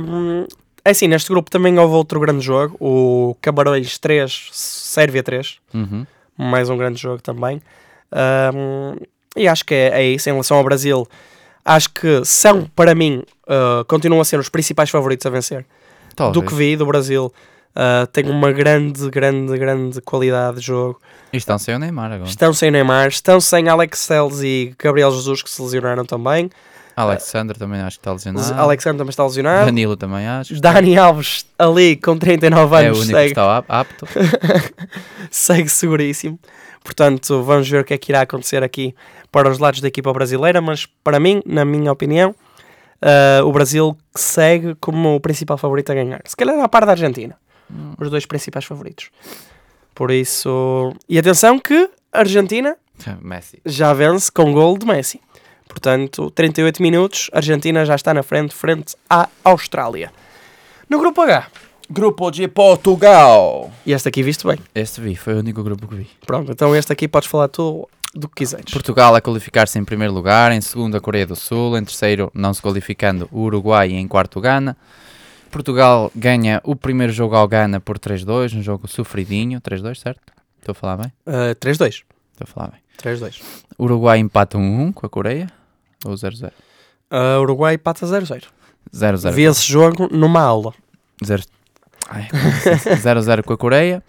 hum, 0.00 0.46
é 0.84 0.90
assim, 0.90 1.08
neste 1.08 1.28
grupo 1.28 1.50
também 1.50 1.78
houve 1.78 1.94
outro 1.94 2.18
grande 2.20 2.40
jogo, 2.42 2.74
o 2.80 3.36
Camarões 3.42 3.98
3, 3.98 4.48
Sérvia 4.52 5.22
3, 5.22 5.58
Uhum. 5.74 6.06
mais 6.36 6.70
um 6.70 6.76
grande 6.78 6.98
jogo 7.00 7.20
também. 7.20 7.60
Hum, 8.12 8.96
e 9.36 9.46
acho 9.46 9.64
que 9.64 9.74
é, 9.74 10.00
é 10.00 10.04
isso 10.04 10.28
em 10.28 10.32
relação 10.32 10.56
ao 10.56 10.64
Brasil. 10.64 11.06
Acho 11.64 11.90
que 11.90 12.24
são, 12.24 12.64
para 12.74 12.94
mim, 12.94 13.22
uh, 13.46 13.84
continuam 13.86 14.20
a 14.20 14.24
ser 14.24 14.38
os 14.40 14.48
principais 14.48 14.88
favoritos 14.90 15.26
a 15.26 15.30
vencer. 15.30 15.66
Talvez. 16.16 16.32
Do 16.34 16.48
que 16.48 16.54
vi 16.54 16.76
do 16.76 16.86
Brasil, 16.86 17.32
Uh, 17.76 18.06
tem 18.08 18.28
uma 18.28 18.50
grande, 18.50 19.08
grande, 19.08 19.56
grande 19.56 20.00
qualidade 20.00 20.58
de 20.58 20.66
jogo. 20.66 21.00
E 21.32 21.36
estão 21.36 21.56
sem 21.58 21.76
o 21.76 21.78
Neymar 21.78 22.10
agora. 22.10 22.28
Estão 22.28 22.52
sem 22.52 22.72
Neymar, 22.72 23.06
estão 23.06 23.40
sem 23.40 23.68
Alex 23.68 24.04
Telles 24.08 24.40
e 24.42 24.74
Gabriel 24.76 25.12
Jesus 25.12 25.42
que 25.42 25.50
se 25.50 25.62
lesionaram 25.62 26.04
também. 26.04 26.50
Alexander 26.96 27.56
também 27.56 27.80
acho 27.82 27.98
que 27.98 28.00
está 28.00 28.12
lesionado. 28.12 28.60
Alexandre 28.60 28.98
também 28.98 29.10
está 29.10 29.22
lesionado. 29.24 29.66
Danilo 29.66 29.96
também 29.96 30.26
acho. 30.26 30.60
Dani 30.60 30.98
Alves 30.98 31.46
ali 31.56 31.94
com 31.94 32.18
39 32.18 32.74
é 32.74 32.78
o 32.80 32.86
anos 32.86 32.98
único 32.98 33.06
que 33.12 33.14
segue, 33.16 33.28
está 33.30 33.58
ap- 33.58 33.70
apto. 33.70 34.08
segue 35.30 35.68
seguríssimo. 35.68 36.38
Portanto, 36.88 37.42
vamos 37.42 37.68
ver 37.68 37.82
o 37.82 37.84
que 37.84 37.92
é 37.92 37.98
que 37.98 38.10
irá 38.10 38.22
acontecer 38.22 38.62
aqui 38.62 38.94
para 39.30 39.50
os 39.50 39.58
lados 39.58 39.82
da 39.82 39.88
equipa 39.88 40.10
brasileira, 40.10 40.58
mas 40.62 40.86
para 41.04 41.20
mim, 41.20 41.42
na 41.44 41.62
minha 41.62 41.92
opinião, 41.92 42.34
ah, 43.02 43.44
o 43.44 43.52
Brasil 43.52 43.94
segue 44.14 44.74
como 44.76 45.14
o 45.14 45.20
principal 45.20 45.58
favorito 45.58 45.92
a 45.92 45.94
ganhar. 45.94 46.22
Se 46.24 46.34
calhar 46.34 46.58
a 46.58 46.66
par 46.66 46.86
da 46.86 46.92
Argentina. 46.92 47.36
Hum. 47.70 47.92
Os 48.00 48.08
dois 48.08 48.24
principais 48.24 48.64
favoritos. 48.64 49.10
Por 49.94 50.10
isso... 50.10 50.94
E 51.06 51.18
atenção 51.18 51.58
que 51.58 51.90
a 52.10 52.20
Argentina 52.20 52.74
já 53.66 53.92
vence 53.92 54.32
com 54.32 54.50
gol 54.54 54.78
de 54.78 54.86
Messi. 54.86 55.20
Portanto, 55.68 56.30
38 56.30 56.80
minutos, 56.80 57.28
a 57.34 57.36
Argentina 57.36 57.84
já 57.84 57.96
está 57.96 58.14
na 58.14 58.22
frente, 58.22 58.54
frente 58.54 58.96
à 59.10 59.28
Austrália. 59.44 60.10
No 60.88 60.98
grupo 60.98 61.20
H, 61.20 61.48
Grupo 61.90 62.30
de 62.30 62.46
Portugal. 62.48 63.70
e 63.86 63.92
este 63.92 64.08
aqui 64.08 64.22
viste 64.22 64.46
bem. 64.46 64.58
Este 64.74 65.00
vi, 65.00 65.16
foi 65.16 65.34
o 65.34 65.38
único 65.38 65.62
grupo 65.62 65.88
que 65.88 65.94
vi. 65.94 66.10
Pronto, 66.26 66.52
então 66.52 66.76
este 66.76 66.92
aqui 66.92 67.08
podes 67.08 67.28
falar 67.30 67.48
tu 67.48 67.88
do 68.14 68.28
que 68.28 68.36
quiseres. 68.36 68.70
Portugal 68.70 69.14
a 69.14 69.22
qualificar-se 69.22 69.78
em 69.78 69.84
primeiro 69.84 70.12
lugar, 70.12 70.52
em 70.52 70.60
segundo 70.60 70.98
a 70.98 71.00
Coreia 71.00 71.26
do 71.26 71.34
Sul, 71.34 71.78
em 71.78 71.84
terceiro 71.84 72.30
não 72.34 72.52
se 72.52 72.60
qualificando 72.60 73.26
o 73.32 73.40
Uruguai 73.40 73.88
e 73.88 73.94
em 73.94 74.06
quarto 74.06 74.38
o 74.38 74.42
Gana. 74.42 74.76
Portugal 75.50 76.12
ganha 76.14 76.60
o 76.62 76.76
primeiro 76.76 77.10
jogo 77.10 77.34
ao 77.34 77.48
Gana 77.48 77.80
por 77.80 77.98
3-2, 77.98 78.58
um 78.58 78.62
jogo 78.62 78.86
sofridinho, 78.86 79.58
3-2, 79.58 79.96
certo? 79.96 80.20
Estou 80.58 80.72
a 80.72 80.74
falar 80.74 80.96
bem? 80.98 81.12
Uh, 81.26 81.54
3-2. 81.54 81.86
Estou 81.86 82.04
a 82.42 82.46
falar 82.46 82.70
bem. 82.72 82.80
3-2. 83.02 83.40
Uruguai 83.78 84.18
empata 84.18 84.58
1-1 84.58 84.92
com 84.92 85.06
a 85.06 85.08
Coreia, 85.08 85.50
ou 86.04 86.12
0-0? 86.12 86.52
Uh, 87.10 87.40
Uruguai 87.40 87.78
pata 87.78 88.04
0-0. 88.04 88.44
0-0. 88.94 89.32
Vi 89.32 89.44
esse 89.44 89.66
jogo 89.66 90.06
numa 90.12 90.42
aula. 90.42 90.74
0 91.24 91.42
Ai, 91.42 91.57
0-0 92.08 93.42
com 93.44 93.52
a 93.52 93.56
Coreia. 93.58 94.02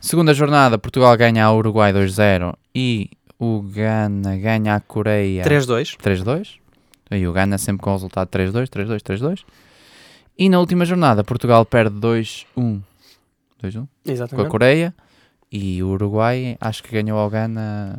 Segunda 0.00 0.34
jornada, 0.34 0.78
Portugal 0.78 1.16
ganha 1.16 1.44
ao 1.46 1.56
Uruguai 1.56 1.92
2-0 1.92 2.54
e 2.74 3.10
o 3.38 3.62
Gana 3.62 4.36
ganha 4.36 4.74
a 4.76 4.80
Coreia 4.80 5.42
3-2. 5.44 5.96
3-2. 5.96 6.48
Aí 7.10 7.26
o 7.26 7.32
Gana 7.32 7.56
sempre 7.58 7.82
com 7.82 7.90
o 7.90 7.94
resultado 7.94 8.28
3-2, 8.28 8.68
3-2, 8.68 9.00
3-2. 9.00 9.40
E 10.36 10.48
na 10.48 10.58
última 10.58 10.84
jornada, 10.84 11.22
Portugal 11.24 11.64
perde 11.64 11.96
2-1. 11.98 12.80
2-1 13.62 13.86
com 14.34 14.42
a. 14.42 14.48
Coreia. 14.48 14.94
E 15.50 15.82
o 15.82 15.88
Uruguai 15.90 16.56
acho 16.60 16.82
que 16.82 16.92
ganhou 16.92 17.18
ao 17.18 17.30
Gana. 17.30 17.98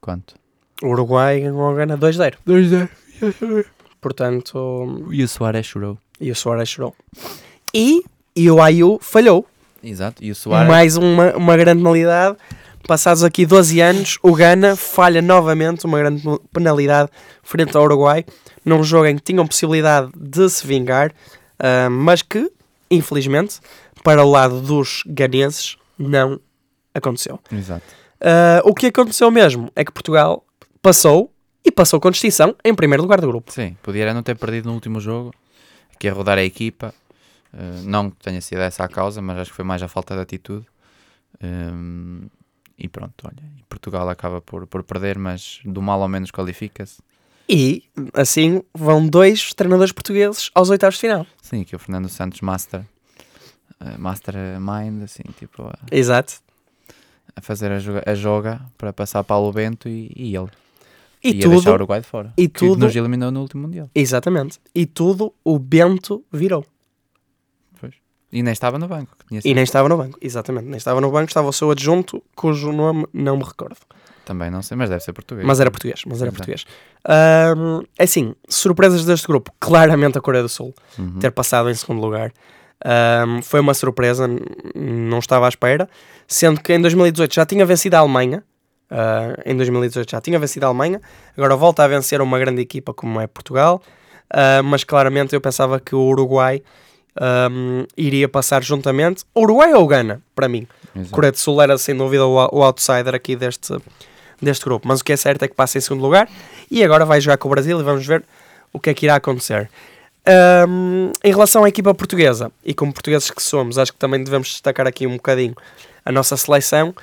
Quanto? 0.00 0.34
O 0.82 0.88
Uruguai 0.88 1.40
ganhou 1.40 1.70
a 1.70 1.74
Gana 1.74 1.96
2-0. 1.96 2.34
2-0. 2.46 2.88
Portanto, 4.00 5.06
E 5.10 5.22
o 5.22 5.28
Soares 5.28 5.66
chorou. 5.66 5.98
e 6.20 6.30
o 6.30 6.34
Soares 6.34 6.68
chorou. 6.68 6.94
E, 7.74 8.02
e 8.38 8.48
o 8.48 8.62
Ayu 8.62 8.98
falhou. 9.02 9.44
Exato. 9.82 10.22
E 10.22 10.30
o 10.30 10.34
Soares. 10.34 10.68
Mais 10.68 10.96
uma, 10.96 11.36
uma 11.36 11.56
grande 11.56 11.82
penalidade. 11.82 12.36
Passados 12.86 13.24
aqui 13.24 13.44
12 13.44 13.80
anos, 13.80 14.18
o 14.22 14.32
Gana 14.32 14.76
falha 14.76 15.20
novamente 15.20 15.84
uma 15.84 15.98
grande 15.98 16.22
penalidade 16.52 17.10
frente 17.42 17.76
ao 17.76 17.82
Uruguai, 17.82 18.24
num 18.64 18.82
jogo 18.82 19.06
em 19.06 19.16
que 19.16 19.22
tinham 19.22 19.46
possibilidade 19.46 20.10
de 20.16 20.48
se 20.48 20.66
vingar, 20.66 21.12
ah, 21.58 21.90
mas 21.90 22.22
que, 22.22 22.50
infelizmente, 22.90 23.60
para 24.02 24.24
o 24.24 24.30
lado 24.30 24.60
dos 24.60 25.02
ganenses, 25.06 25.76
não 25.98 26.40
aconteceu. 26.94 27.38
Exato. 27.52 27.84
Ah, 28.20 28.62
o 28.64 28.72
que 28.72 28.86
aconteceu 28.86 29.30
mesmo 29.30 29.70
é 29.76 29.84
que 29.84 29.92
Portugal 29.92 30.44
passou 30.80 31.30
e 31.64 31.70
passou 31.70 32.00
com 32.00 32.10
distinção 32.10 32.54
em 32.64 32.72
primeiro 32.72 33.02
lugar 33.02 33.20
do 33.20 33.26
grupo. 33.26 33.52
Sim, 33.52 33.76
podia 33.82 34.14
não 34.14 34.22
ter 34.22 34.36
perdido 34.36 34.68
no 34.68 34.74
último 34.74 35.00
jogo, 35.00 35.34
aqui 35.94 36.08
a 36.08 36.12
rodar 36.12 36.38
a 36.38 36.44
equipa. 36.44 36.94
Uh, 37.52 37.82
não 37.84 38.10
que 38.10 38.16
tenha 38.18 38.40
sido 38.40 38.60
essa 38.60 38.84
a 38.84 38.88
causa, 38.88 39.22
mas 39.22 39.38
acho 39.38 39.50
que 39.50 39.56
foi 39.56 39.64
mais 39.64 39.82
a 39.82 39.88
falta 39.88 40.14
de 40.14 40.20
atitude. 40.20 40.66
Um, 41.42 42.28
e 42.78 42.88
pronto, 42.88 43.14
olha, 43.24 43.42
Portugal 43.68 44.08
acaba 44.08 44.40
por, 44.40 44.66
por 44.66 44.82
perder, 44.82 45.18
mas 45.18 45.60
do 45.64 45.82
mal 45.82 46.00
ao 46.02 46.08
menos 46.08 46.30
qualifica-se. 46.30 46.98
E, 47.48 47.84
assim, 48.12 48.62
vão 48.74 49.06
dois 49.06 49.54
treinadores 49.54 49.92
portugueses 49.92 50.50
aos 50.54 50.68
oitavos 50.70 50.96
de 50.96 51.00
final. 51.00 51.26
Sim, 51.42 51.62
aqui 51.62 51.74
o 51.74 51.78
Fernando 51.78 52.08
Santos 52.08 52.40
Master, 52.42 52.80
uh, 53.80 53.98
Mastermind, 53.98 55.02
assim, 55.02 55.22
tipo, 55.38 55.62
a, 55.64 55.78
Exato. 55.90 56.34
a 57.34 57.40
fazer 57.40 57.72
a 57.72 57.78
joga, 57.78 58.02
a 58.06 58.14
joga 58.14 58.60
para 58.76 58.92
passar 58.92 59.24
Paulo 59.24 59.50
Bento 59.52 59.88
e, 59.88 60.12
e 60.14 60.36
ele. 60.36 60.48
E 61.24 61.30
ia 61.30 61.34
deixar 61.34 61.48
o 61.48 61.60
tudo, 61.62 61.72
Uruguai 61.74 62.00
de 62.00 62.06
fora. 62.06 62.32
e 62.36 62.48
que 62.48 62.60
tudo- 62.60 62.84
nos 62.84 62.94
eliminou 62.94 63.30
no 63.32 63.40
último 63.40 63.62
Mundial. 63.62 63.90
exatamente, 63.94 64.60
e 64.74 64.84
tudo 64.86 65.32
o 65.42 65.58
Bento 65.58 66.22
virou. 66.30 66.64
E 68.32 68.42
nem 68.42 68.52
estava 68.52 68.78
no 68.78 68.86
banco. 68.86 69.16
E 69.44 69.54
nem 69.54 69.64
estava 69.64 69.88
no 69.88 69.96
banco, 69.96 70.18
exatamente. 70.20 70.66
Nem 70.66 70.76
estava 70.76 71.00
no 71.00 71.10
banco, 71.10 71.28
estava 71.28 71.48
o 71.48 71.52
seu 71.52 71.70
adjunto, 71.70 72.22
cujo 72.36 72.70
nome 72.72 73.06
não 73.12 73.36
me 73.36 73.42
recordo. 73.44 73.76
Também 74.24 74.50
não 74.50 74.60
sei, 74.62 74.76
mas 74.76 74.90
deve 74.90 75.02
ser 75.02 75.14
português. 75.14 75.46
Mas 75.46 75.58
era 75.60 75.70
português, 75.70 76.02
mas 76.06 76.20
era 76.20 76.28
Exato. 76.28 76.36
português. 76.36 76.66
Ahm, 77.06 77.82
é 77.98 78.04
assim, 78.04 78.34
surpresas 78.48 79.04
deste 79.06 79.26
grupo. 79.26 79.50
Claramente 79.58 80.18
a 80.18 80.20
Coreia 80.20 80.42
do 80.42 80.48
Sul 80.50 80.74
Uhum. 80.98 81.18
ter 81.18 81.30
passado 81.30 81.70
em 81.70 81.74
segundo 81.74 82.02
lugar. 82.02 82.30
Ahm, 82.84 83.40
foi 83.42 83.60
uma 83.60 83.72
surpresa, 83.72 84.28
não 84.74 85.18
estava 85.18 85.46
à 85.46 85.48
espera. 85.48 85.88
Sendo 86.26 86.60
que 86.60 86.74
em 86.74 86.80
2018 86.80 87.34
já 87.34 87.46
tinha 87.46 87.64
vencido 87.64 87.96
a 87.96 88.00
Alemanha. 88.00 88.44
Ah, 88.90 89.34
em 89.46 89.56
2018 89.56 90.10
já 90.10 90.20
tinha 90.20 90.38
vencido 90.38 90.66
a 90.66 90.68
Alemanha. 90.68 91.00
Agora 91.36 91.56
volta 91.56 91.82
a 91.82 91.88
vencer 91.88 92.20
uma 92.20 92.38
grande 92.38 92.60
equipa 92.60 92.92
como 92.92 93.18
é 93.20 93.26
Portugal. 93.26 93.82
Ah, 94.30 94.62
mas 94.62 94.84
claramente 94.84 95.34
eu 95.34 95.40
pensava 95.40 95.80
que 95.80 95.94
o 95.94 96.00
Uruguai 96.00 96.62
ahm, 97.20 97.84
iria 97.96 98.28
passar 98.28 98.62
juntamente. 98.62 99.24
Uruguai 99.36 99.74
ou 99.74 99.86
Gana, 99.86 100.22
para 100.34 100.48
mim. 100.48 100.66
Exato. 100.94 101.10
Coreia 101.10 101.32
do 101.32 101.38
Sul 101.38 101.60
era 101.60 101.76
sem 101.78 101.96
dúvida 101.96 102.26
o, 102.26 102.34
o 102.34 102.62
outsider 102.62 103.14
aqui 103.14 103.36
deste, 103.36 103.76
deste 104.40 104.64
grupo. 104.64 104.86
Mas 104.86 105.00
o 105.00 105.04
que 105.04 105.12
é 105.12 105.16
certo 105.16 105.42
é 105.44 105.48
que 105.48 105.54
passa 105.54 105.78
em 105.78 105.80
segundo 105.80 106.02
lugar 106.02 106.28
e 106.70 106.82
agora 106.82 107.04
vai 107.04 107.20
jogar 107.20 107.36
com 107.36 107.48
o 107.48 107.50
Brasil 107.50 107.78
e 107.80 107.82
vamos 107.82 108.06
ver 108.06 108.24
o 108.72 108.78
que 108.78 108.90
é 108.90 108.94
que 108.94 109.06
irá 109.06 109.16
acontecer. 109.16 109.70
Ahm, 110.26 111.12
em 111.24 111.30
relação 111.32 111.64
à 111.64 111.68
equipa 111.68 111.94
portuguesa, 111.94 112.52
e 112.62 112.74
como 112.74 112.92
portugueses 112.92 113.30
que 113.30 113.42
somos, 113.42 113.78
acho 113.78 113.92
que 113.92 113.98
também 113.98 114.22
devemos 114.22 114.48
destacar 114.48 114.86
aqui 114.86 115.06
um 115.06 115.16
bocadinho 115.16 115.54
a 116.04 116.12
nossa 116.12 116.36
seleção. 116.36 116.94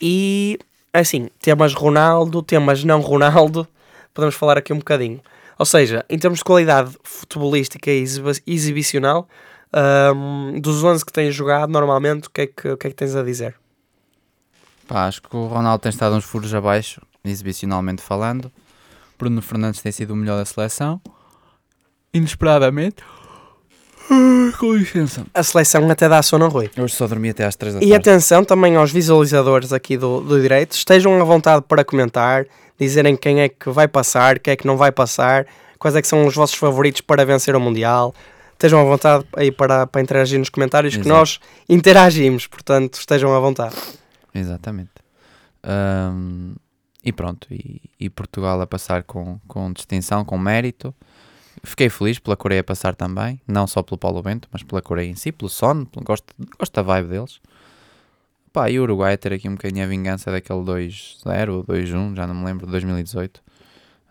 E 0.00 0.58
assim, 0.92 1.28
temas 1.40 1.74
Ronaldo, 1.74 2.42
temas 2.42 2.84
não 2.84 3.00
Ronaldo, 3.00 3.66
podemos 4.14 4.34
falar 4.34 4.58
aqui 4.58 4.72
um 4.72 4.78
bocadinho. 4.78 5.20
Ou 5.58 5.66
seja, 5.66 6.04
em 6.08 6.18
termos 6.18 6.38
de 6.40 6.44
qualidade 6.44 6.96
futebolística 7.04 7.90
e 7.90 8.00
exibi- 8.00 8.42
exibicional, 8.46 9.28
ahm, 9.72 10.58
dos 10.60 10.82
11 10.82 11.04
que 11.04 11.12
tens 11.12 11.34
jogado, 11.34 11.70
normalmente, 11.70 12.28
o 12.28 12.30
que, 12.30 12.40
é 12.42 12.46
que, 12.46 12.68
o 12.68 12.76
que 12.76 12.86
é 12.86 12.90
que 12.90 12.96
tens 12.96 13.14
a 13.14 13.22
dizer? 13.22 13.54
Pá, 14.88 15.06
acho 15.06 15.22
que 15.22 15.34
o 15.36 15.46
Ronaldo 15.46 15.82
tem 15.82 15.90
estado 15.90 16.14
uns 16.16 16.24
furos 16.24 16.52
abaixo, 16.54 17.00
exibicionalmente 17.24 18.02
falando. 18.02 18.50
Bruno 19.18 19.40
Fernandes 19.40 19.80
tem 19.80 19.92
sido 19.92 20.12
o 20.12 20.16
melhor 20.16 20.36
da 20.36 20.44
seleção. 20.44 21.00
Inesperadamente. 22.12 22.96
Ai, 24.10 24.52
Com 24.58 24.74
licença. 24.74 25.24
A 25.32 25.42
seleção 25.42 25.88
até 25.90 26.08
dá 26.08 26.20
sono 26.22 26.48
Rui. 26.48 26.68
Hoje 26.76 26.94
só 26.94 27.06
dormi 27.06 27.30
até 27.30 27.44
às 27.44 27.56
3 27.56 27.74
da 27.74 27.80
E 27.80 27.88
tarde. 27.90 27.94
atenção 28.10 28.44
também 28.44 28.76
aos 28.76 28.90
visualizadores 28.92 29.72
aqui 29.72 29.96
do, 29.96 30.20
do 30.20 30.40
direito, 30.40 30.72
estejam 30.72 31.18
à 31.20 31.24
vontade 31.24 31.64
para 31.66 31.84
comentar, 31.84 32.44
dizerem 32.82 33.16
quem 33.16 33.40
é 33.40 33.48
que 33.48 33.70
vai 33.70 33.88
passar, 33.88 34.38
quem 34.38 34.52
é 34.52 34.56
que 34.56 34.66
não 34.66 34.76
vai 34.76 34.90
passar, 34.92 35.46
quais 35.78 35.96
é 35.96 36.02
que 36.02 36.08
são 36.08 36.26
os 36.26 36.34
vossos 36.34 36.56
favoritos 36.56 37.00
para 37.00 37.24
vencer 37.24 37.54
o 37.56 37.60
Mundial. 37.60 38.14
Estejam 38.52 38.80
à 38.80 38.84
vontade 38.84 39.24
aí 39.36 39.50
para, 39.50 39.86
para 39.86 40.00
interagir 40.00 40.38
nos 40.38 40.48
comentários, 40.48 40.94
que 40.94 41.00
Exato. 41.00 41.16
nós 41.16 41.40
interagimos, 41.68 42.46
portanto 42.46 42.94
estejam 42.94 43.34
à 43.34 43.40
vontade. 43.40 43.74
Exatamente. 44.34 44.90
Ahm, 45.64 46.54
e 47.04 47.12
pronto, 47.12 47.46
e, 47.50 47.80
e 47.98 48.08
Portugal 48.08 48.60
a 48.60 48.66
passar 48.66 49.02
com, 49.02 49.38
com 49.48 49.72
distinção, 49.72 50.24
com 50.24 50.38
mérito. 50.38 50.94
Fiquei 51.64 51.88
feliz 51.88 52.18
pela 52.18 52.36
Coreia 52.36 52.62
passar 52.64 52.94
também, 52.94 53.40
não 53.46 53.66
só 53.66 53.82
pelo 53.82 53.98
Paulo 53.98 54.22
Bento, 54.22 54.48
mas 54.52 54.62
pela 54.62 54.80
Coreia 54.82 55.08
em 55.08 55.14
si, 55.14 55.30
pelo 55.30 55.48
Son, 55.48 55.84
pelo- 55.84 56.04
gosto, 56.04 56.32
gosto 56.58 56.72
da 56.74 56.82
vibe 56.82 57.08
deles. 57.08 57.40
Pá, 58.52 58.70
e 58.70 58.78
o 58.78 58.82
Uruguai 58.82 59.16
ter 59.16 59.32
aqui 59.32 59.48
um 59.48 59.52
bocadinho 59.52 59.84
a 59.84 59.88
vingança 59.88 60.30
daquele 60.30 60.60
2-0 60.60 61.48
ou 61.50 61.64
2-1, 61.64 62.14
já 62.14 62.26
não 62.26 62.34
me 62.34 62.44
lembro, 62.44 62.66
de 62.66 62.72
2018, 62.72 63.40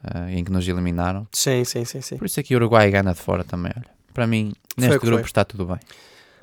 ah, 0.03 0.31
em 0.31 0.43
que 0.43 0.51
nos 0.51 0.67
eliminaram. 0.67 1.27
Sim, 1.31 1.63
sim, 1.63 1.85
sim, 1.85 2.01
sim. 2.01 2.17
Por 2.17 2.25
isso 2.25 2.39
aqui 2.39 2.55
o 2.55 2.57
Uruguai 2.57 2.89
ganha 2.89 3.13
de 3.13 3.19
fora 3.19 3.43
também, 3.43 3.71
olha. 3.75 3.85
Para 4.13 4.25
mim, 4.25 4.53
neste 4.75 4.99
que 4.99 5.05
grupo 5.05 5.21
foi. 5.21 5.27
está 5.27 5.45
tudo 5.45 5.65
bem. 5.65 5.77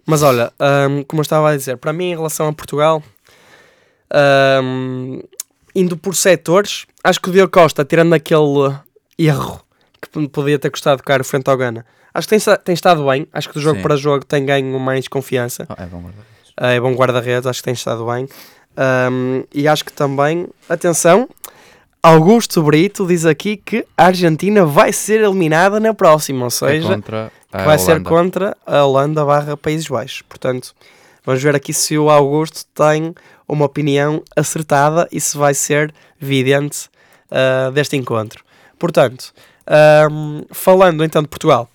Mas 0.07 0.23
olha, 0.23 0.53
hum, 0.89 1.05
como 1.05 1.21
eu 1.21 1.23
estava 1.23 1.51
a 1.51 1.57
dizer, 1.57 1.77
para 1.77 1.93
mim 1.93 2.13
em 2.13 2.17
relação 2.17 2.49
a 2.49 2.53
Portugal, 2.53 3.03
hum, 4.63 5.21
indo 5.75 5.97
por 5.97 6.15
setores, 6.15 6.87
acho 7.05 7.21
que 7.21 7.29
o 7.29 7.33
Diogo 7.33 7.53
Costa, 7.53 7.85
tirando 7.85 8.15
aquele 8.15 8.75
erro 9.19 9.63
que 10.01 10.09
que 10.09 10.29
podia 10.29 10.59
ter 10.59 10.71
custado 10.71 11.03
caro 11.03 11.25
frente 11.25 11.49
ao 11.51 11.57
Gana. 11.57 11.85
Acho 12.15 12.29
que 12.29 12.39
tem, 12.39 12.57
tem 12.65 12.73
estado 12.73 13.05
bem. 13.07 13.27
Acho 13.33 13.49
que 13.49 13.55
do 13.55 13.61
jogo 13.61 13.77
Sim. 13.77 13.83
para 13.83 13.97
jogo 13.97 14.25
tem 14.25 14.47
ganho 14.47 14.79
mais 14.79 15.09
confiança. 15.09 15.67
Oh, 15.69 15.75
é 15.75 15.87
bom 15.87 16.01
guarda-redes. 16.01 16.38
Ah, 16.61 16.73
é 16.73 16.81
bom 16.81 16.93
guarda-redes, 16.93 17.47
acho 17.47 17.61
que 17.61 17.65
tem 17.65 17.75
estado 17.75 18.05
bem. 18.05 18.29
Ahm, 18.77 19.45
e 19.55 19.69
acho 19.69 19.85
que 19.85 19.93
também, 19.93 20.49
atenção, 20.69 21.29
Augusto 22.03 22.63
Brito 22.63 23.07
diz 23.07 23.25
aqui 23.25 23.57
que 23.57 23.87
a 23.97 24.07
Argentina 24.07 24.65
vai 24.67 24.93
ser 24.93 25.21
eliminada 25.21 25.79
na 25.79 25.95
próxima, 25.95 26.41
ou 26.41 26.47
É 26.47 26.51
seja, 26.51 27.01
que 27.01 27.65
vai 27.65 27.79
ser 27.79 28.03
contra 28.03 28.57
a 28.67 28.85
Holanda 28.85 29.25
barra 29.25 29.57
Países 29.57 29.87
Baixos. 29.87 30.23
Portanto, 30.23 30.75
vamos 31.25 31.41
ver 31.41 31.55
aqui 31.55 31.73
se 31.73 31.97
o 31.97 32.11
Augusto 32.11 32.65
tem 32.75 33.15
uma 33.47 33.65
opinião 33.65 34.23
acertada 34.37 35.09
e 35.13 35.21
se 35.21 35.37
vai 35.37 35.55
ser 35.55 35.95
vidente 36.19 36.91
ah, 37.31 37.71
deste 37.71 37.97
encontro. 37.97 38.43
Portanto, 38.79 39.33
ahm, 39.65 40.43
falando 40.51 41.05
então 41.05 41.23
de 41.23 41.29
Portugal, 41.29 41.69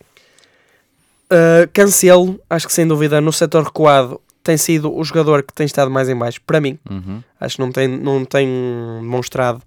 ah, 1.30 1.68
Cancelo, 1.74 2.40
acho 2.50 2.68
que 2.68 2.74
sem 2.74 2.88
dúvida 2.88 3.20
no 3.22 3.32
setor 3.32 3.64
recuado 3.64 4.20
tem 4.44 4.58
sido 4.58 4.94
o 4.94 5.04
jogador 5.04 5.42
que 5.42 5.54
tem 5.54 5.66
estado 5.66 5.90
mais 5.90 6.10
em 6.10 6.16
baixo, 6.16 6.42
para 6.46 6.60
mim. 6.60 6.78
Uhum. 6.90 7.24
Acho 7.40 7.56
que 7.56 7.62
não 7.62 7.72
tem, 7.72 7.88
não 7.88 8.26
tem 8.26 8.48
demonstrado 9.02 9.62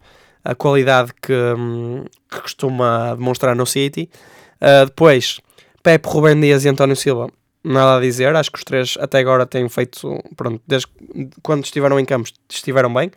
a 0.44 0.54
qualidade 0.54 1.12
que, 1.20 1.32
hum, 1.32 2.04
que 2.30 2.40
costuma 2.40 3.14
demonstrar 3.14 3.56
no 3.56 3.66
City. 3.66 4.08
Uh, 4.60 4.86
depois, 4.86 5.40
Pepe, 5.82 6.08
Rubem 6.08 6.40
Dias 6.40 6.64
e 6.64 6.68
António 6.68 6.94
Silva, 6.94 7.28
nada 7.64 7.96
a 7.96 8.00
dizer. 8.00 8.36
Acho 8.36 8.52
que 8.52 8.58
os 8.58 8.64
três 8.64 8.96
até 9.00 9.18
agora 9.18 9.46
têm 9.46 9.68
feito, 9.68 10.22
pronto, 10.36 10.60
desde 10.66 10.86
quando 11.42 11.64
estiveram 11.64 11.98
em 11.98 12.04
campos, 12.04 12.32
estiveram 12.48 12.92
bem. 12.92 13.10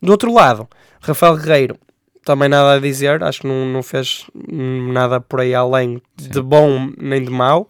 Do 0.00 0.10
outro 0.10 0.32
lado, 0.32 0.68
Rafael 1.00 1.36
Guerreiro, 1.36 1.78
também 2.24 2.48
nada 2.48 2.74
a 2.74 2.78
dizer. 2.80 3.22
Acho 3.22 3.42
que 3.42 3.46
não, 3.46 3.66
não 3.66 3.82
fez 3.82 4.26
nada 4.34 5.20
por 5.20 5.40
aí 5.40 5.54
além 5.54 6.02
de 6.16 6.34
Sim. 6.34 6.42
bom 6.42 6.90
nem 6.98 7.24
de 7.24 7.30
mau. 7.30 7.68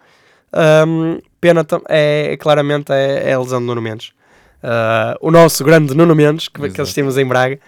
Um, 0.86 1.18
pena 1.42 1.66
é, 1.88 2.32
é 2.32 2.36
claramente 2.38 2.92
é, 2.92 3.30
é 3.30 3.32
a 3.34 3.38
lesão 3.40 3.60
de 3.60 3.66
Nuno 3.66 3.82
Mendes. 3.82 4.12
Uh, 4.62 5.18
o 5.20 5.30
nosso 5.32 5.64
grande 5.64 5.92
Nuno 5.94 6.14
Mendes, 6.14 6.46
que, 6.48 6.60
que 6.60 6.66
Exato. 6.68 6.82
assistimos 6.82 7.18
em 7.18 7.26
Braga. 7.26 7.58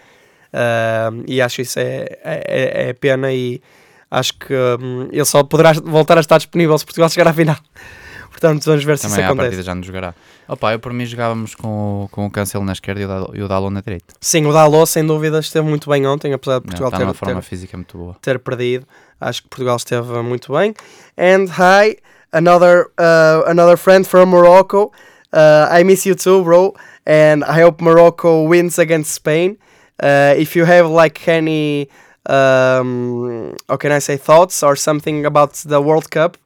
Uh, 0.52 1.24
e 1.26 1.42
acho 1.42 1.60
isso 1.60 1.80
é, 1.80 2.06
é, 2.22 2.88
é 2.90 2.92
pena 2.92 3.32
e 3.32 3.60
acho 4.08 4.34
que 4.38 4.54
hum, 4.80 5.08
ele 5.10 5.24
só 5.24 5.42
poderá 5.42 5.72
voltar 5.72 6.16
a 6.16 6.20
estar 6.20 6.38
disponível 6.38 6.78
se 6.78 6.84
Portugal 6.84 7.10
chegar 7.10 7.28
à 7.28 7.34
final. 7.34 7.56
Portanto, 8.30 8.64
vamos 8.64 8.84
ver 8.84 8.96
se 8.98 9.02
Também 9.04 9.18
isso 9.18 9.26
acontece. 9.26 9.48
partida 9.48 9.62
já 9.62 9.74
não 9.74 9.82
jogará. 9.82 10.14
Opa, 10.46 10.72
eu 10.72 10.78
por 10.78 10.92
mim 10.92 11.06
jogávamos 11.06 11.54
com, 11.54 12.04
o- 12.04 12.08
com 12.08 12.26
o 12.26 12.30
Cancelo 12.30 12.64
na 12.64 12.72
esquerda 12.72 13.00
e 13.00 13.04
o 13.04 13.08
Dal- 13.08 13.30
e 13.34 13.42
o 13.42 13.48
Dalot 13.48 13.72
na 13.72 13.80
direita. 13.80 14.14
Sim, 14.20 14.44
o 14.46 14.52
Dalot 14.52 14.86
sem 14.88 15.04
dúvida 15.06 15.38
esteve 15.40 15.66
muito 15.66 15.88
bem 15.90 16.06
ontem, 16.06 16.32
apesar 16.32 16.58
de 16.58 16.66
Portugal 16.66 16.90
ter, 16.90 16.98
numa 16.98 17.14
forma 17.14 17.40
ter, 17.42 17.86
boa. 17.96 18.16
ter 18.20 18.38
perdido. 18.38 18.86
Acho 19.20 19.42
que 19.42 19.48
Portugal 19.48 19.76
esteve 19.76 20.12
muito 20.22 20.52
bem. 20.52 20.74
And 21.16 21.44
hi, 21.46 21.96
another 22.34 22.90
uh, 22.98 23.42
another 23.46 23.76
friend 23.76 24.06
from 24.06 24.30
Morocco. 24.30 24.92
Uh, 25.32 25.68
I 25.70 25.82
miss 25.82 26.04
you 26.04 26.14
too, 26.14 26.42
bro. 26.44 26.74
And 27.06 27.44
I 27.44 27.60
hope 27.60 27.80
Morocco 27.80 28.42
wins 28.44 28.78
against 28.78 29.12
Spain. 29.12 29.58
Uh, 30.02 30.34
if 30.36 30.56
you 30.56 30.64
have 30.64 30.88
like 30.88 31.26
any, 31.28 31.88
um, 32.26 33.56
how 33.68 33.76
can 33.76 33.92
I 33.92 33.98
say, 34.00 34.16
thoughts 34.16 34.62
or 34.62 34.76
something 34.76 35.26
about 35.26 35.54
the 35.54 35.80
World 35.80 36.10
Cup, 36.10 36.36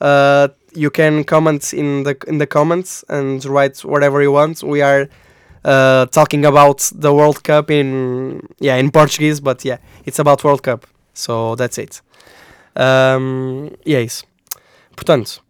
uh, 0.00 0.48
you 0.74 0.90
can 0.90 1.24
comment 1.24 1.72
in 1.72 2.04
the 2.04 2.16
in 2.26 2.38
the 2.38 2.46
comments 2.46 3.04
and 3.08 3.44
write 3.44 3.84
whatever 3.84 4.22
you 4.22 4.32
want. 4.32 4.62
We 4.62 4.82
are 4.82 5.08
uh, 5.64 6.06
talking 6.06 6.44
about 6.44 6.90
the 6.94 7.12
World 7.12 7.42
Cup 7.42 7.70
in 7.70 8.40
yeah 8.58 8.76
in 8.76 8.90
Portuguese, 8.90 9.40
but 9.40 9.64
yeah, 9.64 9.78
it's 10.04 10.18
about 10.18 10.44
World 10.44 10.62
Cup. 10.62 10.86
So 11.14 11.54
that's 11.54 11.78
it. 11.78 12.00
Um, 12.76 13.70
isso. 13.84 14.29
Portanto, 15.00 15.42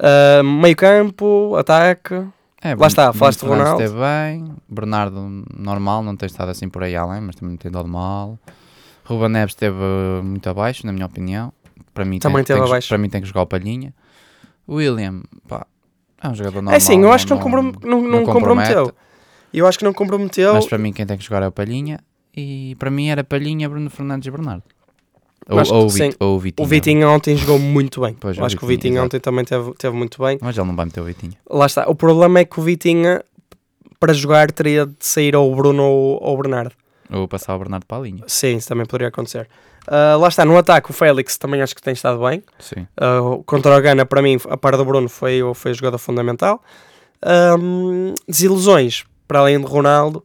uh, 0.00 0.42
meio 0.42 0.74
campo, 0.74 1.54
ataque. 1.56 2.14
É, 2.62 2.74
Lá 2.74 2.86
está, 2.86 3.12
falaste 3.12 3.40
Fernandes 3.40 3.64
Ronaldo. 3.64 3.82
esteve 3.82 4.00
bem, 4.00 4.54
Bernardo 4.66 5.44
normal, 5.54 6.02
não 6.02 6.16
tem 6.16 6.26
estado 6.26 6.48
assim 6.48 6.70
por 6.70 6.82
aí 6.82 6.96
além, 6.96 7.20
mas 7.20 7.36
também 7.36 7.50
não 7.50 7.58
tem 7.58 7.70
dado 7.70 7.86
mal. 7.86 8.38
Ruben 9.04 9.28
Neves 9.28 9.52
esteve 9.52 9.76
muito 10.22 10.48
abaixo, 10.48 10.86
na 10.86 10.92
minha 10.94 11.04
opinião. 11.04 11.52
Para 11.92 12.06
mim, 12.06 12.18
Também 12.18 12.42
tem, 12.42 12.56
esteve 12.56 12.70
tem 12.70 12.80
que-. 12.80 12.88
Para 12.88 12.96
mim 12.96 13.08
tem 13.10 13.20
que 13.20 13.28
jogar 13.28 13.42
o 13.42 13.46
Palhinha. 13.46 13.92
William, 14.66 15.20
pá, 15.46 15.66
é 16.22 16.28
um 16.28 16.34
jogador 16.34 16.62
normal. 16.62 16.74
é 16.74 16.80
sim, 16.80 17.02
eu 17.02 17.12
acho 17.12 17.26
que 17.26 17.34
não, 17.34 17.38
comprom 17.38 17.62
não, 17.82 18.00
não 18.00 18.24
compromete, 18.24 18.72
comprometeu. 18.72 18.94
Eu 19.52 19.66
acho 19.66 19.78
que 19.78 19.84
não 19.84 19.92
comprometeu. 19.92 20.54
Mas 20.54 20.66
para 20.66 20.78
mim 20.78 20.94
quem 20.94 21.04
tem 21.04 21.18
que 21.18 21.24
jogar 21.24 21.42
é 21.42 21.46
o 21.46 21.52
Palhinha. 21.52 22.00
E 22.34 22.74
para 22.78 22.90
mim 22.90 23.08
era 23.08 23.22
Palhinha, 23.22 23.68
Bruno 23.68 23.90
Fernandes 23.90 24.26
e 24.26 24.30
Bernardo. 24.30 24.64
Ou, 25.48 25.58
ou 25.58 25.86
ou 26.20 26.36
o 26.36 26.38
Vitinho. 26.38 26.64
O 26.64 26.66
Vitinho 26.66 27.08
ontem 27.08 27.36
jogou 27.36 27.58
muito 27.58 28.00
bem. 28.00 28.16
Pois, 28.18 28.38
acho 28.38 28.56
que 28.56 28.64
o 28.64 28.66
Vitinho, 28.66 28.68
Vitinho 28.68 28.94
exato. 28.94 29.06
ontem 29.06 29.20
também 29.20 29.44
teve, 29.44 29.72
teve 29.74 29.96
muito 29.96 30.22
bem. 30.22 30.38
Mas 30.40 30.56
ele 30.56 30.66
não 30.66 30.76
vai 30.76 30.86
meter 30.86 31.00
o 31.00 31.04
Vitinho. 31.04 31.34
Lá 31.48 31.66
está. 31.66 31.88
O 31.88 31.94
problema 31.94 32.38
é 32.40 32.44
que 32.44 32.58
o 32.58 32.62
Vitinho, 32.62 33.20
para 34.00 34.12
jogar, 34.12 34.50
teria 34.50 34.86
de 34.86 34.94
sair 35.00 35.36
ou 35.36 35.52
o 35.52 35.56
Bruno 35.56 35.82
ou, 35.82 36.22
ou 36.22 36.34
o 36.34 36.36
Bernardo. 36.42 36.72
Ou 37.10 37.28
passar 37.28 37.54
o 37.54 37.58
Bernardo 37.58 37.84
para 37.86 37.98
a 37.98 38.00
linha. 38.00 38.24
Sim, 38.26 38.56
isso 38.56 38.68
também 38.68 38.86
poderia 38.86 39.08
acontecer. 39.08 39.48
Ah, 39.86 40.16
lá 40.16 40.28
está, 40.28 40.44
no 40.44 40.56
ataque, 40.56 40.90
o 40.90 40.92
Félix 40.94 41.36
também 41.36 41.60
acho 41.60 41.74
que 41.74 41.82
tem 41.82 41.92
estado 41.92 42.18
bem. 42.24 42.42
Sim. 42.58 42.86
Uh, 42.98 43.42
contra 43.44 43.76
o 43.76 43.80
Gana, 43.80 44.06
para 44.06 44.22
mim, 44.22 44.38
a 44.48 44.56
par 44.56 44.76
do 44.76 44.84
Bruno, 44.84 45.08
foi, 45.08 45.40
foi 45.54 45.72
o 45.72 45.74
jogador 45.74 45.98
fundamental. 45.98 46.62
Um, 47.58 48.14
desilusões, 48.28 49.04
para 49.26 49.40
além 49.40 49.60
de 49.60 49.66
Ronaldo, 49.66 50.24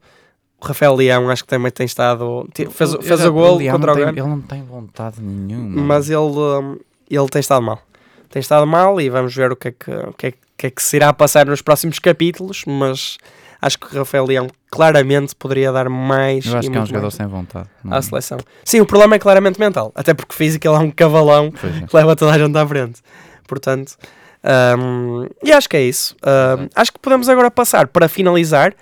o 0.62 0.66
Rafael 0.68 0.93
Leão 0.95 1.30
acho 1.30 1.43
que 1.43 1.49
também 1.49 1.72
tem 1.72 1.86
estado. 1.86 2.47
Fez, 2.53 2.95
fez 3.01 3.26
o 3.26 3.34
gol 3.34 3.60
contra 3.72 3.93
o 3.93 3.95
tem, 3.95 4.07
Ele 4.10 4.22
não 4.24 4.41
tem 4.41 4.64
vontade 4.64 5.22
nenhuma. 5.22 5.82
mas 5.82 6.10
ele, 6.10 6.80
ele 7.10 7.28
tem 7.30 7.39
estado 7.39 7.62
mal. 7.62 7.82
Tem 8.30 8.39
estado 8.39 8.68
mal 8.68 8.99
e 9.01 9.10
vamos 9.10 9.34
ver 9.34 9.51
o 9.51 9.55
que 9.55 9.70
é 9.70 9.72
que, 9.72 9.91
o 9.91 10.14
que, 10.14 10.28
é, 10.28 10.32
que- 10.57 10.68
é 10.68 10.70
que 10.70 10.82
se 10.84 10.97
irá 10.97 11.12
passar 11.14 11.45
nos 11.45 11.62
próximos 11.62 11.97
capítulos. 11.99 12.64
Mas 12.68 13.18
acho 13.62 13.80
que 13.80 13.88
o 13.95 13.99
Rafael 13.99 14.26
Leão 14.26 14.47
claramente 14.70 15.34
poderia 15.36 15.72
dar 15.72 15.89
mais. 15.89 16.45
Eu 16.45 16.57
acho 16.57 16.70
que 16.70 16.78
é 16.78 16.82
um 16.82 16.86
jogador 16.86 17.03
mais 17.05 17.14
sem 17.16 17.26
vontade. 17.28 17.68
Não- 17.84 17.97
à 17.97 18.01
seleção. 18.01 18.38
Sim, 18.64 18.82
o 18.82 18.86
problema 18.86 19.16
é 19.16 19.20
claramente 19.20 19.60
mental, 19.60 19.91
até 19.95 20.14
porque 20.14 20.36
físico 20.36 20.68
ele 20.68 20.76
é 20.76 20.80
um 20.80 20.91
cavalão 20.91 21.51
é. 21.64 21.88
que 21.88 21.95
leva 21.95 22.16
toda 22.16 22.34
a 22.34 22.38
gente 22.38 22.57
à 22.57 22.68
frente. 22.68 23.01
Portanto, 23.47 23.95
um, 24.44 25.28
e 25.44 25.52
acho 25.52 25.70
que 25.70 25.78
é 25.78 25.82
isso. 25.82 26.16
Um, 26.24 26.70
acho 26.76 26.94
que 26.94 27.00
podemos 27.00 27.28
agora 27.28 27.52
passar 27.52 27.88
para 27.88 28.08
finalizar, 28.08 28.74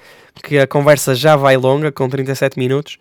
que 0.43 0.59
a 0.59 0.67
conversa 0.67 1.15
já 1.15 1.35
vai 1.35 1.57
longa, 1.57 1.91
com 1.91 2.07
37 2.07 2.59
minutos, 2.59 2.97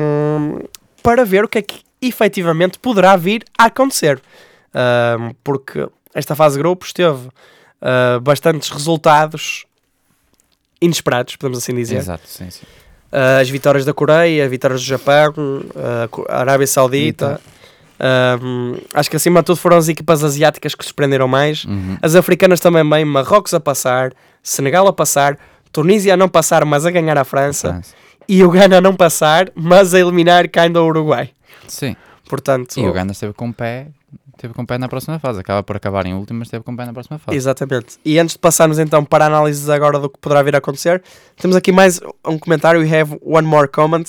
um, 0.00 0.60
para 1.02 1.24
ver 1.24 1.44
o 1.44 1.48
que 1.48 1.58
é 1.58 1.62
que 1.62 1.82
efetivamente 2.00 2.78
poderá 2.78 3.16
vir 3.16 3.44
a 3.58 3.66
acontecer. 3.66 4.20
Porque 5.44 5.88
esta 6.14 6.34
fase 6.34 6.56
de 6.56 6.62
grupos 6.62 6.92
teve 6.92 7.28
uh, 7.82 8.20
bastantes 8.20 8.70
resultados 8.70 9.64
inesperados, 10.80 11.36
podemos 11.36 11.58
assim 11.58 11.74
dizer. 11.74 11.96
Exato, 11.96 12.26
sim, 12.26 12.50
sim. 12.50 12.64
Uh, 13.12 13.40
as 13.40 13.48
vitórias 13.48 13.84
da 13.84 13.92
Coreia, 13.92 14.44
as 14.44 14.50
vitórias 14.50 14.80
do 14.80 14.86
Japão, 14.86 15.32
uh, 15.36 16.24
a 16.28 16.40
Arábia 16.40 16.66
Saudita. 16.66 17.40
Um, 18.02 18.76
acho 18.92 19.08
que 19.08 19.16
acima 19.16 19.40
de 19.40 19.46
tudo 19.46 19.56
foram 19.56 19.76
as 19.76 19.88
equipas 19.88 20.24
asiáticas 20.24 20.74
que 20.74 20.84
surpreenderam 20.84 21.28
mais. 21.28 21.64
Uhum. 21.64 21.96
As 22.02 22.16
africanas 22.16 22.58
também 22.58 22.88
bem, 22.88 23.04
Marrocos 23.04 23.54
a 23.54 23.60
passar, 23.60 24.12
Senegal 24.42 24.86
a 24.88 24.92
passar, 24.92 25.38
Tunísia 25.70 26.14
a 26.14 26.16
não 26.16 26.28
passar, 26.28 26.64
mas 26.64 26.84
a 26.84 26.90
ganhar 26.90 27.16
a 27.16 27.24
França, 27.24 27.68
França. 27.70 27.94
e 28.28 28.42
o 28.44 28.50
Ghana 28.50 28.78
a 28.78 28.80
não 28.80 28.94
passar, 28.94 29.50
mas 29.54 29.94
a 29.94 30.00
eliminar 30.00 30.44
ainda 30.56 30.82
o 30.82 30.86
Uruguai. 30.86 31.30
Sim. 31.68 31.96
Portanto, 32.28 32.78
E 32.78 32.86
o 32.86 32.92
Gana 32.92 33.12
esteve 33.12 33.32
com 33.32 33.48
o 33.50 33.54
pé, 33.54 33.88
esteve 34.34 34.52
com 34.54 34.62
o 34.62 34.66
pé 34.66 34.78
na 34.78 34.88
próxima 34.88 35.18
fase. 35.18 35.38
Acaba 35.40 35.62
por 35.62 35.76
acabar 35.76 36.04
em 36.06 36.14
último, 36.14 36.40
mas 36.40 36.48
esteve 36.48 36.64
com 36.64 36.72
o 36.72 36.76
pé 36.76 36.84
na 36.86 36.92
próxima 36.92 37.18
fase. 37.18 37.36
Exatamente. 37.36 37.98
E 38.04 38.18
antes 38.18 38.34
de 38.34 38.38
passarmos 38.38 38.78
então 38.78 39.04
para 39.04 39.24
a 39.24 39.28
análise 39.28 39.70
agora 39.70 39.98
do 39.98 40.08
que 40.10 40.18
poderá 40.18 40.42
vir 40.42 40.54
a 40.54 40.58
acontecer, 40.58 41.02
temos 41.36 41.56
aqui 41.56 41.70
mais 41.70 42.00
um 42.26 42.38
comentário. 42.38 42.80
We 42.80 43.00
have 43.00 43.16
one 43.22 43.46
more 43.46 43.68
comment. 43.68 44.04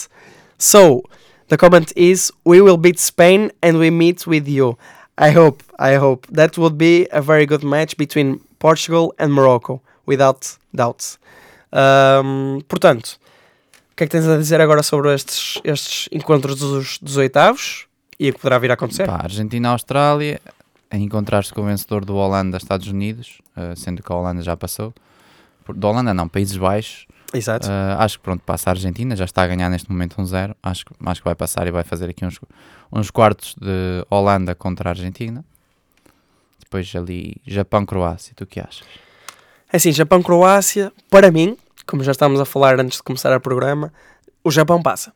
So, 0.58 1.04
the 1.50 1.58
comment 1.58 1.92
is: 1.96 2.32
We 2.46 2.62
will 2.62 2.78
beat 2.78 3.00
Spain 3.00 3.52
and 3.62 3.78
we 3.78 3.90
meet 3.92 4.26
with 4.28 4.48
you. 4.48 4.78
I 5.18 5.32
hope, 5.32 5.64
I 5.80 5.96
hope 5.98 6.28
that 6.34 6.58
would 6.60 6.76
be 6.78 7.08
a 7.12 7.22
very 7.22 7.46
good 7.46 7.64
match 7.64 7.96
between 7.98 8.40
Portugal 8.60 9.14
and 9.20 9.30
Morocco, 9.30 9.82
without 10.08 10.58
doubt. 10.74 11.18
Um, 11.72 12.62
portanto, 12.68 13.20
o 13.92 13.96
que 13.96 14.04
é 14.04 14.08
que 14.08 14.12
tens 14.12 14.28
a 14.28 14.38
dizer 14.38 14.60
agora 14.62 14.82
sobre 14.84 15.14
estes, 15.14 15.60
estes 15.64 16.10
encontros 16.12 16.60
dos, 16.60 16.98
dos 17.00 17.18
oitavos 17.18 17.86
e 18.20 18.30
o 18.30 18.34
que 18.34 18.40
poderá 18.40 18.58
vir 18.60 18.72
a 18.72 18.74
acontecer? 18.76 19.06
Pá, 19.06 19.20
Argentina-Austrália, 19.24 20.40
a 20.90 20.98
encontrar-se 20.98 21.54
com 21.54 21.62
o 21.62 21.66
vencedor 21.66 22.06
do 22.06 22.16
Holanda-Estados 22.16 22.88
Unidos, 22.88 23.40
eh, 23.56 23.74
sendo 23.76 24.02
que 24.04 24.12
a 24.12 24.16
Holanda 24.16 24.42
já 24.44 24.56
passou. 24.56 24.94
Por- 25.66 25.76
Da 25.76 25.88
Holanda 25.90 26.14
não, 26.14 26.28
Países 26.28 26.58
Baixos. 26.58 27.06
Exato. 27.34 27.68
Eh, 27.70 27.96
acho 27.98 28.18
que 28.20 28.24
pronto, 28.24 28.42
passa 28.46 28.70
a 28.70 28.74
Argentina, 28.74 29.16
já 29.16 29.26
está 29.26 29.44
a 29.44 29.48
ganhar 29.48 29.70
neste 29.70 29.90
momento 29.92 30.22
um 30.22 30.26
zero. 30.26 30.56
Acho, 30.62 30.86
que- 30.86 30.94
acho 31.06 31.22
que 31.22 31.26
vai 31.26 31.36
passar 31.36 31.66
e 31.68 31.72
vai 31.72 31.84
fazer 31.84 32.10
aqui 32.10 32.24
uns, 32.26 32.40
uns 32.92 33.10
quartos 33.10 33.56
de 33.60 34.06
Holanda 34.10 34.54
contra 34.54 34.90
a 34.90 34.92
Argentina. 34.92 35.44
Depois 36.60 36.92
ali 36.96 37.36
Japão-Croácia, 37.46 38.34
tu 38.36 38.46
que 38.46 38.60
achas? 38.60 38.86
É 39.72 39.78
assim, 39.78 39.92
Japão-Croácia, 39.92 40.92
para 41.10 41.32
mim, 41.32 41.58
como 41.88 42.04
já 42.04 42.12
estávamos 42.12 42.40
a 42.40 42.46
falar 42.46 42.80
antes 42.80 42.98
de 42.98 43.04
começar 43.04 43.36
o 43.36 43.42
programa, 43.42 43.92
o 44.44 44.52
Japão 44.52 44.82
passa. 44.82 45.12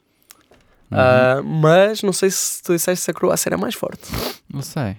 Ah, 0.91 1.41
mas 1.43 2.01
não 2.01 2.13
sei 2.13 2.29
se 2.31 2.63
tu 2.63 2.73
disseste 2.73 3.03
se 3.05 3.11
a 3.11 3.13
Croácia 3.13 3.49
era 3.49 3.57
mais 3.57 3.75
forte. 3.75 4.09
Não 4.51 4.61
sei. 4.61 4.95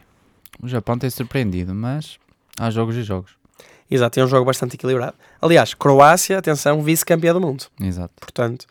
O 0.62 0.68
Japão 0.68 0.98
tem 0.98 1.08
surpreendido, 1.08 1.74
mas 1.74 2.18
há 2.58 2.70
jogos 2.70 2.94
e 2.96 3.02
jogos. 3.02 3.37
Exato, 3.90 4.20
é 4.20 4.24
um 4.24 4.28
jogo 4.28 4.44
bastante 4.44 4.74
equilibrado. 4.74 5.14
Aliás, 5.40 5.72
Croácia, 5.74 6.38
atenção, 6.38 6.82
vice-campeã 6.82 7.32
do 7.32 7.40
mundo. 7.40 7.64
Exato. 7.80 8.12
Portanto, 8.20 8.66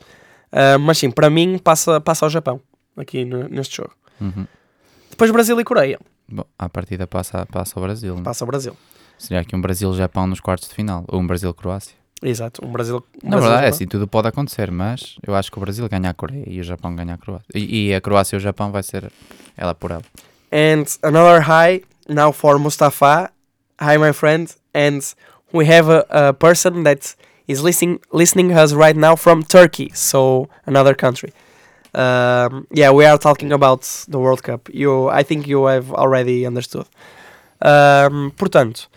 ah, 0.51 0.77
mas 0.77 0.97
sim, 0.99 1.09
para 1.09 1.29
mim 1.29 1.57
passa, 1.57 1.99
passa 1.99 2.25
ao 2.25 2.29
Japão 2.29 2.61
aqui 2.95 3.25
no- 3.25 3.47
neste 3.49 3.77
jogo. 3.77 3.91
Uhum. 4.21 4.45
Depois 5.09 5.31
Brasil 5.31 5.59
e 5.59 5.63
Coreia. 5.63 5.99
Bom, 6.29 6.43
à 6.59 6.69
partida 6.69 7.07
passa, 7.07 7.45
passa 7.47 7.73
ao 7.79 7.83
Brasil. 7.83 8.15
né? 8.15 8.21
Passa 8.23 8.43
ao 8.43 8.47
Brasil. 8.47 8.75
Seria 9.17 9.39
aqui 9.41 9.55
um 9.55 9.61
Brasil-Japão 9.61 10.27
nos 10.27 10.39
quartos 10.39 10.69
de 10.69 10.75
final. 10.75 11.03
Ou 11.07 11.19
um 11.19 11.25
Brasil-Croácia. 11.25 11.95
Exato, 12.21 12.63
um 12.65 12.71
Brasil. 12.71 12.97
um 13.23 13.29
Na 13.29 13.37
Brasil- 13.37 13.47
verdade, 13.49 13.65
é 13.65 13.69
assim, 13.69 13.85
tudo 13.87 14.07
pode 14.07 14.27
acontecer, 14.27 14.69
mas 14.71 15.17
eu 15.25 15.35
acho 15.35 15.51
que 15.51 15.57
o 15.57 15.61
Brasil 15.61 15.87
ganha 15.89 16.09
a 16.09 16.13
Coreia 16.13 16.43
e 16.47 16.59
o 16.59 16.63
Japão 16.63 16.95
ganha 16.95 17.13
a 17.13 17.17
Croácia. 17.17 17.45
E, 17.55 17.87
e 17.89 17.95
a 17.95 18.01
Croácia 18.01 18.35
e 18.35 18.37
o 18.37 18.39
Japão 18.39 18.71
vai 18.71 18.83
ser 18.83 19.11
ela 19.55 19.73
por 19.73 19.91
ela. 19.91 20.01
And 20.51 20.83
another 21.03 21.41
hi 21.47 21.83
now 22.09 22.31
for 22.31 22.57
Mustafa. 22.59 23.31
Hi, 23.79 23.97
my 23.99 24.11
friend. 24.13 24.51
And 24.77 25.01
we 25.51 25.65
have 25.65 25.89
a, 25.89 26.05
a 26.09 26.33
person 26.33 26.83
that 26.83 27.15
is 27.47 27.63
listening 27.63 27.99
listening 28.11 28.51
us 28.53 28.73
right 28.73 28.95
now 28.95 29.15
from 29.15 29.41
Turkey, 29.41 29.89
so 29.93 30.47
another 30.67 30.93
country. 30.93 31.33
Um, 31.95 32.67
yeah, 32.69 32.91
we 32.91 33.03
are 33.05 33.17
talking 33.17 33.51
about 33.51 33.81
the 34.07 34.19
World 34.19 34.43
Cup. 34.43 34.69
You, 34.71 35.09
I 35.09 35.23
think 35.23 35.47
you 35.47 35.65
have 35.65 35.91
already 35.91 36.45
understood. 36.45 36.85
Um, 37.59 38.31
portanto, 38.37 38.87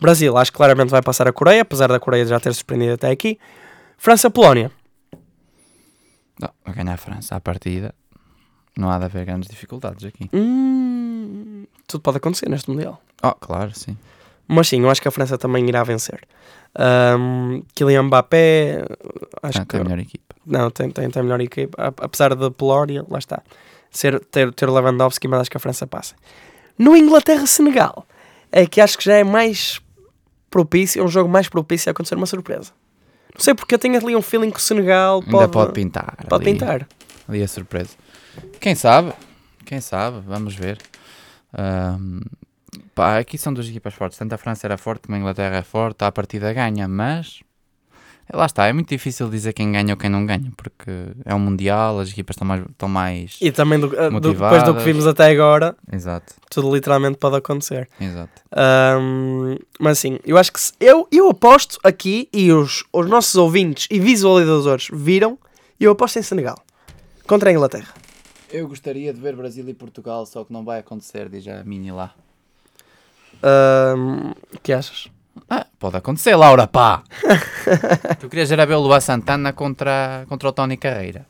Brasil, 0.00 0.36
acho 0.36 0.52
que 0.52 0.56
claramente 0.56 0.90
vai 0.90 1.02
passar 1.02 1.26
a 1.26 1.32
Coreia, 1.32 1.62
apesar 1.62 1.88
da 1.88 1.98
Coreia 1.98 2.24
já 2.26 2.38
ter 2.38 2.54
surpreendido 2.54 2.94
até 2.94 3.10
aqui. 3.10 3.38
França-Polónia. 3.98 4.70
Não, 6.40 6.50
vai 6.64 6.74
ganhar 6.74 6.94
a 6.94 6.96
França 6.96 7.34
à 7.34 7.40
partida. 7.40 7.92
Não 8.76 8.88
há 8.88 8.98
de 8.98 9.06
haver 9.06 9.24
grandes 9.24 9.48
dificuldades 9.48 10.04
aqui. 10.04 10.30
Hum, 10.32 11.64
tudo 11.88 12.02
pode 12.02 12.18
acontecer 12.18 12.48
neste 12.48 12.70
Mundial. 12.70 13.00
Oh, 13.20 13.34
claro, 13.34 13.72
sim. 13.74 13.96
Mas 14.46 14.68
sim, 14.68 14.80
eu 14.82 14.90
acho 14.90 15.00
que 15.00 15.08
a 15.08 15.10
França 15.10 15.38
também 15.38 15.66
irá 15.68 15.82
vencer. 15.84 16.20
Um, 16.78 17.62
Kylian 17.74 18.04
Mbappé, 18.04 18.84
acho 19.42 19.58
Ah, 19.58 19.62
que 19.62 19.68
tem 19.68 19.80
a 19.80 19.84
melhor 19.84 19.98
equipa. 20.00 20.34
não, 20.44 20.70
tem, 20.70 20.90
tem, 20.90 21.08
tem 21.08 21.20
a 21.20 21.22
melhor 21.22 21.40
equipa, 21.40 21.94
apesar 21.98 22.34
da 22.34 22.50
Polónia, 22.50 23.04
lá 23.08 23.18
está, 23.18 23.42
ser, 23.90 24.18
ter, 24.26 24.52
ter 24.52 24.68
Lewandowski, 24.68 25.28
mas 25.28 25.42
acho 25.42 25.50
que 25.50 25.56
a 25.56 25.60
França 25.60 25.86
passa. 25.86 26.14
No 26.78 26.96
Inglaterra-Senegal, 26.96 28.04
é 28.50 28.66
que 28.66 28.80
acho 28.80 28.98
que 28.98 29.04
já 29.04 29.14
é 29.14 29.24
mais 29.24 29.80
propício, 30.50 31.00
é 31.00 31.04
um 31.04 31.08
jogo 31.08 31.28
mais 31.30 31.48
propício 31.48 31.88
a 31.90 31.92
acontecer 31.92 32.16
uma 32.16 32.26
surpresa. 32.26 32.72
Não 33.34 33.40
sei 33.40 33.54
porque 33.54 33.74
eu 33.74 33.78
tenho 33.78 33.96
ali 33.96 34.14
um 34.14 34.22
feeling 34.22 34.50
que 34.50 34.58
o 34.58 34.62
Senegal 34.62 35.20
pode, 35.22 35.34
Ainda 35.36 35.48
pode 35.48 35.72
pintar. 35.72 36.16
pode 36.28 36.44
ali, 36.44 36.52
pintar. 36.52 36.88
Ali 37.28 37.42
a 37.42 37.48
surpresa. 37.48 37.90
Quem 38.60 38.74
sabe? 38.74 39.12
Quem 39.64 39.80
sabe? 39.80 40.20
Vamos 40.26 40.54
ver. 40.54 40.78
Ahm, 41.52 42.20
pá, 42.94 43.18
aqui 43.18 43.36
são 43.38 43.52
duas 43.52 43.68
equipas 43.68 43.94
fortes. 43.94 44.18
Tanto 44.18 44.32
a 44.34 44.38
França 44.38 44.66
era 44.66 44.76
forte 44.78 45.02
como 45.06 45.16
a 45.16 45.18
Inglaterra 45.18 45.56
é 45.56 45.62
forte. 45.62 46.04
À 46.04 46.12
partida 46.12 46.52
ganha, 46.52 46.86
mas. 46.88 47.40
é, 48.32 48.36
Lá 48.36 48.46
está, 48.46 48.66
é 48.66 48.72
muito 48.72 48.88
difícil 48.88 49.28
dizer 49.28 49.52
quem 49.52 49.72
ganha 49.72 49.92
ou 49.92 49.96
quem 49.98 50.08
não 50.10 50.24
ganha, 50.24 50.50
porque 50.56 50.90
é 51.24 51.34
um 51.34 51.38
Mundial, 51.38 51.98
as 52.00 52.10
equipas 52.10 52.34
estão 52.34 52.46
mais. 52.46 52.62
Estão 52.70 52.88
mais... 52.88 53.36
E 53.40 53.50
também 53.52 53.78
do, 53.78 53.88
do- 53.88 54.20
depois 54.32 54.62
do 54.62 54.74
que 54.74 54.82
vimos 54.82 55.06
até 55.06 55.26
agora, 55.30 55.76
Exato, 55.92 56.34
tudo 56.50 56.74
literalmente 56.74 57.18
pode 57.18 57.36
acontecer. 57.36 57.88
exato. 58.00 58.42
Ahm, 58.56 59.56
mas 59.80 59.98
assim, 59.98 60.18
eu 60.24 60.36
acho 60.38 60.52
que 60.52 60.60
se- 60.60 60.72
eu, 60.80 61.06
eu 61.12 61.28
aposto 61.28 61.78
aqui, 61.84 62.28
e 62.32 62.50
os, 62.52 62.84
os 62.92 63.08
nossos 63.08 63.34
ouvintes 63.34 63.86
e 63.90 63.98
visualizadores 64.00 64.88
viram, 64.92 65.38
eu 65.78 65.90
aposto 65.92 66.18
em 66.18 66.22
Senegal 66.22 66.56
contra 67.26 67.50
a 67.50 67.52
Inglaterra. 67.52 67.92
Eu 68.50 68.68
gostaria 68.68 69.12
de 69.12 69.20
ver 69.20 69.34
Brasil 69.34 69.68
e 69.68 69.74
Portugal, 69.74 70.24
só 70.26 70.44
que 70.44 70.52
não 70.52 70.64
vai 70.64 70.78
acontecer, 70.78 71.28
diz 71.28 71.46
a 71.48 71.64
Mini 71.64 71.90
lá. 71.90 72.14
Que 74.62 74.72
achas? 74.72 75.08
Ah, 75.50 75.66
pode 75.78 75.96
acontecer, 75.96 76.34
Laura, 76.36 76.66
pá! 76.66 77.02
tu 78.20 78.28
querias 78.28 78.48
ver 78.48 78.72
o 78.74 78.80
Luan 78.80 79.00
Santana 79.00 79.52
contra, 79.52 80.24
contra 80.28 80.48
o 80.48 80.52
Tony 80.52 80.76
Carreira. 80.76 81.26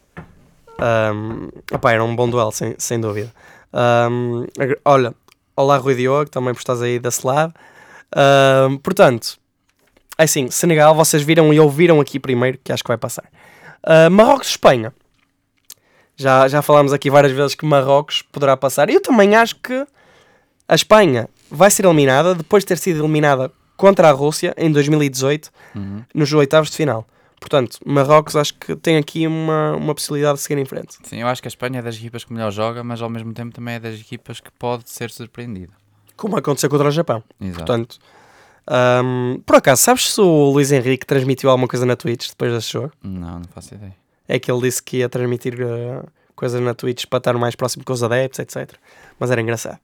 Um, 0.79 1.49
opá, 1.73 1.93
era 1.93 2.05
um 2.05 2.15
bom 2.15 2.29
duelo, 2.29 2.53
sem, 2.53 2.75
sem 2.79 3.01
dúvida. 3.01 3.33
Agr- 3.73 4.79
olha, 4.85 5.15
olá 5.57 5.77
Rui 5.79 5.95
Diogo, 5.95 6.31
também 6.31 6.53
por 6.53 6.61
estás 6.61 6.83
aí 6.83 6.99
desse 6.99 7.27
lado. 7.27 7.55
Ahm, 8.15 8.77
portanto, 8.79 9.39
é 10.19 10.25
assim, 10.25 10.51
Senegal, 10.51 10.95
vocês 10.95 11.23
viram 11.23 11.53
e 11.53 11.59
ouviram 11.59 12.01
aqui 12.01 12.21
primeiro, 12.21 12.59
que 12.63 12.73
acho 12.73 12.85
que 12.85 12.89
vai 12.89 12.99
passar. 12.99 13.25
Ah, 13.83 14.09
Marrocos-Espanha. 14.11 14.93
Já, 16.17 16.47
já 16.47 16.63
falámos 16.63 16.93
aqui 16.93 17.11
várias 17.11 17.33
vezes 17.33 17.55
que 17.57 17.67
Marrocos 17.67 18.23
poderá 18.23 18.57
passar. 18.57 18.89
Eu 18.89 19.01
também 19.01 19.35
acho 19.35 19.57
que 19.57 19.85
a 20.69 20.75
Espanha 20.75 21.29
vai 21.55 21.71
ser 21.71 21.85
eliminada 21.87 22.35
depois 22.35 22.63
de 22.65 22.69
ter 22.69 22.79
sido 22.79 23.01
eliminada 23.03 23.51
contra 23.77 24.09
a 24.09 24.13
Rússia 24.13 24.55
em 24.57 24.71
2018 24.71 25.51
Uhum. 25.75 26.03
nos 26.15 26.33
oitavos 26.33 26.71
de 26.71 26.77
final. 26.77 27.07
Portanto, 27.41 27.79
Marrocos 27.85 28.37
acho 28.37 28.55
que 28.55 28.75
tem 28.77 28.97
aqui 28.97 29.27
uma, 29.27 29.73
uma 29.77 29.95
possibilidade 29.95 30.37
de 30.39 30.41
seguir 30.43 30.59
em 30.61 30.65
frente. 30.65 30.97
Sim, 31.03 31.21
eu 31.21 31.27
acho 31.27 31.43
que 31.43 31.49
a 31.49 31.51
Espanha 31.51 31.81
é 31.81 31.83
das 31.83 31.97
equipas 31.97 32.25
que 32.25 32.33
melhor 32.33 32.51
joga, 32.51 32.83
mas 32.83 33.03
ao 33.03 33.11
mesmo 33.11 33.35
tempo 33.35 33.55
também 33.55 33.75
é 33.75 33.81
das 33.81 34.01
equipas 34.01 34.41
que 34.41 34.51
pode 34.53 34.89
ser 34.89 35.11
surpreendida. 35.11 35.73
Como 36.17 36.37
aconteceu 36.39 36.71
contra 36.71 36.89
o 36.89 36.91
Japão. 36.91 37.23
Exato. 37.41 37.57
Portanto, 37.59 37.99
ahm, 38.67 39.41
por 39.45 39.57
acaso, 39.57 39.83
sabes 39.83 40.13
se 40.15 40.21
o 40.21 40.51
Luís 40.53 40.73
Henrique 40.73 41.05
transmitiu 41.05 41.51
alguma 41.51 41.69
coisa 41.69 41.85
na 41.85 41.97
Twitch 41.97 42.29
depois 42.31 42.53
desse 42.53 42.73
jogo? 42.73 42.93
Não, 43.03 43.41
não 43.41 43.49
faço 43.55 43.75
ideia. 43.75 43.95
É 44.27 44.39
que 44.39 44.51
ele 44.51 44.61
disse 44.63 44.83
que 44.83 44.99
ia 44.99 45.09
transmitir 45.09 45.55
uh, 45.61 46.07
coisas 46.35 46.61
na 46.63 46.73
Twitch 46.73 47.05
para 47.07 47.19
estar 47.19 47.35
mais 47.35 47.55
próximo 47.55 47.85
com 47.85 47.93
os 47.93 48.03
adeptos, 48.03 48.39
etc. 48.39 48.71
Mas 49.19 49.31
era 49.31 49.41
engraçado. 49.41 49.79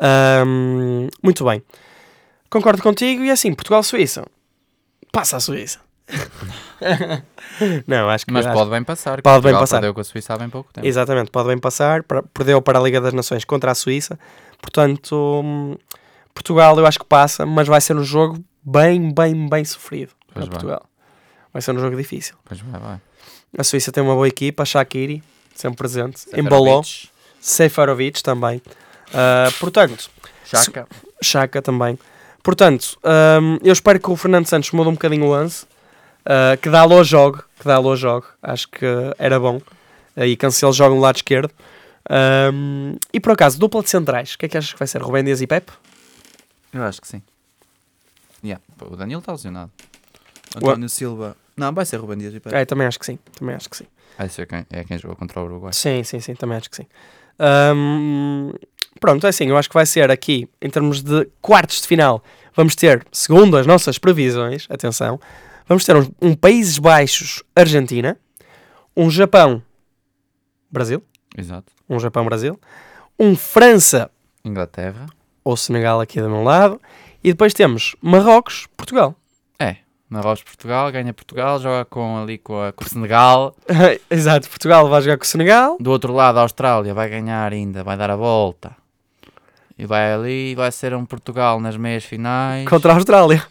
Ahm, 0.00 1.08
muito 1.22 1.44
bem. 1.44 1.62
Concordo 2.50 2.82
contigo 2.82 3.22
e 3.24 3.30
assim, 3.30 3.52
Portugal-Suíça. 3.54 4.24
Passa 5.12 5.36
a 5.36 5.40
Suíça. 5.40 5.80
Não, 7.86 8.08
acho 8.10 8.26
que 8.26 8.32
Mas 8.32 8.46
acho- 8.46 8.54
pode 8.54 8.70
bem 8.70 8.82
passar. 8.84 9.22
pode 9.22 9.42
bem 9.42 9.52
passar. 9.54 9.76
Perdeu 9.76 9.94
com 9.94 10.00
a 10.00 10.04
Suíça 10.04 10.34
há 10.34 10.38
bem 10.38 10.48
pouco 10.50 10.72
tempo. 10.72 10.86
Exatamente, 10.86 11.30
pode 11.30 11.48
bem 11.48 11.58
passar. 11.58 12.02
para- 12.02 12.22
Perdeu 12.22 12.60
para 12.60 12.78
a 12.78 12.82
Liga 12.82 13.00
das 13.00 13.12
Nações 13.14 13.44
contra 13.44 13.70
a 13.70 13.74
Suíça. 13.74 14.18
Portanto, 14.60 15.78
Portugal 16.34 16.78
eu 16.78 16.86
acho 16.86 16.98
que 16.98 17.04
passa, 17.06 17.46
mas 17.46 17.66
vai 17.68 17.80
ser 17.80 17.96
um 17.96 18.04
jogo 18.04 18.42
bem, 18.62 19.12
bem, 19.12 19.48
bem 19.48 19.64
sofrido 19.64 20.12
para 20.26 20.34
Pois 20.34 20.44
vai. 20.46 20.50
Portugal. 20.50 20.82
Vai 21.52 21.62
ser 21.62 21.72
um 21.74 21.78
jogo 21.78 21.96
difícil. 21.96 22.34
Pois 22.44 22.60
vai, 22.60 22.80
vai. 22.80 23.00
A 23.56 23.62
Suíça 23.64 23.92
tem 23.92 24.02
uma 24.02 24.14
boa 24.14 24.26
equipa, 24.26 24.62
a 24.64 24.66
Shaqiri, 24.66 25.22
sempre 25.54 25.76
presente. 25.78 26.24
Embalou. 26.36 26.82
Seferovic, 26.82 27.10
Seferovic 27.40 28.22
também. 28.22 28.60
Ah, 29.12 29.48
portanto, 29.60 30.10
Chaka. 30.44 30.86
Chaka 31.22 31.62
também. 31.62 31.98
Portanto, 32.42 32.98
hum, 33.42 33.58
eu 33.62 33.72
espero 33.72 33.98
que 34.00 34.10
o 34.10 34.16
Fernando 34.16 34.46
Santos 34.46 34.70
mude 34.72 34.88
um 34.88 34.92
bocadinho 34.92 35.24
o 35.26 35.30
lance. 35.30 35.66
ah, 36.24 36.56
que 36.60 36.68
dá 36.70 36.80
ao 36.82 37.04
jogo. 37.04 37.42
Que 37.58 37.64
dá 37.64 37.76
ao 37.76 37.96
jogo. 37.96 38.26
Acho 38.42 38.68
que 38.68 38.86
era 39.18 39.38
bom. 39.40 39.60
Aí 40.16 40.36
cancelo 40.36 40.72
jogo 40.72 40.94
no 40.94 41.00
lado 41.00 41.16
esquerdo. 41.16 41.50
Hum, 42.52 42.96
e 43.12 43.18
por 43.20 43.32
acaso, 43.32 43.58
dupla 43.58 43.82
de 43.82 43.88
centrais. 43.90 44.34
O 44.34 44.38
que 44.38 44.46
é 44.46 44.48
que 44.48 44.58
achas 44.58 44.72
que 44.72 44.78
vai 44.78 44.86
ser? 44.86 45.00
Rubem 45.02 45.24
Dias 45.24 45.40
e 45.40 45.46
Pepe? 45.46 45.72
Eu 46.72 46.82
acho 46.84 47.00
que 47.00 47.08
sim. 47.08 47.22
Yeah. 48.44 48.62
O 48.82 48.94
Danilo 48.96 49.20
está 49.20 49.32
lesionado. 49.32 49.70
O- 50.56 50.58
António 50.68 50.88
Silva. 50.88 51.36
Não, 51.56 51.72
vai 51.72 51.86
ser 51.86 51.96
Ruben 51.98 52.18
Dias 52.18 52.34
e 52.34 52.40
Pepe. 52.40 52.54
É, 52.54 52.64
também 52.64 52.86
acho 52.86 52.98
que 52.98 53.06
sim. 53.06 53.18
Também 53.38 53.54
acho 53.54 53.70
que 53.70 53.76
sim. 53.76 53.86
Ser 54.28 54.46
quem, 54.46 54.66
é 54.70 54.84
quem 54.84 54.98
jogou 54.98 55.16
contra 55.16 55.40
o 55.40 55.44
Uruguai. 55.44 55.72
Sim, 55.72 56.02
sim, 56.04 56.20
sim. 56.20 56.34
Também 56.34 56.58
acho 56.58 56.68
que 56.68 56.76
sim. 56.76 56.86
Hum, 57.40 58.52
pronto, 59.00 59.26
é 59.26 59.30
assim. 59.30 59.48
Eu 59.48 59.56
acho 59.56 59.68
que 59.68 59.74
vai 59.74 59.86
ser 59.86 60.10
aqui, 60.10 60.48
em 60.60 60.70
termos 60.70 61.02
de 61.02 61.28
quartos 61.40 61.80
de 61.80 61.86
final, 61.86 62.22
vamos 62.54 62.74
ter, 62.74 63.04
segundo 63.12 63.56
as 63.56 63.66
nossas 63.66 63.98
previsões, 63.98 64.66
atenção, 64.70 65.20
vamos 65.66 65.84
ter 65.84 65.96
um, 65.96 66.06
um 66.20 66.34
Países 66.34 66.78
Baixos, 66.78 67.42
Argentina, 67.54 68.16
um 68.96 69.10
Japão, 69.10 69.62
Brasil, 70.70 71.02
Exato. 71.36 71.72
um 71.88 71.98
Japão-Brasil, 71.98 72.58
um 73.18 73.36
França 73.36 74.10
Inglaterra. 74.44 75.06
ou 75.42 75.56
Senegal 75.56 76.00
aqui 76.00 76.20
do 76.20 76.28
meu 76.28 76.42
lado, 76.42 76.80
e 77.22 77.30
depois 77.30 77.54
temos 77.54 77.96
Marrocos, 78.02 78.66
Portugal. 78.76 79.14
É. 79.58 79.76
Marrocos, 80.10 80.42
Portugal. 80.42 80.92
Ganha 80.92 81.14
Portugal. 81.14 81.58
Joga 81.58 81.86
com, 81.86 82.18
ali 82.18 82.36
com, 82.36 82.60
a, 82.60 82.70
com 82.70 82.84
o 82.84 82.88
Senegal. 82.88 83.56
Exato, 84.10 84.48
Portugal 84.50 84.88
vai 84.90 85.00
jogar 85.00 85.16
com 85.16 85.24
o 85.24 85.26
Senegal. 85.26 85.78
Do 85.80 85.90
outro 85.90 86.12
lado, 86.12 86.38
a 86.38 86.42
Austrália 86.42 86.92
vai 86.92 87.08
ganhar 87.08 87.50
ainda. 87.50 87.82
Vai 87.82 87.96
dar 87.96 88.10
a 88.10 88.16
volta. 88.16 88.76
E 89.78 89.86
vai 89.86 90.12
ali. 90.12 90.54
Vai 90.54 90.70
ser 90.72 90.94
um 90.94 91.04
Portugal 91.04 91.60
nas 91.60 91.76
meias 91.76 92.04
finais. 92.04 92.66
Contra 92.68 92.92
a 92.92 92.94
Austrália. 92.96 93.42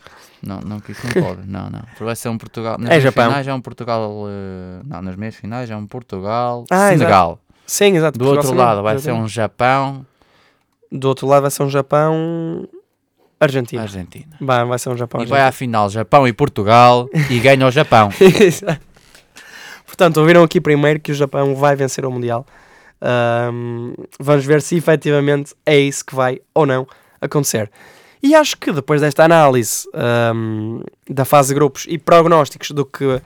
Não, 0.45 0.59
não, 0.59 0.79
que 0.79 0.91
isso 0.91 1.01
não 1.05 1.23
pode. 1.23 1.41
Não, 1.47 1.69
não. 1.69 1.79
Porque 1.81 2.03
vai 2.03 2.15
ser 2.17 2.27
um 2.29 2.37
Portugal. 2.37 2.77
Nas 2.77 2.87
É 2.87 2.89
meias 2.89 3.03
Japão. 3.03 3.27
finais 3.29 3.47
é 3.47 3.53
um 3.53 3.61
Portugal. 3.61 4.25
eh, 4.29 4.81
não, 4.85 5.01
nas 5.01 5.15
meias 5.15 5.35
finais 5.35 5.69
é 5.69 5.75
um 5.75 5.87
Portugal. 5.87 6.65
Ah, 6.69 6.89
Senegal. 6.89 7.39
Sim, 7.65 7.95
exato. 7.95 8.19
Do 8.19 8.25
Portugal, 8.25 8.35
outro 8.35 8.47
Senegal, 8.49 8.67
lado 8.75 8.83
vai 8.83 8.99
ser 8.99 9.11
um. 9.13 9.25
Japão. 9.27 10.05
Do 10.91 11.07
outro 11.07 11.27
lado 11.27 11.43
vai 11.43 11.51
ser 11.51 11.63
um 11.63 11.69
Japão. 11.69 12.67
Argentina. 13.39 13.81
Argentina. 13.83 14.35
Vai, 14.41 14.65
vai 14.65 14.77
ser 14.79 14.89
um 14.89 14.97
Japão. 14.97 15.21
E 15.21 15.25
vai 15.25 15.41
à 15.41 15.51
final 15.51 15.89
Japão 15.89 16.27
e 16.27 16.33
Portugal 16.33 17.07
e 17.29 17.39
ganha 17.39 17.65
o 17.65 17.71
Japão. 17.71 18.09
Exato. 18.19 18.79
Portanto, 19.85 20.17
ouviram 20.17 20.43
aqui 20.43 20.59
primeiro 20.59 20.99
que 20.99 21.11
o 21.11 21.15
Japão 21.15 21.55
vai 21.55 21.75
vencer 21.75 22.05
o 22.05 22.11
Mundial. 22.11 22.45
Ahm, 23.05 23.93
vamos 24.17 24.45
ver 24.45 24.61
se 24.61 24.77
efetivamente 24.77 25.53
é 25.65 25.77
isso 25.77 26.05
que 26.05 26.15
vai 26.15 26.39
ou 26.53 26.65
não 26.65 26.87
acontecer. 27.19 27.69
E 28.21 28.33
acho 28.33 28.55
que 28.57 28.71
depois 28.71 29.01
desta 29.01 29.25
análise 29.25 29.85
ahm, 29.93 30.79
da 31.09 31.25
fase 31.25 31.49
de 31.49 31.55
grupos 31.55 31.85
e 31.89 31.97
prognósticos 31.97 32.71
do 32.71 32.85
que 32.85 33.21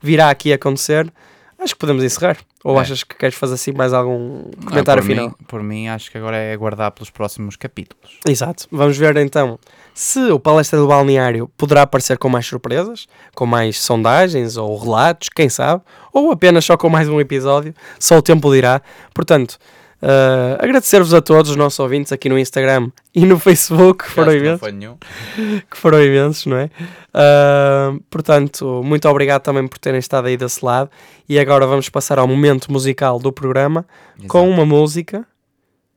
virá 0.00 0.30
aqui 0.30 0.52
acontecer, 0.52 1.12
acho 1.58 1.74
que 1.74 1.80
podemos 1.80 2.04
encerrar. 2.04 2.36
Ou 2.62 2.78
É. 2.78 2.82
achas 2.82 3.02
que 3.02 3.16
queres 3.16 3.34
fazer 3.36 3.54
assim 3.54 3.72
mais 3.72 3.92
algum 3.92 4.44
Não, 4.56 4.68
comentário 4.68 5.02
por 5.02 5.08
final? 5.08 5.28
Mim, 5.28 5.34
por 5.48 5.62
mim, 5.62 5.88
acho 5.88 6.10
que 6.10 6.18
agora 6.18 6.36
é 6.36 6.52
aguardar 6.52 6.90
pelos 6.92 7.10
próximos 7.10 7.56
capítulos. 7.56 8.18
Exato. 8.28 8.66
Vamos 8.70 8.96
ver 8.96 9.16
então 9.16 9.58
se 9.96 10.20
o 10.30 10.38
Palestra 10.38 10.78
do 10.78 10.86
Balneário 10.86 11.50
poderá 11.56 11.80
aparecer 11.80 12.18
com 12.18 12.28
mais 12.28 12.44
surpresas, 12.44 13.06
com 13.34 13.46
mais 13.46 13.80
sondagens 13.80 14.58
ou 14.58 14.76
relatos, 14.76 15.30
quem 15.34 15.48
sabe, 15.48 15.82
ou 16.12 16.30
apenas 16.30 16.66
só 16.66 16.76
com 16.76 16.90
mais 16.90 17.08
um 17.08 17.18
episódio, 17.18 17.74
só 17.98 18.18
o 18.18 18.22
tempo 18.22 18.52
dirá. 18.52 18.82
Portanto, 19.14 19.58
eh, 20.02 20.58
agradecer-vos 20.60 21.14
a 21.14 21.22
todos 21.22 21.50
os 21.50 21.56
nossos 21.56 21.80
ouvintes 21.80 22.12
aqui 22.12 22.28
no 22.28 22.38
Instagram 22.38 22.90
e 23.14 23.24
no 23.24 23.38
Facebook, 23.38 24.04
que 24.04 24.10
foram 24.10 24.34
imensos, 24.34 24.60
que 25.70 25.76
foram 25.78 26.04
imensos, 26.04 26.44
não 26.44 26.58
é? 26.58 26.68
Ah, 27.14 27.94
portanto, 28.10 28.82
muito 28.84 29.08
obrigado 29.08 29.40
também 29.40 29.66
por 29.66 29.78
terem 29.78 29.98
estado 29.98 30.26
aí 30.26 30.36
desse 30.36 30.62
lado. 30.62 30.90
E 31.26 31.38
agora 31.38 31.66
vamos 31.66 31.88
passar 31.88 32.18
ao 32.18 32.28
momento 32.28 32.70
musical 32.70 33.18
do 33.18 33.32
programa 33.32 33.86
com 34.28 34.40
Exato. 34.40 34.52
uma 34.52 34.66
música 34.66 35.26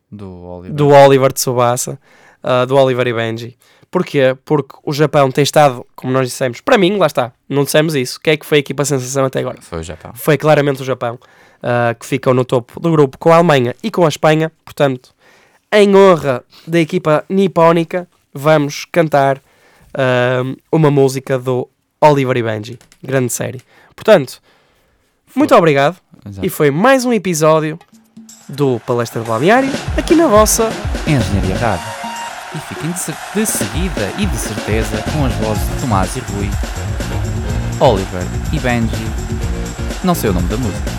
do 0.10 0.46
Oliver. 0.46 0.74
do 0.74 0.88
Oliver 0.88 1.34
Tsubasa, 1.34 2.00
uh, 2.42 2.66
do 2.66 2.78
Oliver 2.78 3.06
e 3.06 3.14
Benji. 3.14 3.58
Porquê? 3.92 4.38
Porque 4.46 4.76
o 4.84 4.94
Japão 4.94 5.32
tem 5.32 5.44
estado, 5.44 5.86
como 5.96 6.14
nós 6.14 6.28
dissemos, 6.28 6.62
para 6.62 6.78
mim, 6.78 6.98
lá 6.98 7.08
está, 7.08 7.32
não 7.48 7.64
dissemos 7.64 7.96
isso. 7.96 8.20
Quem 8.22 8.34
é 8.34 8.38
que 8.38 8.46
foi 8.46 8.60
a 8.60 8.60
equipa 8.60 8.86
sensação 8.86 9.26
até 9.26 9.40
agora? 9.40 9.62
Foi 9.62 9.80
o 9.80 9.84
Japão. 9.84 10.12
Foi 10.14 10.38
claramente 10.38 10.82
o 10.82 10.86
Japão, 10.86 11.16
uh, 11.16 11.98
que 12.00 12.06
ficou 12.06 12.34
no 12.34 12.46
topo 12.46 12.80
do 12.80 12.92
grupo 12.92 13.18
com 13.18 13.32
a 13.32 13.38
Alemanha 13.38 13.76
e 13.82 13.90
com 13.90 14.06
a 14.06 14.10
Espanha. 14.10 14.52
Portanto, 14.64 15.10
em 15.72 15.96
honra 15.96 16.44
da 16.68 16.80
equipa 16.80 17.26
nipónica, 17.28 18.08
vamos 18.34 18.86
cantar 18.86 19.38
uh, 19.38 20.56
uma 20.72 20.92
música 20.92 21.40
do 21.40 21.68
Oliver 22.00 22.38
e 22.38 22.44
Benji. 22.44 22.80
Grande 23.04 23.34
série. 23.34 23.62
Portanto, 23.96 24.40
muito 25.36 25.56
obrigado. 25.56 25.98
Exato. 26.26 26.46
E 26.46 26.50
foi 26.50 26.70
mais 26.70 27.06
um 27.06 27.14
episódio 27.14 27.80
do 28.48 28.80
Palestra 28.86 29.22
do 29.22 29.28
Balneário, 29.28 29.70
aqui 29.98 30.16
na 30.16 30.28
vossa 30.28 30.70
Engenharia 31.08 31.56
Rádio. 31.56 31.99
E 32.56 32.58
fiquem 32.58 32.90
de, 32.90 33.40
de 33.40 33.46
seguida 33.46 34.10
e 34.18 34.26
de 34.26 34.38
certeza 34.38 35.04
com 35.14 35.24
as 35.24 35.34
vozes 35.36 35.64
de 35.68 35.82
Tomás 35.82 36.16
e 36.16 36.20
Rui, 36.32 36.50
Oliver 37.80 38.24
e 38.52 38.60
Benji. 38.60 39.08
Não 40.04 40.16
sei 40.16 40.32
o 40.32 40.34
nome 40.34 40.48
da 40.48 40.58
música. 40.58 40.92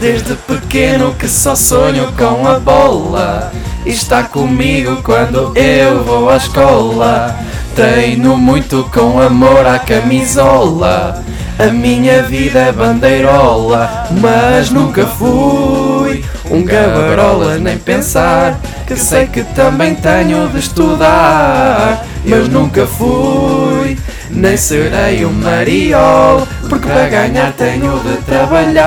Desde 0.00 0.34
pequeno 0.34 1.14
que 1.14 1.28
só 1.28 1.54
sonho 1.54 2.12
com 2.12 2.46
a 2.46 2.58
bola 2.58 3.52
Está 3.84 4.22
comigo 4.22 5.02
quando 5.02 5.56
eu 5.56 6.04
vou 6.04 6.30
à 6.30 6.36
escola 6.36 7.36
Treino 7.74 8.36
muito 8.36 8.88
com 8.94 9.20
amor 9.20 9.66
à 9.66 9.80
camisola 9.80 11.20
A 11.58 11.66
minha 11.72 12.22
vida 12.22 12.60
é 12.60 12.70
bandeirola 12.70 14.06
Mas 14.20 14.70
nunca 14.70 15.04
fui 15.04 16.24
um 16.48 16.64
gabarolas 16.64 17.60
nem 17.60 17.76
pensar 17.76 18.56
Que 18.88 18.96
sei 18.96 19.26
que 19.26 19.44
também 19.44 19.94
tenho 19.94 20.48
de 20.48 20.60
estudar 20.60 22.02
Mas 22.24 22.48
nunca 22.48 22.86
fui 22.86 23.98
nem 24.30 24.56
serei 24.56 25.26
um 25.26 25.32
mariol 25.32 26.48
Porque 26.70 26.88
para 26.88 27.06
ganhar 27.08 27.52
tenho 27.52 27.98
de 28.00 28.16
trabalhar. 28.22 28.82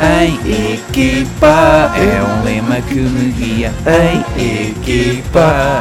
Em 0.00 0.34
equipa 0.74 1.92
É 1.94 2.20
um 2.20 2.42
lema 2.44 2.80
que 2.80 2.96
me 2.96 3.30
guia. 3.30 3.72
Em 3.86 4.18
equipa 4.70 5.80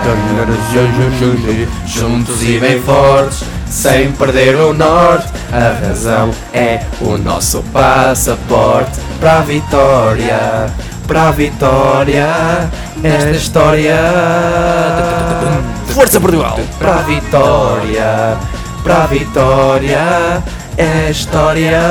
Juntos 1.87 2.43
e 2.43 2.59
bem 2.59 2.79
fortes 2.81 3.43
Sem 3.67 4.11
perder 4.11 4.55
o 4.57 4.75
norte. 4.75 5.33
A 5.51 5.87
razão 5.87 6.29
é 6.53 6.81
o 7.01 7.17
nosso 7.17 7.63
passaporte 7.73 8.99
Para 9.19 9.39
a 9.39 9.41
vitória 9.41 10.67
Para 11.07 11.29
a 11.29 11.31
vitória 11.31 12.69
Esta 13.03 13.31
história 13.31 13.97
Força 15.87 16.19
Portugal! 16.19 16.59
Para 16.77 16.95
a 16.95 17.01
vitória 17.03 18.37
Para 18.83 19.03
a 19.03 19.07
vitória 19.07 20.43
É 20.77 21.09
história 21.09 21.81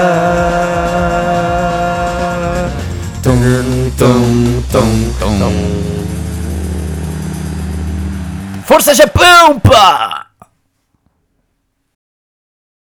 Tum, 3.23 3.91
tum, 3.99 4.63
tum, 4.71 5.13
tum. 5.19 5.97
Força 8.65 8.95
Japão, 8.95 9.59
pá! 9.59 10.26